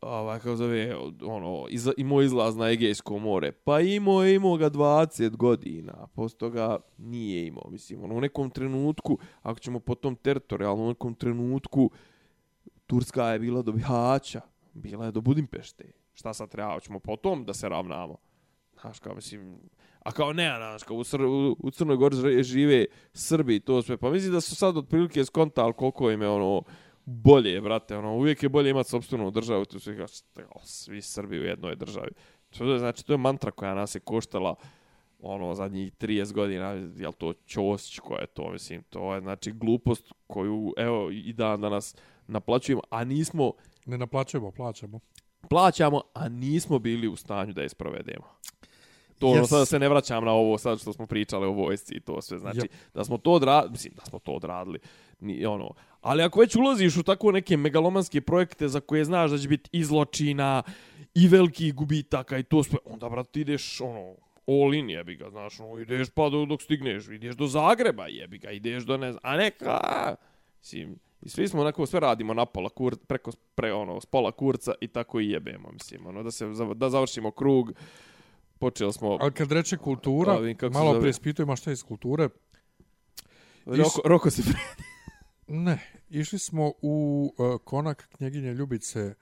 [0.02, 3.52] ovaj, kako zove, ono, iz, imao izlaz na Egejsko more.
[3.52, 8.50] Pa imao je, imao ga 20 godina, posto ga nije imao, mislim, ono, u nekom
[8.50, 11.90] trenutku, ako ćemo po tom teritorijalnom, u nekom trenutku,
[12.86, 14.40] Turska je bila do Bihaća,
[14.72, 15.93] bila je do Budimpešte.
[16.14, 18.16] Šta sad treba, hoćemo po tom da se ravnamo?
[18.81, 19.59] Znaš, kao, mislim,
[20.05, 23.97] a kao ne, znaš, kao u, Sr u, u Crnoj Gori žive Srbi to sve,
[23.97, 26.62] pa mislim da su sad otprilike skontali koliko im je ono,
[27.05, 30.06] bolje, brate, ono, uvijek je bolje imati sobstvenu državu, tu sve kao,
[30.64, 32.10] svi Srbi u jednoj državi.
[32.59, 34.55] To je, znači, to je mantra koja nas je koštala
[35.20, 40.12] ono, zadnjih 30 godina, jel to Ćosić ko je to, mislim, to je, znači, glupost
[40.26, 43.52] koju, evo, i dan danas naplaćujemo, a nismo,
[43.86, 45.01] Ne naplaćujemo, plaćamo.
[45.48, 48.26] plaćamo, a nismo bili u stanju da je sprovedemo.
[49.19, 49.49] To ono, Yes.
[49.49, 52.39] sada se ne vraćam na ovo sad što smo pričali o vojsci i to sve.
[52.39, 52.69] Znači, Yep.
[52.95, 54.78] da smo to odradili, mislim, da smo to odradili.
[55.20, 55.70] Ni, ono.
[56.01, 59.70] Ali ako već ulaziš u tako neke megalomanske projekte za koje znaš da će biti
[59.73, 60.62] izločina
[61.15, 64.15] i velikih gubitaka i to sve, onda, brate, ideš, ono,
[64.47, 68.39] all in jebi ga, znaš, ono, ideš pa do, dok stigneš, ideš do Zagreba jebi
[68.39, 69.81] ga, ideš do ne znam, a neka,
[70.59, 74.32] mislim, i svi smo onako sve radimo na pola kur, preko, pre, ono, s pola
[74.32, 77.73] kurca i tako i jebemo, mislim, ono, da se, da završimo krug,
[78.59, 79.18] počeli smo...
[79.20, 81.01] Ali kad reče kultura, Ovim, kako malo zove?
[81.01, 82.28] preispitujemo šta je iz kulture.
[83.66, 84.59] Roko, roko se pre...
[85.47, 89.14] Ne, išli smo u uh, konak knjeginje Ljubice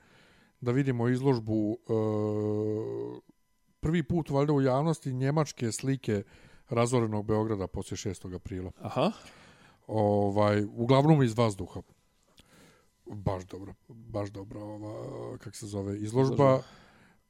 [0.61, 3.19] da vidimo izložbu uh,
[3.81, 6.23] prvi put valjda u javnosti njemačke slike
[6.69, 8.35] razorenog Beograda poslije 6.
[8.35, 8.71] aprila.
[8.81, 9.11] Aha.
[9.87, 11.81] Ovaj, uglavnom iz vazduha.
[13.07, 16.63] Baš dobro, baš dobro, ova, kak se zove, izložba.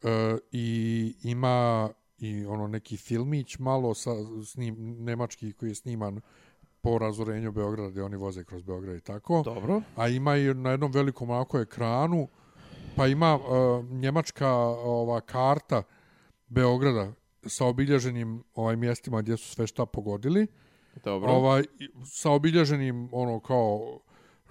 [0.03, 1.89] Uh, I ima
[2.19, 4.11] i ono neki filmić malo sa
[4.45, 6.21] snim, nemački koji je sniman
[6.81, 9.43] po razorenju Beograda gdje oni voze kroz Beograd i tako.
[9.45, 9.83] Dobro.
[9.97, 12.29] A ima i na jednom velikom onako ekranu,
[12.97, 14.49] pa ima uh, njemačka
[14.85, 15.83] ova karta
[16.49, 17.13] Beograda
[17.47, 20.47] sa obilježenim ovaj mjestima gdje su sve šta pogodili.
[21.05, 21.31] Dobro.
[21.31, 21.65] Ovaj
[22.05, 24.01] sa obilježenim ono kao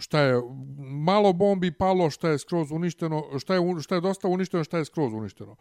[0.02, 0.42] šta je
[0.80, 4.86] malo bombi palo, šta je skroz uništeno, šta je šta je dosta uništeno, šta je
[4.86, 5.56] skroz uništeno.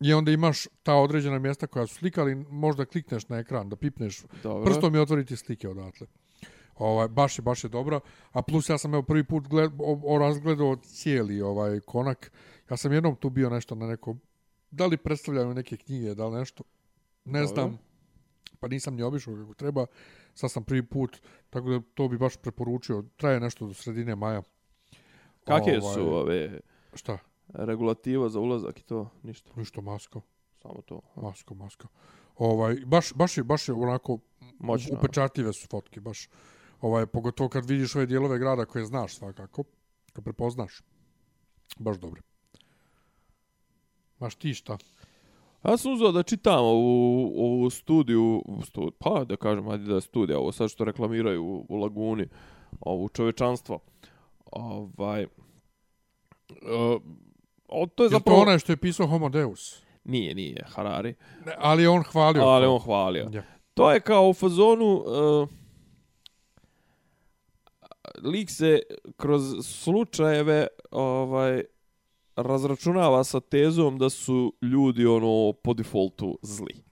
[0.00, 4.22] I onda imaš ta određena mjesta koja su slikali, možda klikneš na ekran, da pipneš
[4.42, 4.64] Dobro.
[4.64, 6.06] prstom i otvoriti slike odatle.
[6.74, 8.00] Ovaj, baš je, baš je dobro.
[8.32, 12.32] A plus ja sam evo prvi put gled, o, o razgledao cijeli ovaj konak.
[12.70, 14.20] Ja sam jednom tu bio nešto na nekom,
[14.70, 16.64] da li predstavljaju neke knjige, da li nešto,
[17.24, 17.54] ne Dobro.
[17.54, 17.78] znam.
[18.60, 19.86] Pa nisam ni obišao kako treba.
[20.38, 21.18] Sad sam prvi put,
[21.50, 23.04] tako da to bi baš preporučio.
[23.16, 24.42] Traje nešto do sredine maja.
[25.44, 26.60] Kakve Ovaj, su ove
[26.94, 27.18] Šta?
[27.48, 29.10] regulativa za ulazak i to?
[29.22, 29.50] Ništa.
[29.56, 30.20] Ništa, maska.
[30.62, 31.00] Samo to.
[31.16, 31.88] Maska, maska.
[32.36, 34.18] Ovaj, baš, baš, je, baš je onako
[34.58, 34.98] Moćno.
[34.98, 36.28] upečatljive su fotke, baš.
[36.80, 39.64] Ovaj, pogotovo kad vidiš ove dijelove grada koje znaš svakako,
[40.12, 40.82] kad prepoznaš.
[41.78, 42.22] Baš dobro.
[44.18, 44.78] Maš ti šta?
[45.64, 50.00] Ja sam uzeo da čitam ovu, ovu studiju, stu, pa da kažem, ajde da je
[50.00, 52.28] studija, ovo sad što reklamiraju u, u Laguni,
[52.80, 53.78] ovu čovečanstvo.
[54.52, 57.02] Ovaj, uh,
[57.68, 58.40] o, to je Je to zapravo...
[58.40, 59.82] onaj što je pisao Homo Deus?
[60.04, 61.14] Nije, nije, Harari.
[61.46, 62.42] Ne, ali on hvalio.
[62.42, 62.74] Ali to.
[62.74, 63.30] on hvalio.
[63.32, 63.42] Ja.
[63.74, 65.04] To je kao u fazonu...
[65.06, 65.48] Uh,
[68.24, 68.80] lik se
[69.16, 71.62] kroz slučajeve ovaj
[72.38, 76.87] razračunava sa tezom da su ljudi ono po defaultu zli.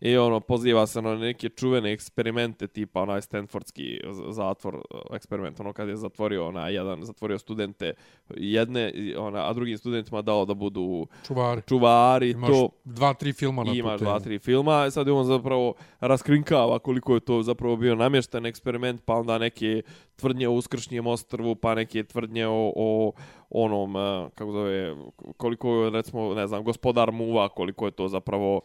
[0.00, 5.72] I ono, poziva se na neke čuvene eksperimente, tipa onaj Stanfordski zatvor, eh, eksperiment, ono
[5.72, 7.94] kad je zatvorio onaj jedan, zatvorio studente
[8.36, 11.62] jedne, ona, a drugim studentima dao da budu Čuvari.
[11.68, 15.08] čuvari, Imaš to dva, tri filma na i tu imaš dva, tri filma, i sad
[15.08, 19.82] on zapravo raskrinkava koliko je to zapravo bio namješten eksperiment, pa onda neke
[20.16, 23.12] tvrdnje o uskršnjem ostrvu, pa neke tvrdnje o, o
[23.50, 24.96] onom, eh, kako zove,
[25.36, 28.60] koliko je, recimo, ne znam, gospodar muva, koliko je to zapravo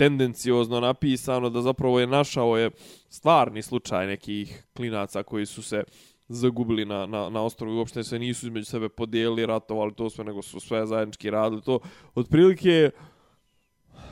[0.00, 2.70] tendenciozno napisano, da zapravo je našao je
[3.08, 5.84] stvarni slučaj nekih klinaca koji su se
[6.28, 10.24] zagubili na, na, na ostrovu i uopšte se nisu između sebe podijelili, ratovali to sve,
[10.24, 11.78] nego su sve zajednički radili to.
[12.14, 12.90] Otprilike,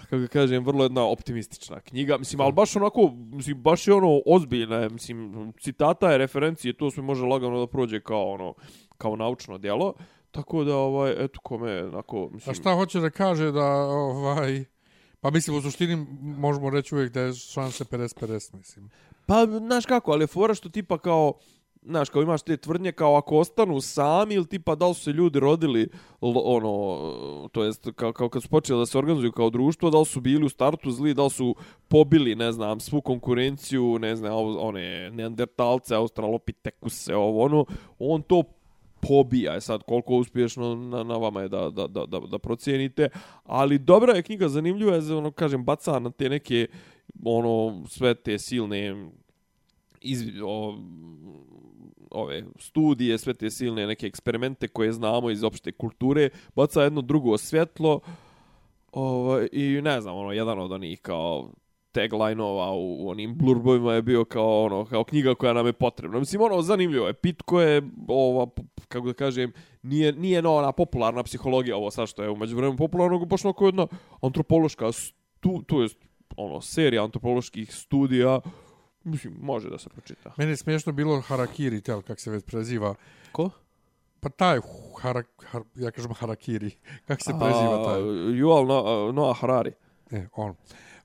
[0.03, 2.19] kako ga kažem, vrlo jedna optimistična knjiga.
[2.19, 6.91] Mislim, ali baš onako, mislim, baš je ono ozbiljna, je, mislim, citata je referencije, to
[6.91, 8.55] sve može lagano da prođe kao ono,
[8.99, 9.95] kao naučno djelo.
[10.31, 12.51] Tako da, ovaj, eto, kome, onako, mislim...
[12.51, 14.65] A šta hoće da kaže da, ovaj...
[15.21, 18.91] Pa mislim, u suštini možemo reći uvijek da je šanse 50-50, mislim.
[19.27, 21.33] Pa, znaš kako, ali je fora što tipa kao,
[21.83, 25.13] znaš, kao imaš te tvrdnje kao ako ostanu sami ili tipa da li su se
[25.13, 25.89] ljudi rodili,
[26.21, 30.05] ono, to jest kao, kao kad su počeli da se organizuju kao društvo, da li
[30.05, 31.55] su bili u startu zli, da li su
[31.89, 37.65] pobili, ne znam, svu konkurenciju, ne znam, one neandertalce, australopitekuse, ovo, ono,
[37.99, 38.43] on to
[39.01, 43.09] pobija je sad koliko uspješno na, na vama je da, da, da, da, da procijenite.
[43.45, 46.67] Ali dobra je knjiga zanimljiva je ono kažem baca na te neke
[47.25, 49.11] ono sve te silne
[50.01, 50.79] iz, o,
[52.11, 57.39] ove studije, sve te silne neke eksperimente koje znamo iz opšte kulture, baca jedno drugo
[57.39, 58.01] svjetlo
[58.93, 61.51] ovaj, i ne znam, ono, jedan od onih kao
[61.93, 66.19] tagline-ova u, u onim blurbovima je bio kao ono kao knjiga koja nam je potrebna.
[66.19, 67.13] Mislim ono zanimljivo je.
[67.13, 68.47] Pitko je ova
[68.89, 69.53] kako da kažem
[69.83, 73.45] nije nije no, ona popularna psihologija ovo sad što je umeđu vremenu popularno nego baš
[73.45, 73.87] onako jedna
[74.23, 75.99] antropološka stu, to jest
[76.37, 78.41] ono serija antropoloških studija
[79.05, 80.33] mislim može da se pročita.
[80.37, 82.95] Meni je smiješno bilo Harakiri, tel, kak se već preziva.
[83.33, 83.51] Ko?
[84.21, 84.61] Pa taj,
[85.01, 86.71] hara, har, ja kažem Harakiri,
[87.09, 88.01] kak se preziva taj?
[88.01, 89.73] Yuval no, Noah Harari.
[90.11, 90.55] E, on.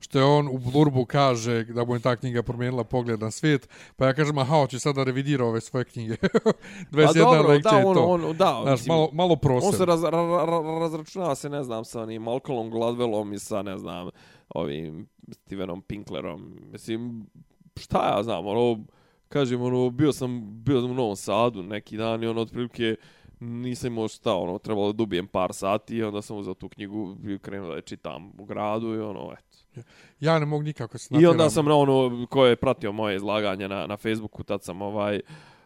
[0.04, 3.70] Što je on u blurbu kaže da mu je ta knjiga promijenila pogled na svijet,
[3.96, 6.14] pa ja kažem, aha, hoće sada revidira ove svoje knjige.
[6.92, 8.06] 21 Pa dobro, lekcija da, je on, to.
[8.06, 9.74] on, da, Znaš, mislim, malo, malo prostor.
[9.74, 13.40] On se raz, ra, ra, ra, razračunava se, ne znam, sa onim Malcolmom Gladwellom i
[13.40, 14.10] sa, ne znam,
[14.50, 16.60] ovim Stevenom Pinklerom.
[16.72, 17.26] Mislim,
[17.76, 18.84] šta ja znam, ono,
[19.30, 22.96] kažem, ono, bio sam, bio sam u Novom Sadu neki dan i ono, otprilike,
[23.40, 27.16] nisam imao šta, ono, trebalo da dobijem par sati i onda sam uzeo tu knjigu
[27.28, 29.63] i krenuo da je čitam u gradu i ono, eto.
[30.20, 33.68] Ja ne mogu nikako se I onda sam na ono, ko je pratio moje izlaganje
[33.68, 35.22] na, na Facebooku, tad sam ovaj,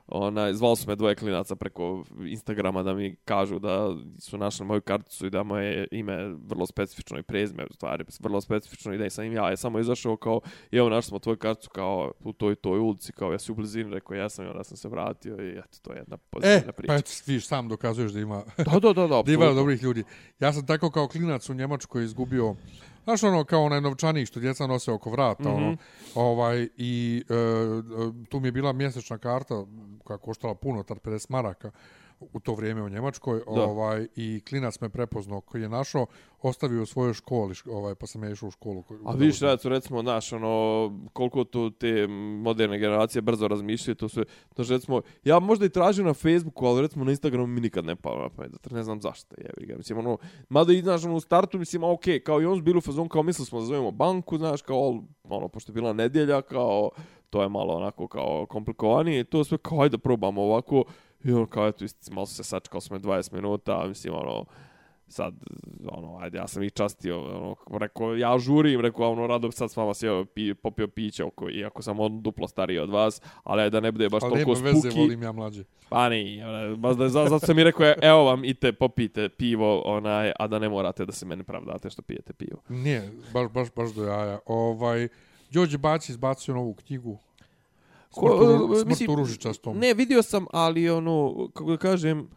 [0.07, 4.81] onaj, zvali su me dvoje klinaca preko Instagrama da mi kažu da su našli moju
[4.81, 9.09] karticu i da moje ime vrlo specifično i prezime, u stvari, vrlo specifično i da
[9.09, 12.33] sam im ja, je samo izašao kao, i evo našli smo tvoju karticu kao u
[12.33, 14.89] toj toj ulici, kao ja si u blizini, rekao ja sam i onda sam se
[14.89, 16.93] vratio i eto, to je jedna E, pozitivna priča.
[16.93, 20.03] pa eto, vidiš, sam dokazuješ da ima, Da, da, da, da, da ima dobrih ljudi.
[20.39, 22.55] Ja sam tako kao klinac u Njemačkoj izgubio,
[23.07, 25.55] znaš ono, kao onaj novčanik što djeca nose oko vrata, mm -hmm.
[25.57, 25.77] ono,
[26.15, 29.65] ovaj, i e, e, tu mi je bila mjesečna karta
[30.03, 31.71] koja koštala puno, tad 50 maraka,
[32.19, 33.63] u to vrijeme u Njemačkoj, Da.
[33.63, 36.05] ovaj i klinac me prepoznao koji je našao,
[36.41, 38.81] ostavio u svojoj školi, ovaj pa sam ja išao u školu.
[38.81, 40.51] koju- A vidiš, recimo, recimo, znaš, ono,
[41.13, 42.07] koliko tu te
[42.37, 44.23] moderne generacije brzo razmišljaju, to sve,
[44.55, 47.95] znači, recimo, ja možda i tražim na Facebooku, ali recimo na Instagramu mi nikad ne
[47.95, 50.17] palo na pamet, ne znam zašto, jebi ga, mislim, ono,
[50.49, 53.23] mada i, znaš, ono, u startu, mislim, okej, kao i on bili u fazonu, kao
[53.23, 56.89] mislili smo da zovemo banku, znaš, kao, ono, pošto je bila nedjelja, kao,
[57.29, 60.83] to je malo onako kao komplikovanije, i to sve kao, ajde da probamo ovako,
[61.27, 64.45] i ono, kao, eto, isti, malo su se sačekao smo 20 minuta, mislim, ono,
[65.07, 65.33] sad,
[65.87, 69.77] ono, ajde, ja sam ih častio, ono, rekao, ja žurim, rekao, ono, rado sad s
[69.77, 73.79] vama sjeo, pi, popio piće, oko, iako sam on duplo stariji od vas, ali da
[73.79, 74.99] ne bude baš Ali toliko nema veze, spuki.
[74.99, 75.63] volim ja mlađe.
[75.89, 79.81] Pa nije, ono, baš da, za- zato sam mi rekao, evo vam, ite, popijte pivo,
[79.81, 82.61] onaj, a da ne morate da se mene pravdate što pijete pivo.
[82.69, 84.39] Nije, baš, baš, baš do jaja.
[84.45, 85.07] Ovaj,
[85.51, 87.17] Đorđe Baci izbacio novu knjigu.
[88.17, 89.77] Ko- Smrt, u, e, smrt mislim, u ružičastom.
[89.77, 92.29] Ne, vidio sam, ali ono, kako da kažem,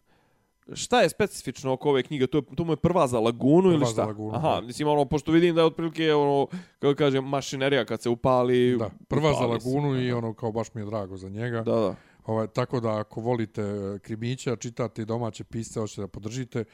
[0.72, 2.26] šta je specifično oko ove knjige?
[2.26, 4.04] To, je, to mu je prva za Lagunu Prva ili za šta?
[4.04, 6.46] Lagunu, Aha, mislim, ono, pošto vidim da je otprilike, ono,
[6.78, 8.76] kako da kažem, mašinerija kad se upali...
[8.78, 9.68] Da, prva za upali se.
[9.68, 11.62] Lagunu i ono kao baš mi je drago za njega.
[11.62, 11.94] Da, da.
[12.26, 16.64] Ovaj, tako da ako volite e, krimića, čitate domaće pisce, hoćete da podržite,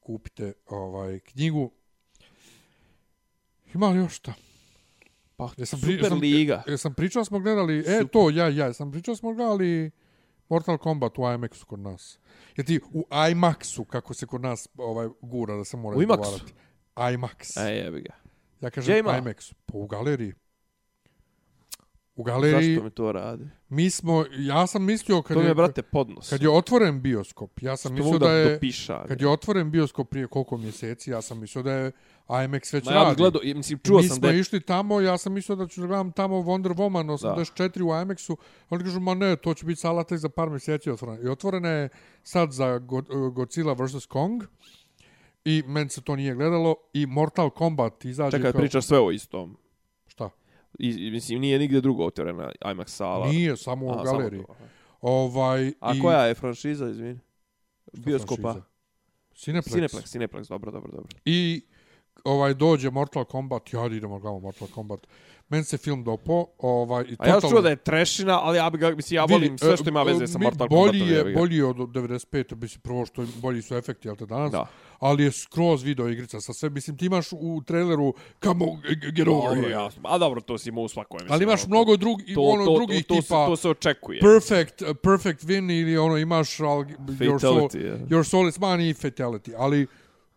[0.00, 1.70] kupite ovaj knjigu.
[3.74, 4.32] Ima li još šta?
[5.36, 6.62] Pa, Jesam pri- Super jesam- Liga.
[6.66, 9.90] Jesam pričao smo gledali, e to, ja, ja, sam pričao smo gledali
[10.48, 12.18] Mortal Kombat u IMAX-u kod nas.
[12.56, 16.22] Jer ti u IMAX-u, kako se kod nas ovaj gura da se mora U IMAX-u?
[16.22, 16.52] izgovarati.
[16.96, 17.60] IMAX.
[17.60, 18.14] E, jebi ga.
[18.60, 19.10] Ja kažem Gdje ima?
[19.12, 19.52] IMAX.
[19.66, 20.32] Pa u galeriji.
[22.16, 23.44] U galeriji, Zašto mi to radi?
[23.68, 26.28] mi smo, ja sam mislio kad To mi je, brate, podnos.
[26.30, 30.10] kad je otvoren bioskop, ja sam Što mislio da je, dopiša, kad je otvoren bioskop
[30.10, 31.92] prije koliko mjeseci, ja sam mislio da je
[32.28, 33.16] IMAX već Ma ja bih radi.
[33.16, 34.40] gledao, mislim, čuo mi sam smo da je...
[34.40, 38.36] išli tamo, ja sam mislio da ću da gledam tamo Wonder Woman 84 u IMAX-u,
[38.70, 41.22] oni kažu, ma ne, to će biti sala tek za par mjeseci otvorena.
[41.22, 41.88] I otvorena je
[42.22, 44.06] sad za Go- Godzilla vs.
[44.06, 44.42] Kong,
[45.44, 48.60] i meni se to nije gledalo, i Mortal Kombat izađe Čekaj, kao...
[48.60, 49.56] pričaš sve o istom.
[50.78, 53.26] I, mislim, nije nigdje drugo otvorena IMAX sala.
[53.28, 54.40] Nije, samo u galeriji.
[54.42, 54.64] samo to, aha.
[55.00, 56.00] Ovaj, A i...
[56.00, 57.18] koja je franšiza, izvini?
[57.92, 58.52] Bioskopa?
[58.52, 58.76] franšiza?
[59.34, 59.74] Cineplex.
[59.74, 61.18] Cineplex, Cineplex, dobro, dobro, dobro.
[61.24, 61.62] I
[62.24, 65.00] ovaj dođe Mortal Kombat, ja idemo gledamo Mortal Kombat.
[65.48, 68.70] Meni se film dopo, ovaj i A ja totalno- čuo da je trešina, ali ja,
[68.70, 71.28] bi ga, mislim, ja volim sve što ima e, veze sa mi- Mortal bolji Kombatom.
[71.28, 72.54] je, bolji je od 95.
[72.54, 74.52] Mislim, prvo što bolji su efekti, jel te danas?
[74.52, 74.66] Da.
[74.98, 76.70] Ali je skroz video igrica sa sve.
[76.70, 78.14] Mislim, ti imaš u traileru
[79.16, 79.70] Dobro, here.
[79.70, 80.02] jasno.
[80.04, 81.16] A dobro, to si imao u svakoj.
[81.16, 83.56] Mislim, Ali imaš ono, mnogo drugi, to, ono, to, drugih to, to, tipa se, to
[83.56, 84.20] se očekuje.
[84.20, 87.98] perfect, perfect win ili ono imaš al, your, soul, Fatality, je.
[88.00, 89.52] your soul is mine i fatality.
[89.58, 89.86] Ali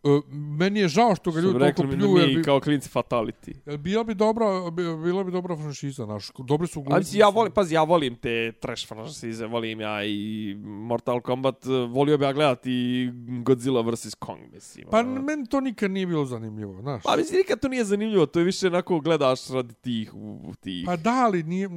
[0.04, 1.98] uh, meni je žao što ga ljudi toliko rekli
[2.28, 3.54] mi, bi- kao klinci fatality.
[3.66, 6.28] Jel bila bi dobra, bi- bila bi dobra franšiza, naš.
[6.38, 7.18] Dobri su glumci.
[7.18, 11.56] ja volim, pazi, ja volim te trash franšize, volim ja i Mortal Kombat,
[11.90, 13.10] volio bi ja gledati
[13.44, 14.16] Godzilla vs.
[14.16, 14.88] Kong, mislim.
[14.92, 15.22] Pa ono.
[15.22, 17.04] meni to nikad nije bilo zanimljivo, znaš.
[17.04, 20.12] Pa mislim, nikad to nije zanimljivo, to je više onako gledaš radi tih,
[20.60, 20.84] tih.
[20.86, 21.70] Pa da, ali nije,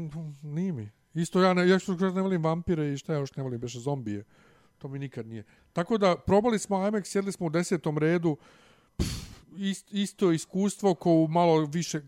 [0.43, 0.89] nije mi.
[1.15, 3.79] Isto ja, ne, ja što ne volim vampire i šta ja još ne volim, beše
[3.79, 4.25] zombije.
[4.79, 5.45] To mi nikad nije.
[5.73, 8.37] Tako da, probali smo IMAX, sjedli smo u desetom redu,
[8.97, 12.01] pff, ist, isto iskustvo ko malo više,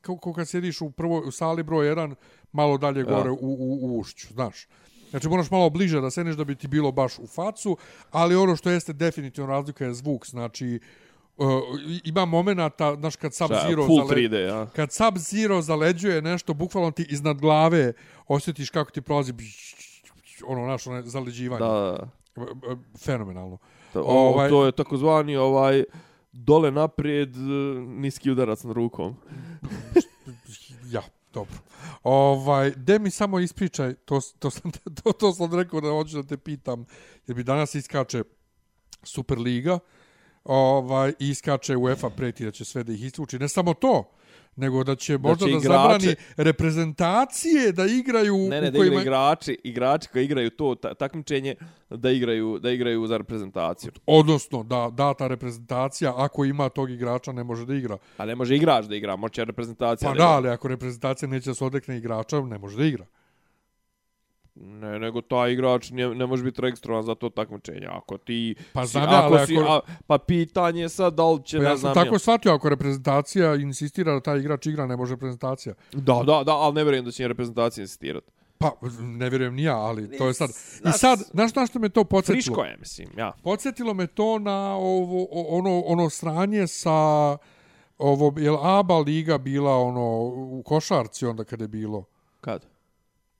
[0.00, 2.14] kao, kao kad sjediš u prvoj u sali broj 1,
[2.52, 4.66] malo dalje gore u, u, u ušću, znaš.
[5.10, 7.76] Znači moraš malo bliže da sedneš da bi ti bilo baš u facu,
[8.10, 10.80] ali ono što jeste definitivno razlika je zvuk, znači
[11.36, 11.46] uh,
[12.04, 14.66] ima momenata, znaš, kad Šta, Sub-Zero full zale- 3D, ja.
[14.66, 17.92] kad Sub-Zero zaleđuje nešto, bukvalno ti iznad glave
[18.28, 19.32] osjetiš kako ti prolazi
[20.46, 21.64] ono naše ono zaleđivanje.
[21.64, 22.21] Da, da.
[23.04, 23.58] Fenomenalno.
[23.92, 25.84] To, o, Ovaj- to je takozvani ovaj
[26.32, 27.40] dole naprijed, e,
[27.80, 29.16] niski udarac na rukom.
[30.90, 31.02] Ja,
[31.34, 31.56] dobro.
[32.02, 34.70] Ovaj, de mi samo ispričaj, to, to, sam,
[35.02, 36.84] to, to sam rekao da hoću da te pitam,
[37.26, 38.22] jer bi danas iskače
[39.02, 39.78] Superliga,
[40.44, 43.38] ovaj, iskače UEFA preti da će sve da ih isključi.
[43.38, 44.10] Ne samo to,
[44.56, 48.70] nego da će možda da, će da igrači- zabrani reprezentacije da igraju Ne, ne, u
[48.70, 48.84] da kojima...
[48.86, 51.54] igraju igrači, igrači koji igraju to ta, takmičenje,
[51.90, 53.92] da igraju, da igraju za reprezentaciju.
[54.06, 57.98] Odnosno, da data reprezentacija, ako ima tog igrača, ne može da igra.
[58.16, 60.36] A ne može igrač da igra, može reprezentacija Pa da da, igra.
[60.36, 63.06] ali ako reprezentacija neće da se odekne igrača, ne može da igra.
[64.54, 67.86] Ne, nego taj igrač ne, ne može biti registrovan za to takmičenje.
[67.90, 68.54] Ako ti...
[68.72, 71.56] Pa si- znam ja, ali si, ako- a, pa pitanje je sad da li će,
[71.56, 71.94] Pa ne ja sam znam...
[71.94, 72.18] tako ja.
[72.18, 75.74] shvatio, ako reprezentacija insistira da taj igrač igra, ne može reprezentacija.
[75.92, 78.26] Da, da, da, ali ne vjerujem da će reprezentacija insistirati.
[78.58, 78.70] Pa,
[79.00, 80.50] ne vjerujem ni ja, ali to je sad...
[80.88, 82.54] I sad, znaš na što me to podsjetilo?
[82.54, 83.32] Friško je, mislim, ja.
[83.42, 86.90] Podsjetilo me to na ovo, ono, ono sranje sa
[87.98, 92.04] ovo, je li ABA liga bila ono u košarci onda kada je bilo?
[92.40, 92.71] Kad?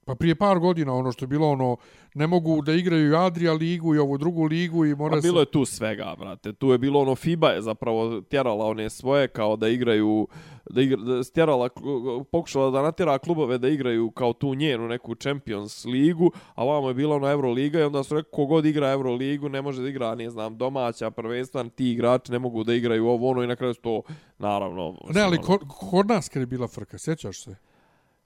[0.05, 1.77] Pa prije par godina ono što je bilo ono,
[2.15, 5.41] ne mogu da igraju i Adria ligu i ovu drugu ligu i mora A bilo
[5.41, 6.53] je tu svega, brate.
[6.53, 10.29] Tu je bilo ono FIBA je zapravo tjerala one svoje kao da igraju
[10.70, 15.15] da igra da stjerala klu- pokušala da natjera klubove da igraju kao tu njenu neku
[15.15, 19.49] Champions ligu, a vamo je bila ona Euroliga i onda su rekli kogod igra Euroligu
[19.49, 23.31] ne može da igra, ne znam, domaća prvenstva, ti igrači ne mogu da igraju ovo
[23.31, 24.03] ono i na kraju to
[24.39, 24.97] naravno.
[25.09, 27.57] Ne, ali ono- kod, kod nas kad je bila frka, sjećaš se?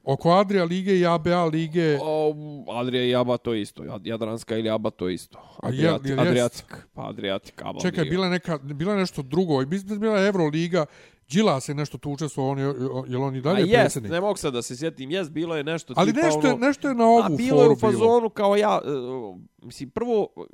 [0.07, 1.99] Oko Adria lige i ABA lige...
[2.03, 2.35] O,
[2.70, 3.83] Adria i Aba to je isto.
[3.83, 5.39] Jad- Jadranska ili Aba to je isto.
[5.62, 6.20] A je- Adriatik, jest?
[6.20, 6.77] Adriatik.
[6.95, 7.81] Pa Adriatik, Aba.
[7.81, 8.11] Čekaj, liga.
[8.11, 10.87] bila je neka, bila je nešto drugo, mislim da je bila Euroliga,
[11.28, 12.65] Đila se nešto tu učestvovao, on je,
[13.09, 14.12] je on i A dalje jest, predsjednik?
[14.12, 16.66] ne mogu sad da se sjetim, jest, bilo je nešto Ali tipa nešto, je, ono...
[16.66, 20.28] nešto je na ovu A bilo je foru u fazonu kao ja, uh, mislim, prvo,
[20.37, 20.45] uh,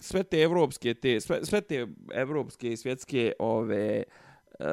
[0.00, 4.02] sve te evropske, te, sve, sve te evropske i svjetske ove
[4.60, 4.66] uh,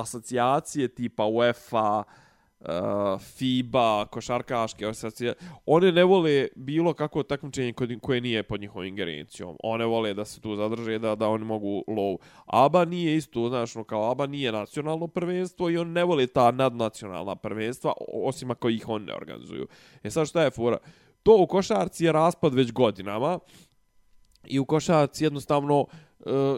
[0.00, 5.34] asocijacije tipa UEFA, eh, uh, FIBA, košarkaške asocijacije,
[5.66, 9.56] one ne vole bilo kako takmičenje koje nije pod njihovom ingerencijom.
[9.62, 12.16] One vole da se tu zadrže, da, da oni mogu low.
[12.46, 16.50] ABA nije isto, znaš, no, kao ABA nije nacionalno prvenstvo i on ne vole ta
[16.50, 17.92] nadnacionalna prvenstva,
[18.24, 19.66] osim ako ih on ne organizuju.
[20.02, 20.78] E sad šta je fora?
[21.22, 23.38] To u košarci je raspad već godinama
[24.44, 25.88] i u košarci jednostavno uh,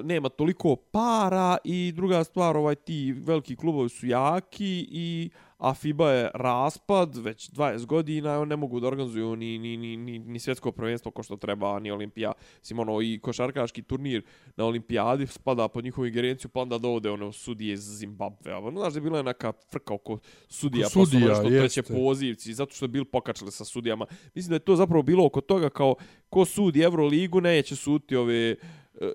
[0.05, 5.31] nema toliko para i druga stvar, ovaj ti veliki klubovi su jaki i
[5.63, 10.19] a FIBA je raspad već 20 godina, ne mogu da organizuju ni, ni, ni, ni,
[10.19, 12.33] ni svjetsko prvenstvo ko što treba, ni olimpija.
[12.63, 14.23] Sim, ono, i košarkaški turnir
[14.57, 18.55] na olimpijadi spada pod njihovu ingerenciju, pa onda dovode ono sudije iz Zimbabve.
[18.55, 20.19] Ono, znaš da je bila neka frka oko
[20.49, 24.07] sudija, Oko sudija, pa su što treće pozivci, zato što je bil pokačali sa sudijama.
[24.35, 25.95] Mislim da je to zapravo bilo oko toga kao
[26.29, 28.57] ko sudi Euroligu, neće suditi ove e,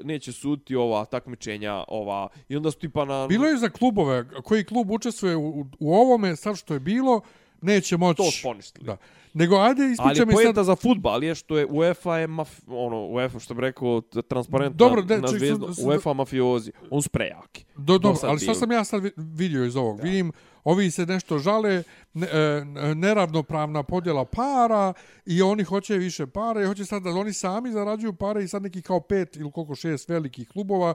[0.03, 4.63] neće suditi ova takmičenja ova i onda su tipa na Bilo je za klubove, koji
[4.63, 7.21] klub učestvuje u, u, ovome, sad što je bilo,
[7.61, 8.17] neće moći...
[8.17, 8.85] to su poništili.
[8.85, 8.97] Da.
[9.33, 10.65] Nego, ajde, ispričaj mi sad...
[10.65, 14.77] za futbal je što je UEFA je maf, ono UEFA što bi rekao t- transparentna
[14.77, 17.65] Dobro, de, na zvezdu UEFA mafiozi on su prejaki.
[17.75, 18.53] Do, dobro, sad ali bilo.
[18.53, 20.01] sam ja sad vi- vidio iz ovog?
[20.01, 20.31] Vidim,
[20.67, 21.83] ovi se nešto žale,
[22.13, 22.65] ne, e,
[22.95, 24.93] neravnopravna podjela para
[25.25, 28.61] i oni hoće više para i hoće sad da oni sami zarađuju pare i sad
[28.61, 30.93] neki kao pet ili koliko šest velikih klubova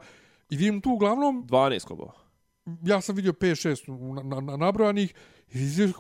[0.51, 2.13] i vidim tu uglavnom, 12 klubova.
[2.83, 5.15] ja sam vidio 5-6 na, na, na nabrojanih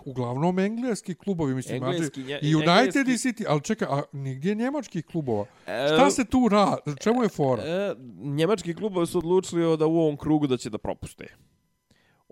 [0.04, 4.02] uglavnom engleski klubovi, mislim, Engleski, Engleski, nje- i United engleski- i City, ali čekaj, a
[4.12, 5.44] nigdje njemačkih klubova?
[5.66, 6.76] E, Šta se tu radi?
[7.00, 7.62] Čemu je fora?
[7.62, 11.26] E, njemački klubovi su odlučili da u ovom krugu da će da propuste.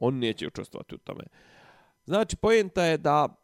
[0.01, 1.25] On neće učestvovati u tome.
[2.05, 3.41] Znači, poenta je da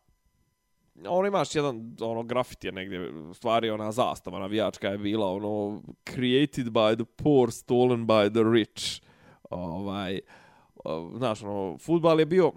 [1.08, 6.66] ono imaš jedan ono grafit je negdje stvari ona zastava navijačka je bila ono created
[6.66, 9.02] by the poor stolen by the rich
[9.50, 10.20] ovaj
[11.16, 12.52] znaš ono fudbal je bio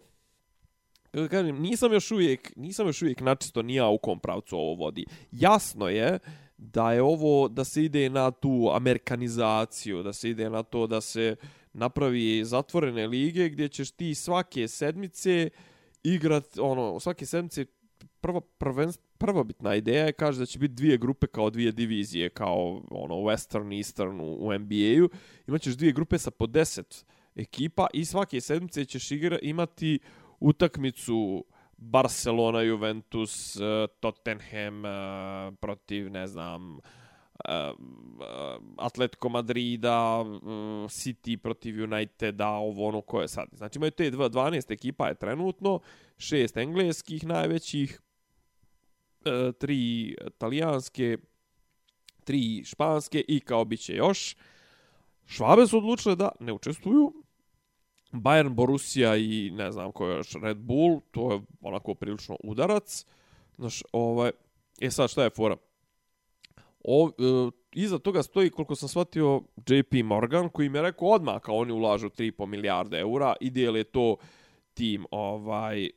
[1.11, 4.75] kako kažem nisam još uvijek nisam još uvijek načisto ni ja u kom pravcu ovo
[4.75, 6.19] vodi jasno je
[6.57, 11.01] da je ovo da se ide na tu amerikanizaciju da se ide na to da
[11.01, 11.35] se
[11.73, 15.49] napravi zatvorene lige gdje ćeš ti svake sedmice
[16.03, 17.65] igrat ono svake sedmice
[18.21, 22.81] prva prvenst, prvobitna ideja je kaže da će biti dvije grupe kao dvije divizije kao
[22.91, 25.09] ono Western Eastern u, u NBA-u
[25.47, 27.03] imaćeš dvije grupe sa po 10
[27.35, 29.99] ekipa i svake sedmice ćeš igra imati
[30.39, 31.45] utakmicu
[31.77, 36.83] Barcelona, Juventus, eh, Tottenham eh, protiv, ne znam, uh,
[37.45, 37.73] Eh,
[38.77, 43.47] Atletico Madrida, mm, City protiv Uniteda, ovo ono koje sad.
[43.51, 45.79] Znači imaju te 12 ekipa je trenutno,
[46.17, 48.01] šest engleskih najvećih,
[49.25, 51.17] eh, tri talijanske,
[52.23, 54.35] tri španske i kao bit će još
[55.29, 57.13] Švabe su odlučile da ne učestvuju.
[58.11, 63.05] Bayern, Borussia i ne znam ko je još Red Bull, to je onako prilično udarac.
[63.57, 64.31] Znaš, ovaj,
[64.81, 65.55] e sad šta je fora?
[66.83, 71.41] O, e, iza toga stoji, koliko sam shvatio, JP Morgan, koji mi je rekao odmah
[71.41, 74.15] kao oni ulažu 3,5 milijarde eura i je to
[74.73, 75.89] tim, ovaj, e,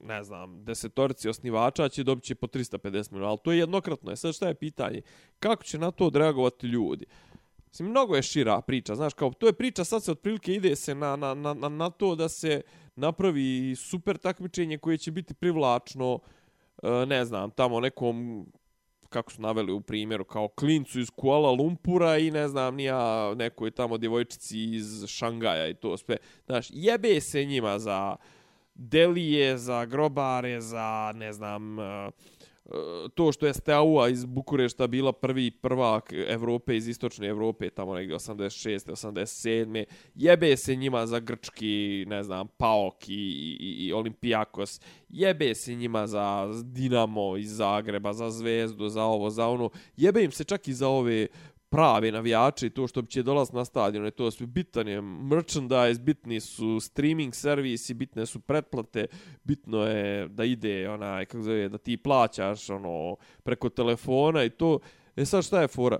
[0.00, 4.12] ne znam, desetorici osnivača će dobiti po 350 miliona, ali to je jednokratno.
[4.12, 5.02] E sad šta je pitanje?
[5.38, 7.06] Kako će na to odreagovati ljudi?
[7.68, 10.94] Mislim, mnogo je šira priča, znaš, kao, to je priča, sad se otprilike ide se
[10.94, 12.60] na, na, na, na to da se
[12.96, 16.18] napravi super takmičenje koje će biti privlačno,
[16.82, 18.46] e, ne znam, tamo nekom
[19.08, 23.70] kako su naveli u primjeru, kao klincu iz Kuala Lumpura i ne znam, nija nekoj
[23.70, 26.16] tamo djevojčici iz Šangaja i to sve.
[26.46, 28.16] Znaš, jebe se njima za
[28.74, 31.84] delije, za grobare, za, ne znam, uh,
[33.14, 38.16] to što je Steaua iz Bukurešta bila prvi prvak Evrope iz istočne Evrope tamo negdje
[38.16, 38.90] 86.
[38.90, 39.84] 87.
[40.14, 43.12] jebe se njima za grčki ne znam Paok i,
[43.60, 49.48] i, i Olimpijakos jebe se njima za Dinamo iz Zagreba za Zvezdu za ovo za
[49.48, 51.26] ono jebe im se čak i za ove
[51.70, 56.00] prave navijače i to što će dolaz na stadion je to sve bitan je merchandise,
[56.00, 59.06] bitni su streaming servisi, bitne su pretplate,
[59.44, 64.78] bitno je da ide onaj, kako zove, da ti plaćaš ono, preko telefona i to.
[65.16, 65.98] E sad šta je fora?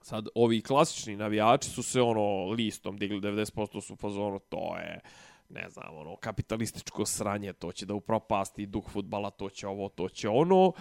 [0.00, 5.00] Sad, ovi klasični navijači su se ono listom digli 90% su fazonu, to je
[5.48, 10.08] ne znam, ono, kapitalističko sranje, to će da upropasti duh futbala, to će ovo, to
[10.08, 10.72] će ono.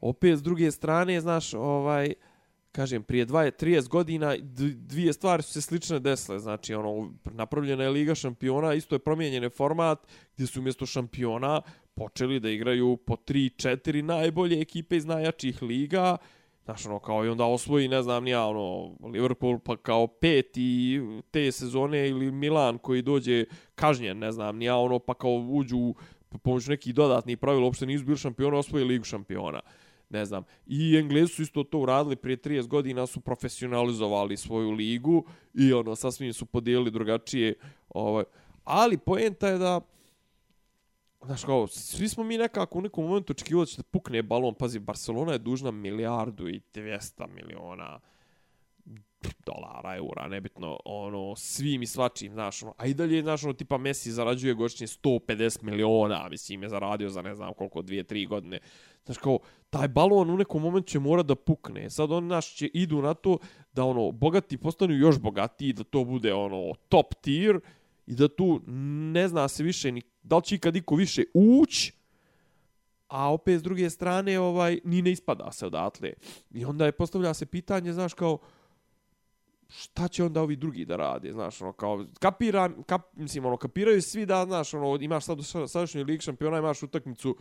[0.00, 2.33] Opet, s druge strane, znaš, ovaj, uh,
[2.74, 4.36] kažem, prije 20-30 godina
[4.74, 6.38] dvije stvari su se slične desile.
[6.38, 11.62] Znači, ono, napravljena je Liga šampiona, isto je promijenjen format gdje su umjesto šampiona
[11.94, 16.16] počeli da igraju po 3-4 najbolje ekipe iz najjačih liga.
[16.64, 21.52] Znaš, ono, kao i onda osvoji, ne znam, nija, ono, Liverpool pa kao peti te
[21.52, 23.44] sezone ili Milan koji dođe
[23.74, 25.94] kažnjen, ne znam, nija, ono, pa kao uđu
[26.42, 29.60] pomoću nekih dodatnih pravila, uopšte nisu bili šampiona, osvoji Ligu šampiona
[30.10, 30.44] ne znam.
[30.66, 35.24] I Englezi su isto to uradili prije 30 godina, su profesionalizovali svoju ligu
[35.54, 37.54] i ono, sasvim su podijelili drugačije.
[37.88, 38.24] Ovaj.
[38.64, 39.80] Ali poenta je da,
[41.24, 44.54] znaš kao, svi smo mi nekako u nekom momentu očekivali da će da pukne balon.
[44.54, 48.00] Pazi, Barcelona je dužna milijardu i 200 miliona
[49.46, 53.78] dolara, eura, nebitno, ono, svim i svačim, znaš, ono, a i dalje, znaš, ono, tipa
[53.78, 58.60] Messi zarađuje godišnje 150 miliona, mislim, je zaradio za ne znam koliko, dvije, tri godine,
[59.04, 59.38] Znaš, kao,
[59.74, 61.90] taj balon u nekom momentu će mora da pukne.
[61.90, 63.38] Sad oni naš će idu na to
[63.72, 67.60] da ono bogati postanu još bogatiji, da to bude ono top tier
[68.06, 68.60] i da tu
[69.12, 71.92] ne zna se više ni da li će ikad iko više ući
[73.08, 76.12] a opet s druge strane ovaj ni ne ispada se odatle.
[76.50, 78.38] I onda je postavlja se pitanje, znaš, kao,
[79.68, 84.02] šta će onda ovi drugi da rade, znaš, ono, kao, kapira, kap, mislim, ono, kapiraju
[84.02, 87.36] svi da, znaš, ono, imaš sad u sadašnjoj lig šampiona, imaš utakmicu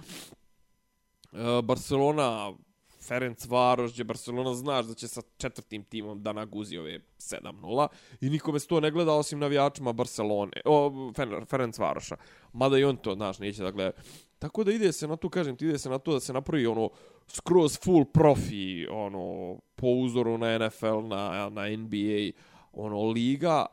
[1.34, 2.54] Eh, Barcelona,
[3.02, 7.88] Ferenc Varoš, gdje Barcelona znaš da će sa četvrtim timom da naguzi ove 7-0
[8.22, 11.12] i nikome se to ne gleda osim navijačima Barcelone, o,
[11.50, 12.16] Ferenc Varoša.
[12.54, 13.92] Mada i on to, znaš, neće da gleda.
[14.40, 16.66] Tako da ide se na to, kažem ti, ide se na to da se napravi
[16.66, 16.90] ono
[17.28, 22.32] skroz full profi, ono, po uzoru na NFL, na, na NBA,
[22.74, 23.66] ono, liga,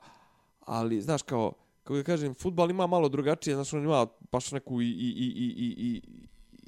[0.61, 4.83] ali, znaš, kao, kako ja kažem, futbal ima malo drugačije, znaš, on ima baš neku
[4.83, 6.03] i, i, i, i, i,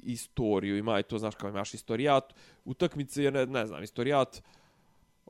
[0.05, 2.33] istoriju, ima i to, znaš, kao imaš istorijat,
[2.65, 4.43] utakmice, ne, ne znam, istorijat,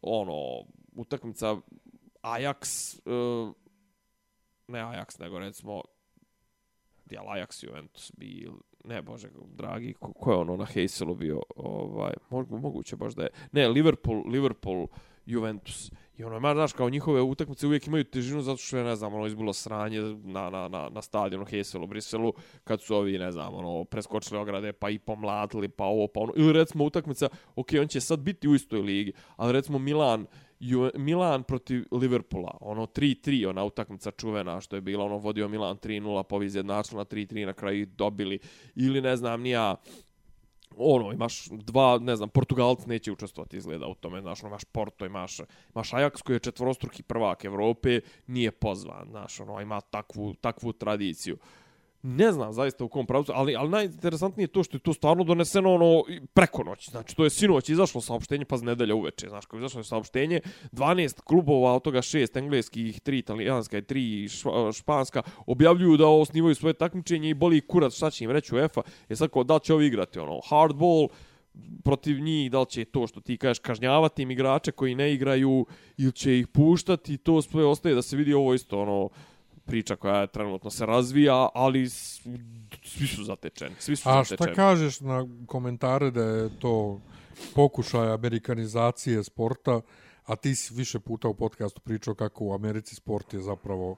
[0.02, 1.56] ono, utakmica
[2.22, 3.54] Ajax, uh,
[4.68, 5.82] ne Ajax, nego recimo,
[7.10, 8.50] jel Ajax Juventus bi,
[8.84, 12.14] ne bože, dragi, ko, ko je ono na Heyselu bio, ovaj,
[12.50, 14.88] moguće baš da je, ne, Liverpool, Liverpool,
[15.26, 18.96] Juventus, I ono, ma, znaš, kao njihove utakmice uvijek imaju težinu zato što je, ne
[18.96, 22.34] znam, ono, izbilo sranje na, na, na, na stadionu Heselu, Briselu,
[22.64, 26.34] kad su ovi, ne znam, ono, preskočili ograde, pa i pomladili, pa ovo, pa ono.
[26.36, 30.26] Ili recimo utakmica, ok, on će sad biti u istoj ligi, ali recimo Milan,
[30.60, 35.78] Ju, Milan protiv Liverpoola, ono 3-3, ona utakmica čuvena što je bila, ono vodio Milan
[35.78, 38.40] 3-0, pa ovi izjednačili na 3-3, na kraju dobili.
[38.76, 39.76] Ili ne znam, nija
[40.78, 45.06] ono, imaš dva, ne znam, Portugalac neće učestvovati izgleda u tome, znaš, ono, imaš Porto,
[45.06, 45.40] imaš,
[45.76, 51.38] imaš Ajax koji je četvorostruki prvak Evrope, nije pozvan, znaš, ono, ima takvu, takvu tradiciju
[52.04, 55.24] ne znam zaista u kom pravcu, ali, ali najinteresantnije je to što je to stvarno
[55.24, 56.04] doneseno ono
[56.34, 56.92] preko noći.
[56.92, 59.30] Znači, to je sinoć izašlo saopštenje, pa z nedelja uveče.
[59.30, 64.78] Znaš, kao izašlo je saopštenje, 12 klubova, od toga 6 engleskih, 3 italijanska i 3
[64.80, 68.82] španska, objavljuju da osnivaju svoje takmičenje i boli kurac šta će im reći UEFA.
[69.10, 71.08] Je sad, da će ovi igrati, ono, hardball,
[71.84, 75.66] protiv njih, da li će to što ti kažeš kažnjavati im igrače koji ne igraju
[75.98, 79.10] ili će ih puštati, to sve ostaje da se vidi ovo isto ono
[79.66, 81.90] priča koja je trenutno se razvija, ali
[82.84, 84.54] svi su zatečeni, svi su A zatečeni.
[84.54, 87.02] šta kažeš na komentare da je to
[87.56, 89.82] pokušaj amerikanizacije sporta,
[90.26, 93.96] a ti si više puta u podcastu pričao kako u Americi sport je zapravo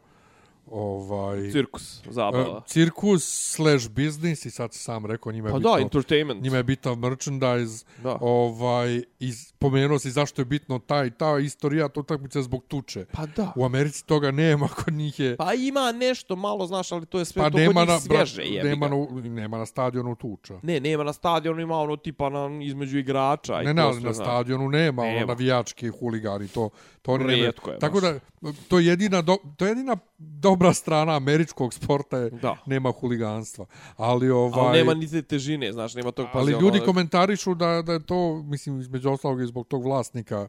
[0.67, 2.57] ovaj Cirkus, zabava.
[2.57, 6.43] e, cirkus slash business i sad sam rekao njima je pa bitno, da, entertainment.
[6.43, 8.17] njima je bitan merchandise Da.
[8.21, 13.25] ovaj i spomenuo si zašto je bitno taj ta istorija to utakmice zbog tuče Pa
[13.27, 13.51] da.
[13.55, 17.25] u Americi toga nema kod njih je Pa ima nešto malo, znaš, ali to je
[17.25, 20.15] sve pa to nema kod na njih svježe, bra- jebi nema na, nema na stadionu
[20.15, 23.61] tuča Ne, nema na stadionu, ima ono tipa na, između igrača.
[23.61, 25.25] i Ne, ne, na stadionu nema, ono Nema.
[25.25, 26.69] navijački huligani, to,
[27.05, 27.41] to oni nemaju.
[27.41, 28.19] Rijetko je Tako da,
[28.67, 32.57] to je jedina, do, to je jedina dobra strana američkog sporta je Da.
[32.65, 33.65] nema huliganstva.
[33.97, 37.55] Ali, ovaj, Ali nema ni te težine, znaš, nema tog ali pazi, ljudi ono, komentarišu
[37.55, 40.47] da, da je to, mislim, između ostalog i zbog tog vlasnika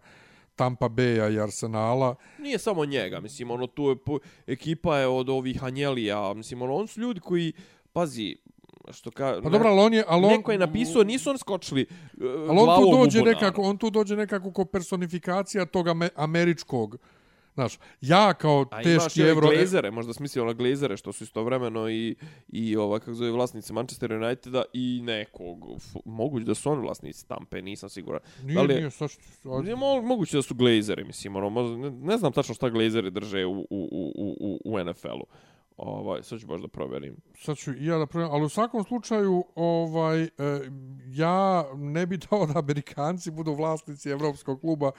[0.54, 2.14] Tampa Bay-a i Arsenala.
[2.38, 6.74] Nije samo njega, mislim, ono, tu je, po, ekipa je od ovih Anjelija, mislim, ono,
[6.74, 7.52] on su ljudi koji,
[7.92, 8.36] pazi,
[8.92, 9.40] što ka...
[9.42, 10.04] Pa dobro, ali on je...
[10.08, 13.34] Ali on, Neko je napisao, nisu oni skočili uh, Ali on glavom tu dođe bunar.
[13.34, 16.96] nekako, on tu dođe nekako ko personifikacija tog ame, američkog.
[17.54, 19.48] Znaš, ja kao A teški evro...
[19.48, 22.16] glazere, možda smislio na glazere, što su istovremeno i,
[22.48, 25.58] i ova, kako zove, vlasnici Manchester Uniteda i nekog,
[26.04, 28.20] moguće da su oni vlasnici Tampe, nisam siguran.
[28.42, 31.50] Nije, da li je- nije, sad sad- Nije mo, moguće da su glazeri, mislim, ono,
[31.50, 35.26] možda, ne, ne znam tačno šta glazeri drže u, u, u, u, u NFL-u.
[35.76, 37.16] Ovaj, sad ću baš da proverim.
[37.38, 40.28] sad ću i ja da provjerim, ali u svakom slučaju ovaj e,
[41.08, 44.90] ja ne bi dao da Amerikanci budu vlasnici evropskog kluba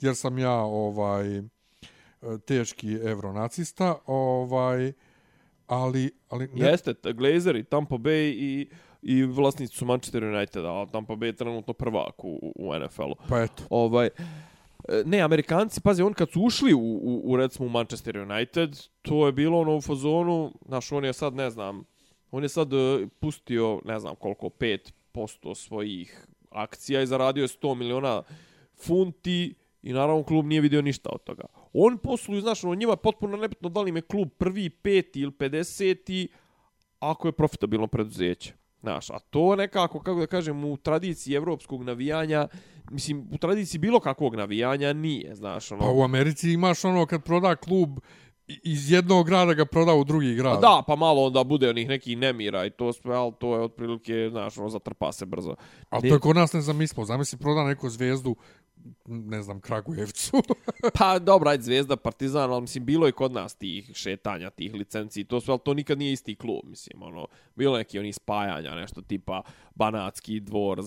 [0.00, 1.42] jer sam ja ovaj e,
[2.46, 4.92] teški evronacista, ovaj
[5.66, 8.68] ali ali ne, Jeste, t- glazeri, Tampa Bay i,
[9.02, 13.14] i vlasnici su Manchester United, a Tampa Bay je trenutno prvak u, u NFL-u.
[13.28, 13.62] pa eto.
[13.70, 14.08] Ovaj,
[14.88, 18.78] E, ne, Amerikanci, pazi, on kad su ušli u, u, u recimo u Manchester United,
[19.02, 21.84] to je bilo ono u fazonu, znaš, on je sad, ne znam,
[22.30, 27.74] on je sad e, pustio, ne znam koliko, 5% svojih akcija i zaradio je 100
[27.74, 28.22] miliona
[28.76, 31.44] funti i naravno klub nije vidio ništa od toga.
[31.72, 35.20] On posluju, znaš, ono, njima je potpuno nebitno da li im je klub prvi, peti
[35.20, 36.26] ili 50
[37.00, 38.52] ako je profitabilno preduzeće.
[38.84, 42.48] Znaš, a to nekako, kako da kažem, u tradiciji evropskog navijanja,
[42.90, 45.80] mislim, u tradiciji bilo kakvog navijanja nije, znaš, ono...
[45.80, 47.98] Pa u Americi imaš ono kad proda klub
[48.46, 50.56] iz jednog grada ga proda u drugi grad.
[50.56, 53.62] A da, pa malo onda bude onih nekih nemira i to sve, ali to je
[53.62, 55.54] otprilike, znaš, ono, zatrpa se brzo.
[55.90, 57.04] A to je kod nas nezamislivo.
[57.04, 58.36] Zamisli proda neku zvezdu
[59.06, 60.42] ne znam, Kragujevcu.
[60.98, 65.20] Pa dobra, ajde Zvezda, Partizan, ali mislim bilo je kod nas tih šetanja, tih licenci
[65.20, 68.74] i to sve, ali to nikad nije isti klub, mislim, ono, bilo neki oni spajanja,
[68.74, 69.42] nešto tipa
[69.74, 70.80] Banatski dvor,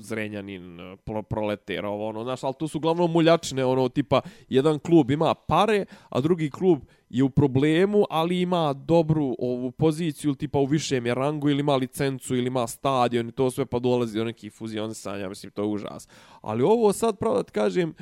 [0.00, 5.10] Zrenjanin, pro, Proleter, ovo, ono, znaš, ali to su uglavnom muljačine, ono, tipa, jedan klub
[5.10, 6.78] ima pare, a drugi klub
[7.10, 11.60] je u problemu, ali ima dobru ovu poziciju, ili tipa u višem je rangu, ili
[11.60, 15.62] ima licencu, ili ima stadion i to sve, pa dolazi do nekih fuzionisanja, mislim, to
[15.62, 16.08] je užas.
[16.40, 17.94] Ali ovo sad, pravo da ti kažem,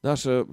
[0.00, 0.44] znaš, e,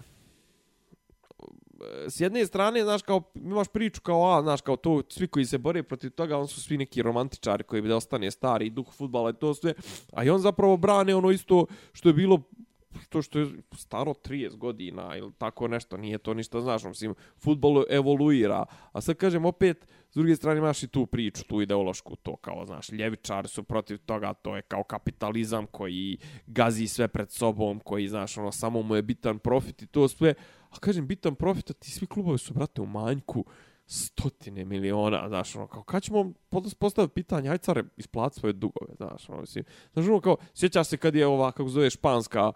[2.08, 5.58] s jedne strane, znaš, kao, imaš priču kao, a, znaš, kao to, svi koji se
[5.58, 9.30] bore protiv toga, on su svi neki romantičari koji bi da ostane stari duh futbala
[9.30, 9.74] i to sve,
[10.14, 12.42] a i on zapravo brane ono isto što je bilo
[13.10, 17.84] to što je staro 30 godina ili tako nešto, nije to ništa, znaš, mislim, futbol
[17.90, 22.36] evoluira, a sad kažem opet, s druge strane imaš i tu priču, tu ideološku, to
[22.36, 26.18] kao, znaš, ljevičari su protiv toga, to je kao kapitalizam koji
[26.48, 30.34] gazi sve pred sobom, koji, znaš, ono, samo mu je bitan profit i to sve,
[30.70, 33.46] a kažem, bitan profit, a ti svi klubovi su, brate, u manjku,
[33.90, 36.32] stotine miliona, znaš, ono, kao, kad ćemo
[36.80, 39.64] postaviti pitanje, aj care, isplati svoje dugove, znaš, ono, mislim,
[39.94, 42.52] znaš, ono, kao, sjeća se kad je ova, kako zove, španska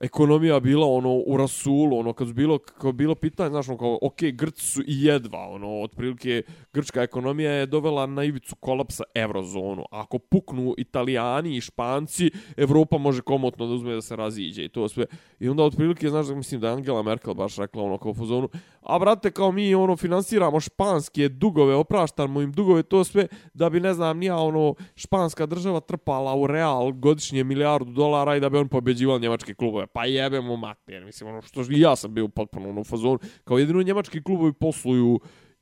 [0.00, 4.22] ekonomija bila, ono, u rasulu, ono, kad bilo, kao bilo pitanje, znaš, ono, kao, ok,
[4.32, 6.42] Grci su i jedva, ono, otprilike,
[6.72, 9.84] grčka ekonomija je dovela na ivicu kolapsa eurozonu.
[9.90, 14.88] Ako puknu italijani i španci, Evropa može komotno da uzme da se raziđe i to
[14.88, 15.06] sve.
[15.40, 18.48] I onda otprilike, znaš, da mislim da je Angela Merkel baš rekla ono kao fuzonu,
[18.82, 23.80] a brate, kao mi ono finansiramo španske dugove, opraštamo im dugove, to sve, da bi,
[23.80, 28.58] ne znam, nija ono, španska država trpala u real godišnje milijardu dolara i da bi
[28.58, 29.87] on pobeđivao njemačke klubove.
[29.92, 33.58] Pa jebe mu mater, mislim, ono, što ja sam bio potpuno ono, u fazonu, kao
[33.58, 35.20] jedino njemački klubovi posluju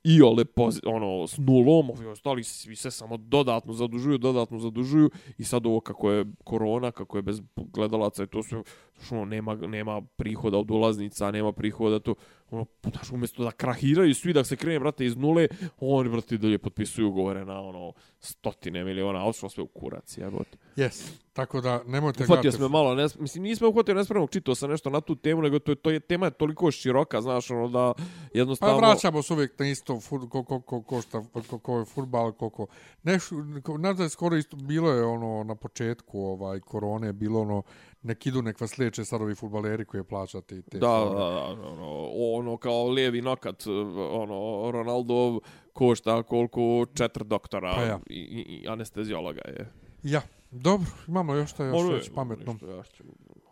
[0.08, 5.10] i ole poz, ono s nulom, ovi ostali svi se samo dodatno zadužuju, dodatno zadužuju
[5.38, 8.62] i sad ovo kako je korona, kako je bez gledalaca i to sve,
[9.02, 12.14] što ono, nema, nema prihoda od ulaznica, nema prihoda to,
[12.50, 15.48] ono, znaš, umjesto da krahiraju svi, da se krene, brate, iz nule,
[15.80, 20.58] oni, brate, dalje potpisuju ugovore na, ono, stotine miliona, a sve u kurac, jebote.
[20.76, 21.25] Yes.
[21.36, 22.52] Tako da, nemojte Uhvatio gledati.
[22.52, 25.58] sam me malo, ne, mislim, nisam uhvatio nespremnog, čitao sam nešto na tu temu, nego
[25.58, 28.02] to, je- to je, tema je toliko široka, znaš, ono, da Pa
[28.34, 28.76] jednostavno...
[28.78, 32.32] vraćamo se uvijek na isto fut, ko, ko, ko, ko, šta, ko, ko je futbal,
[32.32, 32.66] koliko...
[33.02, 33.34] Nešto,
[33.78, 37.62] nadam se skoro isto, bilo je ono na početku ovaj korone, bilo ono,
[38.02, 42.08] nek idu, nek vas liječe sad ovi futbaleri koje plaćate te Da, da, da, ono,
[42.12, 43.64] ono kao lijevi nokat,
[44.12, 45.40] ono, Ronaldo
[45.72, 47.98] košta koliko četiri doktora Pa ja.
[48.06, 49.72] i, i, i anesteziologa je.
[50.02, 50.20] Ja,
[50.56, 52.52] dobro, imamo još što još je, reći pametno.
[52.52, 53.04] ništa, ja ću,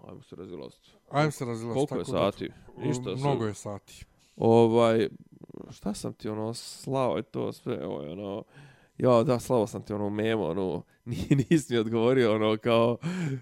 [0.08, 0.90] ajmo se razilaziti.
[1.10, 1.86] Ajmo se razilaziti.
[1.86, 2.48] Koliko je da- sati?
[2.78, 3.48] Ništa, Mnogo sad.
[3.48, 4.04] je sati.
[4.36, 5.08] Ovaj,
[5.70, 8.44] šta sam ti ono slao je to sve, ovo je ono,
[8.98, 12.96] ja da, slao sam ti ono memo, ono, ni- nisi mi odgovorio, ono, kao,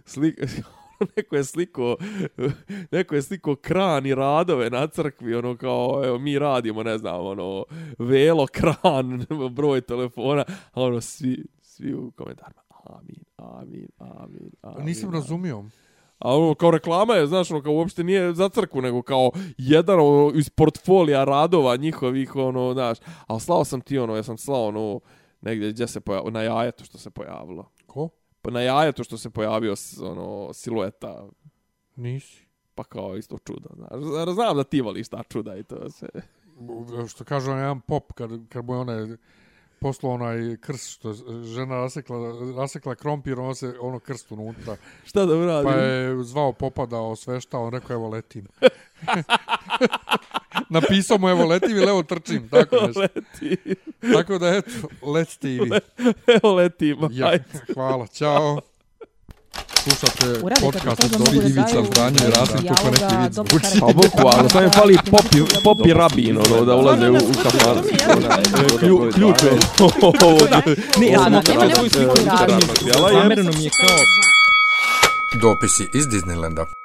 [0.05, 0.41] slik,
[1.17, 1.97] neko je sliko,
[2.93, 7.27] neko je sliko kran i radove na crkvi, ono, kao, evo, mi radimo, ne znam,
[7.27, 7.65] ono,
[7.99, 14.85] velo, kran, broj telefona, a ono, svi, svi u komentarima, amin, amin, amin, amin.
[14.87, 15.21] Nisam amin.
[15.21, 15.65] razumio.
[16.19, 20.01] A ono, kao reklama je, znaš, ono, kao uopšte nije za crkvu, nego kao jedan
[20.01, 22.99] ono, iz portfolija radova njihovih, ono, znaš.
[23.27, 25.01] Ali slao sam ti, ono, ja sam slao, ono,
[25.41, 27.71] negdje gdje se pojavilo, na jajetu što se pojavilo.
[27.87, 28.09] Ko?
[28.43, 31.29] Pa na jajetu što se pojavio, ono, silueta,
[31.97, 32.47] Nisi.
[32.75, 34.03] pa kao isto čudo, znaš.
[34.35, 36.09] Znam da ti voliš ta čuda i to sve.
[37.09, 39.17] Što kaže on jedan pop, kad, kad mu je onaj
[39.83, 41.15] poslao onaj krst, što je
[41.45, 42.19] žena rasekla,
[42.57, 44.77] rasekla krompir, ono se ono krst unutra.
[45.05, 45.73] Šta da uradim?
[45.73, 48.47] Pa je zvao popa da osvešta, on rekao evo letim.
[50.71, 53.01] Napisao mu evo letim ili evo trčim, tako nešto.
[53.01, 53.59] Leti,
[54.15, 54.71] Tako da eto,
[55.03, 55.75] let's TV.
[56.43, 57.33] evo letim, Ja,
[57.75, 58.61] hvala, čao
[59.83, 63.81] slušate podcast od Dobri Divica, Franje i Rasim, kako ne ti vid zvuči.
[63.81, 67.77] Pa boku, ali sam je fali popi, popi rabin, ono, da ulaze u, u kafar.
[69.15, 69.59] Ključ je.
[71.01, 72.17] Ne, ja sam otvara svoju sliku.
[73.13, 73.99] Zamereno mi je kao...
[75.41, 76.82] Dopisi iz Disneylanda.